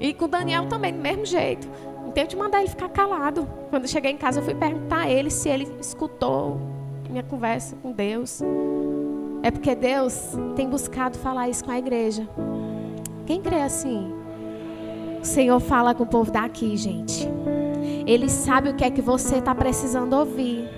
E 0.00 0.12
com 0.12 0.24
o 0.24 0.28
Daniel 0.28 0.66
também, 0.66 0.92
do 0.92 1.00
mesmo 1.00 1.24
jeito. 1.24 1.68
Então 2.08 2.24
eu 2.24 2.28
te 2.28 2.36
mandar 2.36 2.60
ele 2.60 2.68
ficar 2.68 2.88
calado. 2.88 3.48
Quando 3.70 3.84
eu 3.84 3.88
cheguei 3.88 4.10
em 4.10 4.16
casa, 4.16 4.40
eu 4.40 4.44
fui 4.44 4.54
perguntar 4.54 5.02
a 5.02 5.10
ele 5.10 5.30
se 5.30 5.48
ele 5.48 5.68
escutou 5.80 6.60
minha 7.12 7.22
conversa 7.22 7.76
com 7.76 7.92
Deus. 7.92 8.40
É 9.42 9.50
porque 9.50 9.74
Deus 9.74 10.32
tem 10.56 10.68
buscado 10.68 11.18
falar 11.18 11.48
isso 11.48 11.64
com 11.64 11.70
a 11.70 11.78
igreja. 11.78 12.26
Quem 13.26 13.40
crê 13.40 13.62
assim? 13.62 14.12
O 15.20 15.24
Senhor 15.24 15.60
fala 15.60 15.94
com 15.94 16.02
o 16.04 16.06
povo 16.06 16.32
daqui, 16.32 16.76
gente. 16.76 17.28
Ele 18.06 18.28
sabe 18.28 18.70
o 18.70 18.74
que 18.74 18.84
é 18.84 18.90
que 18.90 19.02
você 19.02 19.36
está 19.36 19.54
precisando 19.54 20.14
ouvir. 20.14 20.68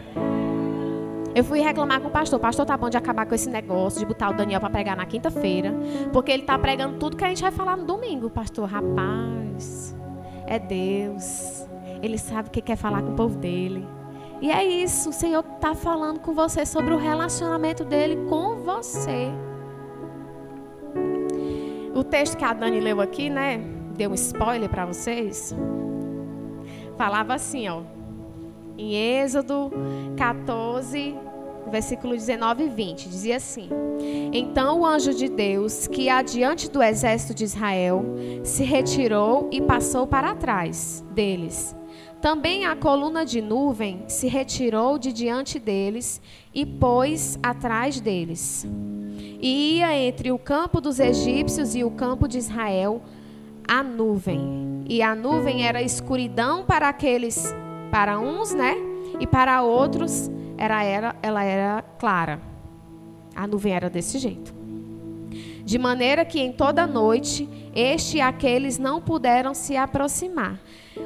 Eu 1.35 1.43
fui 1.43 1.61
reclamar 1.61 2.01
com 2.01 2.09
o 2.09 2.11
pastor. 2.11 2.39
Pastor 2.39 2.64
tá 2.64 2.76
bom 2.76 2.89
de 2.89 2.97
acabar 2.97 3.26
com 3.26 3.35
esse 3.35 3.51
negócio, 3.51 3.99
de 3.99 4.07
botar 4.07 4.30
o 4.30 4.35
Daniel 4.35 4.61
para 4.61 4.70
pregar 4.70 4.97
na 4.97 5.05
quinta-feira. 5.05 5.74
Porque 6.12 6.30
ele 6.30 6.45
tá 6.45 6.57
pregando 6.59 6.99
tudo 6.99 7.16
que 7.16 7.24
a 7.24 7.28
gente 7.28 7.43
vai 7.43 7.51
falar 7.51 7.76
no 7.76 7.85
domingo. 7.85 8.30
Pastor, 8.30 8.68
rapaz, 8.68 9.97
é 10.47 10.59
Deus. 10.59 11.66
Ele 12.01 12.18
sabe 12.18 12.49
o 12.49 12.51
que 12.53 12.61
quer 12.61 12.76
falar 12.76 13.03
com 13.03 13.12
o 13.12 13.16
povo 13.16 13.37
dele. 13.37 13.87
E 14.41 14.51
é 14.51 14.62
isso, 14.62 15.11
o 15.11 15.12
Senhor 15.12 15.45
está 15.55 15.74
falando 15.74 16.20
com 16.20 16.35
você 16.35 16.66
sobre 16.66 16.93
o 16.93 16.99
relacionamento 16.99 17.85
dele 17.85 18.16
com 18.28 18.57
você. 18.57 19.30
O 21.95 22.05
texto 22.05 22.37
que 22.37 22.45
a 22.45 22.53
Dani 22.53 22.80
leu 22.80 23.01
aqui, 23.01 23.30
né? 23.30 23.59
Deu 23.97 24.11
um 24.11 24.14
spoiler 24.14 24.68
para 24.68 24.85
vocês. 24.85 25.55
Falava 26.97 27.35
assim, 27.35 27.68
ó. 27.68 27.82
Em 28.77 28.95
Êxodo 28.95 29.70
14, 30.16 31.14
versículo 31.70 32.14
19 32.14 32.64
e 32.64 32.68
20, 32.68 33.09
dizia 33.09 33.37
assim: 33.37 33.68
Então 34.33 34.81
o 34.81 34.87
anjo 34.87 35.14
de 35.14 35.29
Deus, 35.29 35.87
que 35.87 36.09
adiante 36.09 36.68
do 36.68 36.83
exército 36.83 37.35
de 37.35 37.45
Israel, 37.45 38.05
se 38.43 38.64
retirou 38.64 39.49
e 39.53 39.61
passou 39.61 40.07
para 40.07 40.35
trás 40.35 41.05
deles. 41.12 41.77
Também 42.20 42.64
a 42.64 42.75
coluna 42.75 43.25
de 43.25 43.41
nuvem 43.43 44.03
se 44.09 44.27
retirou 44.29 44.99
de 44.99 45.12
diante 45.12 45.59
deles 45.59 46.20
e 46.55 46.64
pôs 46.64 47.39
atrás 47.43 48.01
deles. 48.01 48.66
E 49.41 49.77
ia 49.77 49.95
entre 49.95 50.33
o 50.33 50.39
campo 50.39 50.81
dos 50.81 50.99
egípcios 50.99 51.75
e 51.75 51.85
o 51.85 51.91
campo 51.91 52.27
de 52.27 52.39
Israel 52.39 53.03
a 53.68 53.83
nuvem. 53.83 54.83
E 54.89 55.03
a 55.03 55.14
nuvem 55.14 55.66
era 55.66 55.83
escuridão 55.83 56.64
para 56.64 56.89
aqueles 56.89 57.55
para 57.95 58.19
uns, 58.19 58.53
né? 58.53 58.75
E 59.21 59.25
para 59.25 59.63
outros, 59.63 60.29
era, 60.59 61.15
ela 61.23 61.45
era 61.45 61.81
clara. 61.97 62.41
A 63.37 63.47
nuvem 63.47 63.73
era 63.73 63.89
desse 63.89 64.19
jeito. 64.19 64.53
De 65.65 65.79
maneira 65.79 66.25
que 66.25 66.41
em 66.41 66.51
toda 66.51 66.89
noite, 66.89 67.49
este 67.73 68.17
e 68.17 68.21
aqueles 68.21 68.79
não 68.79 69.01
puderam 69.01 69.55
se 69.55 69.77
aproximar. 69.77 70.59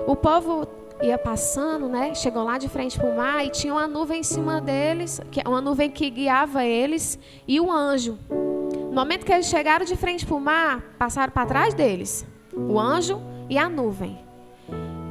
O 0.06 0.16
povo 0.16 0.66
ia 1.02 1.18
passando, 1.18 1.90
né? 1.90 2.14
Chegou 2.14 2.42
lá 2.42 2.56
de 2.56 2.70
frente 2.70 2.98
para 2.98 3.10
o 3.10 3.14
mar 3.14 3.44
e 3.44 3.50
tinha 3.50 3.74
uma 3.74 3.86
nuvem 3.86 4.20
em 4.20 4.22
cima 4.22 4.58
deles, 4.58 5.20
uma 5.46 5.60
nuvem 5.60 5.90
que 5.90 6.08
guiava 6.08 6.64
eles 6.64 7.18
e 7.46 7.60
um 7.60 7.70
anjo. 7.70 8.18
No 8.30 8.92
momento 8.92 9.26
que 9.26 9.32
eles 9.32 9.44
chegaram 9.44 9.84
de 9.84 9.94
frente 9.94 10.24
para 10.24 10.36
o 10.36 10.40
mar, 10.40 10.82
passaram 10.98 11.34
para 11.34 11.44
trás 11.44 11.74
deles, 11.74 12.26
o 12.50 12.80
anjo 12.80 13.20
e 13.50 13.58
a 13.58 13.68
nuvem. 13.68 14.26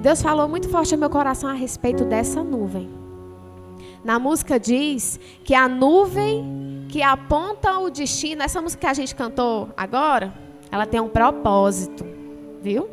Deus 0.02 0.22
falou 0.22 0.48
muito 0.48 0.70
forte 0.70 0.94
ao 0.94 1.00
meu 1.00 1.10
coração 1.10 1.50
a 1.50 1.54
respeito 1.54 2.06
dessa 2.06 2.44
nuvem. 2.44 2.90
Na 4.04 4.20
música 4.20 4.60
diz 4.60 5.20
que 5.44 5.54
a 5.54 5.68
nuvem 5.68 6.86
que 6.90 7.02
aponta 7.02 7.78
o 7.80 7.90
destino, 7.90 8.42
essa 8.42 8.62
música 8.62 8.82
que 8.82 8.88
a 8.88 8.94
gente 8.94 9.14
cantou 9.14 9.70
agora, 9.76 10.34
ela 10.72 10.86
tem 10.86 11.00
um 11.00 11.10
propósito, 11.10 12.06
viu? 12.62 12.88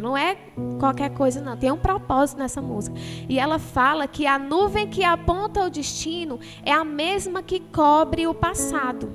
Não 0.00 0.16
é 0.16 0.36
qualquer 0.80 1.10
coisa, 1.10 1.40
não. 1.40 1.56
Tem 1.56 1.70
um 1.70 1.78
propósito 1.78 2.38
nessa 2.38 2.60
música. 2.60 2.96
E 3.28 3.38
ela 3.38 3.60
fala 3.60 4.08
que 4.08 4.26
a 4.26 4.36
nuvem 4.36 4.88
que 4.88 5.04
aponta 5.04 5.64
o 5.64 5.70
destino 5.70 6.40
é 6.64 6.72
a 6.72 6.84
mesma 6.84 7.40
que 7.40 7.60
cobre 7.60 8.26
o 8.26 8.34
passado. 8.34 9.08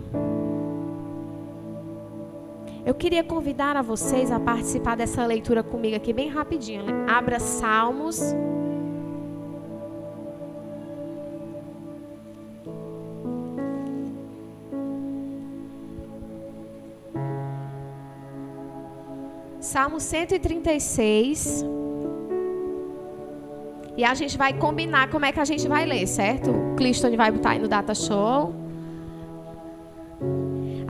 Eu 2.88 2.96
queria 2.96 3.22
convidar 3.22 3.76
a 3.76 3.82
vocês 3.82 4.32
a 4.32 4.40
participar 4.40 4.96
dessa 4.96 5.26
leitura 5.26 5.62
comigo 5.62 5.98
aqui 5.98 6.14
bem 6.14 6.30
rapidinho. 6.30 6.86
Abra 7.06 7.38
Salmos. 7.38 8.34
Salmo 19.60 20.00
136. 20.00 21.66
E 23.98 24.06
a 24.06 24.14
gente 24.14 24.38
vai 24.38 24.54
combinar 24.54 25.10
como 25.10 25.26
é 25.26 25.34
que 25.34 25.42
a 25.42 25.46
gente 25.46 25.68
vai 25.68 25.86
ler, 25.86 26.08
certo? 26.08 26.52
O 26.52 26.76
Cliston 26.78 27.18
vai 27.18 27.32
botar 27.32 27.50
aí 27.50 27.60
no 27.60 27.68
Data 27.68 27.94
Show. 27.94 28.67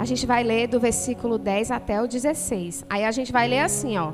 Gente 0.07 0.25
vai 0.25 0.41
ler 0.41 0.67
do 0.69 0.79
versículo 0.79 1.37
10 1.37 1.69
até 1.69 2.01
o 2.01 2.07
16. 2.07 2.85
Aí 2.89 3.03
a 3.03 3.11
gente 3.11 3.29
vai 3.29 3.45
ler 3.45 3.59
assim, 3.59 3.97
ó. 3.97 4.13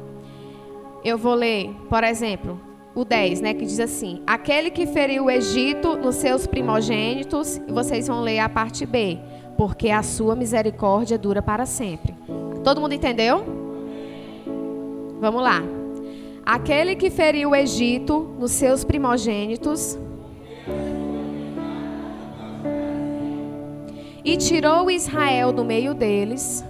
Eu 1.05 1.19
vou 1.19 1.35
ler, 1.35 1.69
por 1.87 2.03
exemplo, 2.03 2.59
o 2.95 3.05
10, 3.05 3.41
né, 3.41 3.53
que 3.53 3.63
diz 3.63 3.79
assim: 3.79 4.23
Aquele 4.25 4.71
que 4.71 4.87
feriu 4.87 5.25
o 5.25 5.29
Egito 5.29 5.95
nos 5.95 6.15
seus 6.15 6.47
primogênitos, 6.47 7.57
e 7.57 7.71
vocês 7.71 8.07
vão 8.07 8.21
ler 8.21 8.39
a 8.39 8.49
parte 8.49 8.87
B, 8.87 9.19
porque 9.55 9.91
a 9.91 10.01
sua 10.01 10.35
misericórdia 10.35 11.15
dura 11.15 11.43
para 11.43 11.63
sempre. 11.63 12.15
Todo 12.63 12.81
mundo 12.81 12.95
entendeu? 12.95 13.45
Vamos 15.19 15.43
lá. 15.43 15.61
Aquele 16.43 16.95
que 16.95 17.11
feriu 17.11 17.51
o 17.51 17.55
Egito 17.55 18.35
nos 18.39 18.49
seus 18.49 18.83
primogênitos, 18.83 19.95
e 24.24 24.38
tirou 24.38 24.89
Israel 24.89 25.51
do 25.51 25.65
meio 25.65 25.93
deles, 25.93 26.63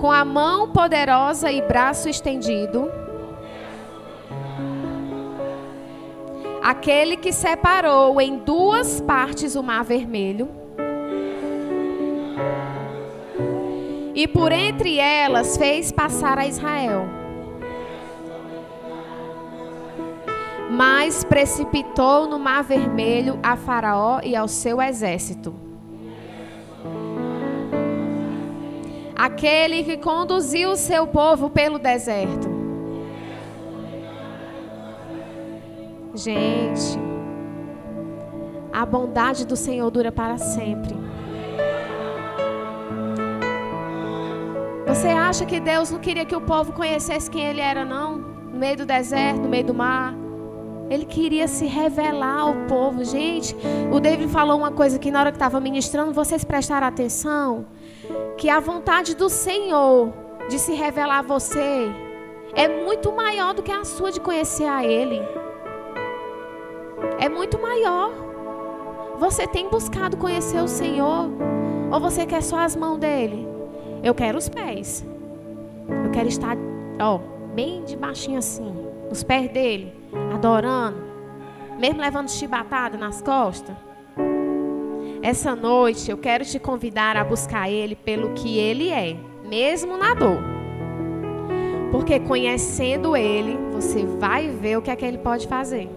com 0.00 0.10
a 0.10 0.24
mão 0.24 0.70
poderosa 0.70 1.50
e 1.50 1.60
braço 1.60 2.08
estendido, 2.08 2.90
aquele 6.62 7.16
que 7.16 7.32
separou 7.32 8.20
em 8.20 8.38
duas 8.38 9.00
partes 9.00 9.56
o 9.56 9.62
mar 9.62 9.84
vermelho, 9.84 10.48
e 14.14 14.28
por 14.28 14.52
entre 14.52 14.98
elas 14.98 15.56
fez 15.56 15.90
passar 15.90 16.38
a 16.38 16.46
Israel. 16.46 17.19
Mas 20.70 21.24
precipitou 21.24 22.28
no 22.28 22.38
Mar 22.38 22.62
Vermelho 22.62 23.40
a 23.42 23.56
Faraó 23.56 24.20
e 24.22 24.36
ao 24.36 24.46
seu 24.46 24.80
exército. 24.80 25.52
Aquele 29.16 29.82
que 29.82 29.96
conduziu 29.96 30.70
o 30.70 30.76
seu 30.76 31.08
povo 31.08 31.50
pelo 31.50 31.78
deserto. 31.78 32.48
Gente, 36.14 36.98
a 38.72 38.86
bondade 38.86 39.44
do 39.44 39.56
Senhor 39.56 39.90
dura 39.90 40.12
para 40.12 40.38
sempre. 40.38 40.94
Você 44.86 45.08
acha 45.08 45.44
que 45.44 45.58
Deus 45.60 45.90
não 45.90 45.98
queria 45.98 46.24
que 46.24 46.34
o 46.34 46.40
povo 46.40 46.72
conhecesse 46.72 47.30
quem 47.30 47.44
ele 47.44 47.60
era, 47.60 47.84
não? 47.84 48.18
No 48.18 48.58
meio 48.58 48.76
do 48.76 48.86
deserto, 48.86 49.42
no 49.42 49.48
meio 49.48 49.64
do 49.64 49.74
mar. 49.74 50.29
Ele 50.90 51.04
queria 51.04 51.46
se 51.46 51.66
revelar 51.66 52.40
ao 52.40 52.54
povo. 52.66 53.04
Gente, 53.04 53.56
o 53.92 54.00
David 54.00 54.28
falou 54.30 54.58
uma 54.58 54.72
coisa 54.72 54.98
que 54.98 55.10
na 55.10 55.20
hora 55.20 55.30
que 55.30 55.36
estava 55.36 55.60
ministrando, 55.60 56.12
vocês 56.12 56.42
prestaram 56.42 56.86
atenção. 56.88 57.64
Que 58.36 58.50
a 58.50 58.58
vontade 58.58 59.14
do 59.14 59.28
Senhor 59.28 60.12
de 60.48 60.58
se 60.58 60.74
revelar 60.74 61.20
a 61.20 61.22
você 61.22 61.88
é 62.54 62.66
muito 62.66 63.12
maior 63.12 63.54
do 63.54 63.62
que 63.62 63.70
a 63.70 63.84
sua 63.84 64.10
de 64.10 64.20
conhecer 64.20 64.66
a 64.66 64.84
Ele. 64.84 65.20
É 67.20 67.28
muito 67.28 67.56
maior. 67.60 68.10
Você 69.18 69.46
tem 69.46 69.68
buscado 69.68 70.16
conhecer 70.16 70.60
o 70.60 70.66
Senhor? 70.66 71.30
Ou 71.92 72.00
você 72.00 72.26
quer 72.26 72.42
só 72.42 72.58
as 72.58 72.74
mãos 72.74 72.98
dele? 72.98 73.46
Eu 74.02 74.14
quero 74.14 74.38
os 74.38 74.48
pés. 74.48 75.06
Eu 76.04 76.10
quero 76.10 76.28
estar, 76.28 76.56
ó, 77.00 77.18
bem 77.54 77.84
de 77.84 77.96
baixinho 77.96 78.38
assim, 78.38 78.89
nos 79.10 79.24
pés 79.24 79.50
dele 79.50 79.92
adorando, 80.32 81.02
mesmo 81.78 82.00
levando 82.00 82.30
chibatada 82.30 82.96
nas 82.96 83.20
costas? 83.20 83.76
Essa 85.20 85.54
noite 85.54 86.10
eu 86.10 86.16
quero 86.16 86.44
te 86.44 86.58
convidar 86.58 87.16
a 87.16 87.24
buscar 87.24 87.68
Ele 87.68 87.94
pelo 87.94 88.32
que 88.32 88.56
Ele 88.56 88.88
é, 88.88 89.16
mesmo 89.44 89.98
na 89.98 90.14
dor. 90.14 90.40
Porque 91.90 92.20
conhecendo 92.20 93.16
Ele, 93.16 93.58
você 93.72 94.06
vai 94.06 94.48
ver 94.48 94.78
o 94.78 94.82
que 94.82 94.90
é 94.90 94.96
que 94.96 95.04
Ele 95.04 95.18
pode 95.18 95.46
fazer. 95.46 95.90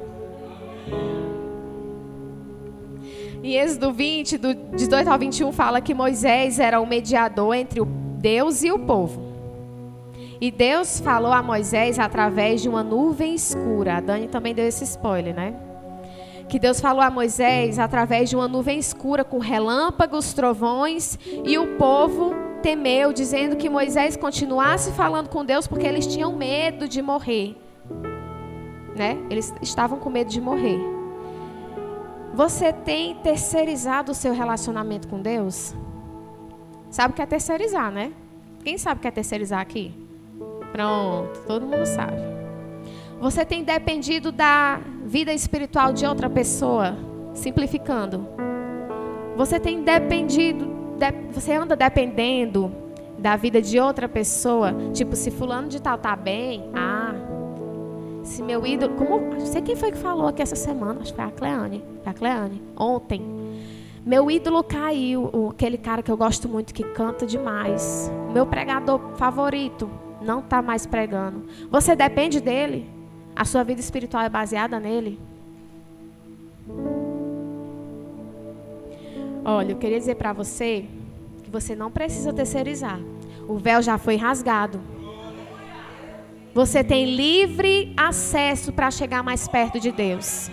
Em 3.43 3.55
Êxodo 3.55 3.93
20, 3.93 4.37
do 4.37 4.53
18 4.53 5.07
ao 5.07 5.19
21, 5.19 5.51
fala 5.51 5.81
que 5.81 5.93
Moisés 5.93 6.59
era 6.59 6.79
o 6.79 6.87
mediador 6.87 7.53
entre 7.53 7.79
o 7.79 7.85
Deus 7.85 8.63
e 8.63 8.71
o 8.71 8.79
povo. 8.79 9.32
E 10.39 10.51
Deus 10.51 10.99
falou 10.99 11.31
a 11.31 11.41
Moisés 11.41 11.99
através 11.99 12.61
de 12.61 12.69
uma 12.69 12.83
nuvem 12.83 13.33
escura. 13.33 13.97
A 13.97 13.99
Dani 14.01 14.27
também 14.27 14.53
deu 14.53 14.65
esse 14.65 14.83
spoiler, 14.83 15.33
né? 15.33 15.53
Que 16.47 16.59
Deus 16.59 16.79
falou 16.79 17.01
a 17.01 17.09
Moisés 17.09 17.79
através 17.79 18.29
de 18.29 18.35
uma 18.35 18.47
nuvem 18.47 18.77
escura 18.77 19.23
com 19.23 19.39
relâmpagos, 19.39 20.33
trovões, 20.33 21.17
e 21.43 21.57
o 21.57 21.77
povo 21.77 22.33
temeu, 22.61 23.11
dizendo 23.11 23.55
que 23.55 23.69
Moisés 23.69 24.15
continuasse 24.15 24.91
falando 24.91 25.29
com 25.29 25.43
Deus 25.43 25.67
porque 25.67 25.87
eles 25.87 26.05
tinham 26.05 26.35
medo 26.35 26.87
de 26.87 27.01
morrer. 27.01 27.57
Né? 28.95 29.17
Eles 29.29 29.53
estavam 29.61 29.99
com 29.99 30.09
medo 30.09 30.29
de 30.29 30.39
morrer. 30.39 30.79
Você 32.33 32.73
tem 32.73 33.15
terceirizado 33.15 34.11
o 34.11 34.15
seu 34.15 34.33
relacionamento 34.33 35.07
com 35.07 35.21
Deus? 35.21 35.73
Sabe 36.89 37.13
o 37.13 37.15
que 37.15 37.21
é 37.21 37.25
terceirizar, 37.25 37.91
né? 37.91 38.11
Quem 38.63 38.77
sabe 38.77 38.99
o 38.99 39.01
que 39.01 39.07
é 39.07 39.11
terceirizar 39.11 39.59
aqui? 39.59 40.02
Pronto, 40.73 41.39
todo 41.45 41.67
mundo 41.67 41.85
sabe. 41.85 42.17
Você 43.21 43.45
tem 43.45 43.63
dependido 43.63 44.31
da 44.31 44.81
vida 45.05 45.31
espiritual 45.31 45.93
de 45.93 46.03
outra 46.03 46.27
pessoa, 46.27 46.97
simplificando. 47.35 48.27
Você 49.37 49.59
tem 49.59 49.83
dependido, 49.83 50.65
de, 50.97 51.11
você 51.31 51.53
anda 51.53 51.75
dependendo 51.75 52.71
da 53.19 53.35
vida 53.35 53.61
de 53.61 53.79
outra 53.79 54.09
pessoa, 54.09 54.73
tipo 54.93 55.15
se 55.15 55.29
fulano 55.29 55.67
de 55.67 55.79
tal 55.79 55.97
tá 55.97 56.15
bem, 56.15 56.67
ah, 56.73 57.13
se 58.23 58.41
meu 58.41 58.65
ídolo, 58.65 58.95
como, 58.95 59.19
não 59.19 59.45
sei 59.45 59.61
quem 59.61 59.75
foi 59.75 59.91
que 59.91 59.97
falou 59.97 60.27
aqui 60.27 60.41
essa 60.41 60.55
semana, 60.55 61.01
acho 61.01 61.11
que 61.13 61.15
foi 61.15 61.25
a 61.25 61.31
Cleane, 61.31 61.85
a 62.03 62.13
Cleane, 62.13 62.61
ontem. 62.75 63.21
Meu 64.03 64.29
ídolo 64.29 64.63
caiu, 64.63 65.29
aquele 65.51 65.77
cara 65.77 66.01
que 66.01 66.11
eu 66.11 66.17
gosto 66.17 66.49
muito 66.49 66.73
que 66.73 66.83
canta 66.83 67.25
demais, 67.25 68.11
meu 68.33 68.45
pregador 68.45 68.99
favorito, 69.15 69.89
não 70.23 70.39
está 70.39 70.61
mais 70.61 70.85
pregando. 70.85 71.45
Você 71.69 71.95
depende 71.95 72.39
dele? 72.39 72.89
A 73.35 73.45
sua 73.45 73.63
vida 73.63 73.79
espiritual 73.79 74.23
é 74.23 74.29
baseada 74.29 74.79
nele? 74.79 75.19
Olha, 79.45 79.71
eu 79.73 79.77
queria 79.77 79.99
dizer 79.99 80.15
para 80.15 80.31
você 80.31 80.85
que 81.43 81.51
você 81.51 81.75
não 81.75 81.91
precisa 81.91 82.31
terceirizar. 82.31 82.99
O 83.47 83.57
véu 83.57 83.81
já 83.81 83.97
foi 83.97 84.15
rasgado. 84.15 84.79
Você 86.53 86.83
tem 86.83 87.15
livre 87.15 87.93
acesso 87.97 88.71
para 88.71 88.91
chegar 88.91 89.23
mais 89.23 89.47
perto 89.47 89.79
de 89.79 89.91
Deus. 89.91 90.49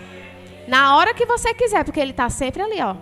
Na 0.66 0.96
hora 0.96 1.14
que 1.14 1.26
você 1.26 1.52
quiser, 1.52 1.84
porque 1.84 2.00
Ele 2.00 2.10
está 2.12 2.28
sempre 2.30 2.62
ali, 2.62 2.80
ó, 2.80 2.96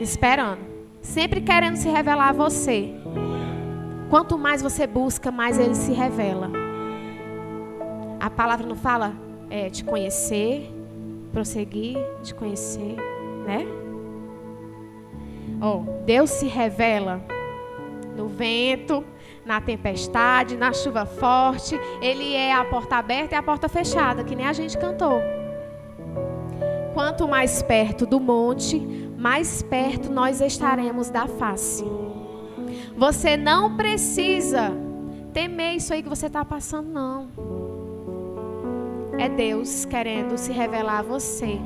esperando, 0.00 0.60
sempre 1.02 1.40
querendo 1.40 1.76
se 1.76 1.88
revelar 1.88 2.30
a 2.30 2.32
você. 2.32 2.94
Quanto 4.10 4.38
mais 4.38 4.62
você 4.62 4.86
busca, 4.86 5.30
mais 5.30 5.58
ele 5.58 5.74
se 5.74 5.92
revela. 5.92 6.50
A 8.18 8.30
palavra 8.30 8.66
não 8.66 8.76
fala 8.76 9.12
é, 9.50 9.68
te 9.68 9.84
conhecer, 9.84 10.72
prosseguir, 11.32 11.98
te 12.22 12.34
conhecer, 12.34 12.96
né? 13.46 13.66
Oh, 15.60 16.04
Deus 16.04 16.30
se 16.30 16.46
revela 16.46 17.20
no 18.16 18.28
vento, 18.28 19.04
na 19.44 19.60
tempestade, 19.60 20.56
na 20.56 20.72
chuva 20.72 21.04
forte. 21.04 21.78
Ele 22.00 22.34
é 22.34 22.52
a 22.52 22.64
porta 22.64 22.96
aberta 22.96 23.34
e 23.34 23.38
a 23.38 23.42
porta 23.42 23.68
fechada, 23.68 24.24
que 24.24 24.34
nem 24.34 24.46
a 24.46 24.52
gente 24.52 24.78
cantou. 24.78 25.20
Quanto 26.94 27.28
mais 27.28 27.62
perto 27.62 28.06
do 28.06 28.18
monte, 28.18 28.78
mais 29.18 29.62
perto 29.62 30.10
nós 30.10 30.40
estaremos 30.40 31.10
da 31.10 31.26
face. 31.26 31.84
Você 32.98 33.36
não 33.36 33.76
precisa 33.76 34.72
temer 35.32 35.76
isso 35.76 35.94
aí 35.94 36.02
que 36.02 36.08
você 36.08 36.26
está 36.26 36.44
passando, 36.44 36.88
não. 36.88 37.28
É 39.16 39.28
Deus 39.28 39.84
querendo 39.84 40.36
se 40.36 40.50
revelar 40.50 40.98
a 40.98 41.02
você. 41.02 41.60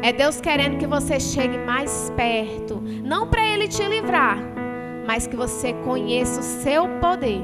É 0.00 0.10
Deus 0.10 0.40
querendo 0.40 0.78
que 0.78 0.86
você 0.86 1.20
chegue 1.20 1.58
mais 1.58 2.10
perto. 2.16 2.80
Não 3.04 3.28
para 3.28 3.46
Ele 3.46 3.68
te 3.68 3.86
livrar, 3.86 4.38
mas 5.06 5.26
que 5.26 5.36
você 5.36 5.74
conheça 5.74 6.40
o 6.40 6.42
seu 6.42 6.88
poder. 6.98 7.42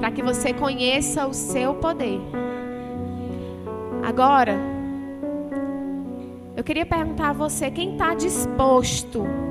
Para 0.00 0.10
que 0.10 0.22
você 0.22 0.54
conheça 0.54 1.26
o 1.26 1.34
seu 1.34 1.74
poder. 1.74 2.18
Agora, 4.02 4.58
eu 6.56 6.64
queria 6.64 6.86
perguntar 6.86 7.28
a 7.28 7.34
você: 7.34 7.70
quem 7.70 7.92
está 7.92 8.14
disposto 8.14 9.45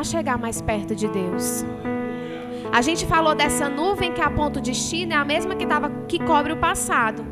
a 0.00 0.04
chegar 0.04 0.38
mais 0.38 0.60
perto 0.60 0.94
de 0.94 1.06
Deus? 1.08 1.64
A 2.72 2.82
gente 2.82 3.04
falou 3.06 3.34
dessa 3.34 3.68
nuvem 3.68 4.12
que 4.12 4.20
aponta 4.20 4.58
o 4.58 4.62
destino, 4.62 5.12
é 5.12 5.16
a 5.16 5.24
mesma 5.24 5.56
que, 5.56 5.66
tava, 5.66 5.90
que 6.06 6.18
cobre 6.24 6.52
o 6.52 6.56
passado. 6.56 7.24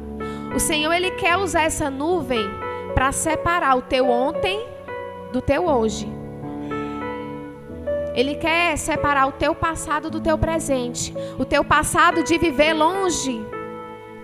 O 0.55 0.59
Senhor 0.59 0.93
ele 0.93 1.13
quer 1.13 1.37
usar 1.37 1.63
essa 1.63 1.89
nuvem 1.91 2.45
para 2.95 3.13
separar 3.13 3.77
o 3.77 3.83
teu 3.83 4.09
ontem 4.09 4.67
do 5.33 5.41
teu 5.41 5.67
hoje. 5.67 6.11
Ele 8.15 8.35
quer 8.35 8.77
separar 8.77 9.29
o 9.29 9.33
teu 9.33 9.55
passado 9.55 10.11
do 10.11 10.21
teu 10.21 10.37
presente, 10.37 11.15
o 11.39 11.45
teu 11.45 11.65
passado 11.65 12.25
de 12.25 12.37
viver 12.37 12.73
longe, 12.73 13.41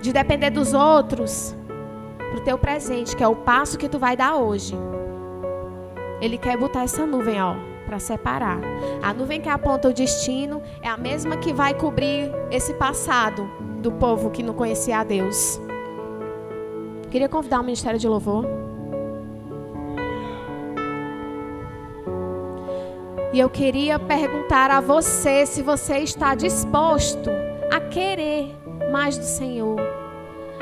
de 0.03 0.13
depender 0.13 0.51
dos 0.51 0.75
outros, 0.75 1.55
para 2.19 2.39
o 2.39 2.41
teu 2.41 2.59
presente, 2.59 3.15
que 3.15 3.23
é 3.23 3.29
o 3.29 3.37
passo 3.37 3.79
que 3.79 3.89
tu 3.89 3.99
vai 3.99 4.17
dar 4.17 4.35
hoje. 4.35 4.75
Ele 6.21 6.37
quer 6.37 6.57
botar 6.57 6.83
essa 6.83 7.07
nuvem, 7.07 7.41
ó, 7.41 7.55
para 7.85 7.99
separar. 7.99 8.59
A 9.03 9.12
nuvem 9.12 9.41
que 9.41 9.49
aponta 9.49 9.89
o 9.89 9.93
destino 9.93 10.62
é 10.82 10.89
a 10.89 10.97
mesma 10.97 11.37
que 11.37 11.53
vai 11.53 11.74
cobrir 11.74 12.30
esse 12.51 12.74
passado 12.74 13.49
do 13.78 13.93
povo 13.93 14.30
que 14.30 14.43
não 14.43 14.55
conhecia 14.55 14.99
a 14.99 15.05
Deus. 15.05 15.61
Queria 17.11 17.28
convidar 17.28 17.61
o 17.61 17.64
Ministério 17.64 17.99
de 17.99 18.09
Louvor. 18.09 18.45
E 23.32 23.39
eu 23.39 23.51
queria 23.51 23.99
perguntar 23.99 24.70
a 24.70 24.80
você 24.80 25.45
se 25.45 25.61
você 25.61 25.99
está 25.99 26.35
disposto 26.35 27.30
a 27.70 27.80
querer 27.80 28.55
mais 28.93 29.18
do 29.18 29.24
Senhor. 29.24 29.76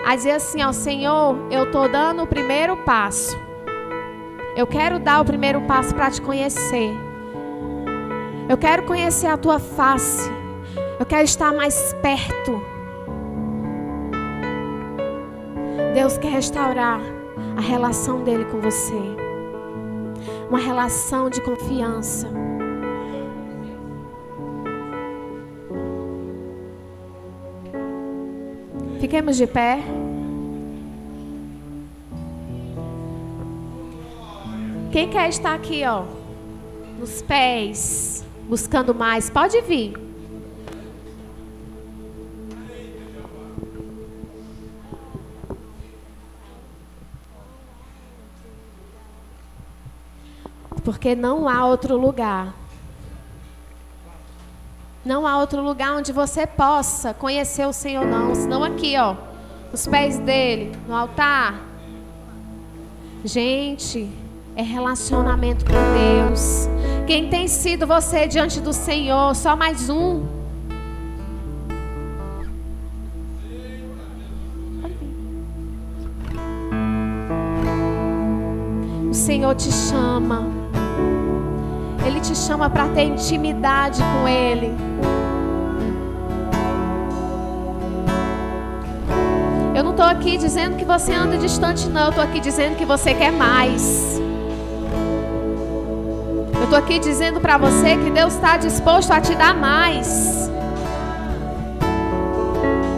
A 0.07 0.17
dizer 0.17 0.33
assim, 0.33 0.63
ó, 0.63 0.73
Senhor, 0.73 1.37
eu 1.51 1.65
estou 1.65 1.87
dando 1.89 2.23
o 2.23 2.27
primeiro 2.27 2.77
passo. 2.79 3.37
Eu 4.57 4.67
quero 4.67 4.99
dar 4.99 5.21
o 5.21 5.25
primeiro 5.25 5.61
passo 5.63 5.95
para 5.95 6.11
te 6.11 6.21
conhecer. 6.21 7.12
Eu 8.49 8.59
quero 8.59 8.83
conhecer 8.85 9.29
a 9.29 9.37
tua 9.37 9.59
face. 9.59 10.31
Eu 10.99 11.07
quero 11.07 11.25
estar 11.25 11.53
mais 11.53 11.95
perto. 12.03 12.61
Deus 15.95 16.19
quer 16.19 16.33
restaurar 16.33 17.01
a 17.57 17.61
relação 17.61 18.23
dele 18.25 18.45
com 18.47 18.61
você. 18.61 18.95
Uma 20.49 20.59
relação 20.59 21.31
de 21.31 21.41
confiança. 21.41 22.29
Fiquemos 29.01 29.37
de 29.37 29.47
pé. 29.47 29.81
Quem 34.93 35.09
quer 35.09 35.29
estar 35.29 35.55
aqui, 35.55 35.83
ó, 35.87 36.05
nos 36.99 37.23
pés, 37.23 38.25
buscando 38.53 38.95
mais, 38.95 39.31
pode 39.31 39.59
vir. 39.63 39.95
Porque 50.85 51.15
não 51.15 51.49
há 51.49 51.65
outro 51.65 51.97
lugar. 51.97 52.53
Não 55.03 55.27
há 55.27 55.39
outro 55.39 55.63
lugar 55.63 55.97
onde 55.97 56.13
você 56.13 56.47
possa 56.47 57.15
conhecer 57.15 57.67
o 57.67 57.73
Senhor, 57.73 58.05
não. 58.05 58.35
Senão 58.35 58.63
aqui, 58.63 58.99
ó. 58.99 59.17
Os 59.73 59.87
pés 59.87 60.19
dele, 60.19 60.77
no 60.87 60.95
altar. 60.95 61.59
Gente, 63.25 64.13
é 64.55 64.63
relacionamento 64.63 65.65
com 65.65 65.73
Deus. 65.73 66.69
Quem 67.07 67.29
tem 67.29 67.49
sido 67.49 67.87
você 67.87 68.27
diante 68.27 68.61
do 68.61 68.73
Senhor? 68.73 69.35
Só 69.35 69.57
mais 69.57 69.89
um. 69.89 70.23
O 79.09 79.15
Senhor 79.15 79.55
te 79.55 79.73
chama. 79.73 80.47
Ele 82.07 82.21
te 82.21 82.37
chama 82.37 82.69
para 82.69 82.89
ter 82.89 83.05
intimidade 83.05 84.03
com 84.03 84.29
Ele. 84.29 84.73
Eu 89.75 89.83
não 89.83 89.93
estou 89.93 90.07
aqui 90.07 90.37
dizendo 90.37 90.77
que 90.77 90.85
você 90.85 91.13
anda 91.13 91.39
distante, 91.39 91.89
não. 91.89 92.03
Eu 92.03 92.09
estou 92.11 92.25
aqui 92.25 92.41
dizendo 92.41 92.77
que 92.77 92.85
você 92.85 93.15
quer 93.15 93.33
mais. 93.33 94.22
Aqui 96.75 96.99
dizendo 96.99 97.39
para 97.39 97.59
você 97.59 97.99
que 97.99 98.11
Deus 98.11 98.35
está 98.35 98.57
disposto 98.57 99.11
a 99.13 99.21
te 99.21 99.35
dar 99.35 99.55
mais. 99.55 100.52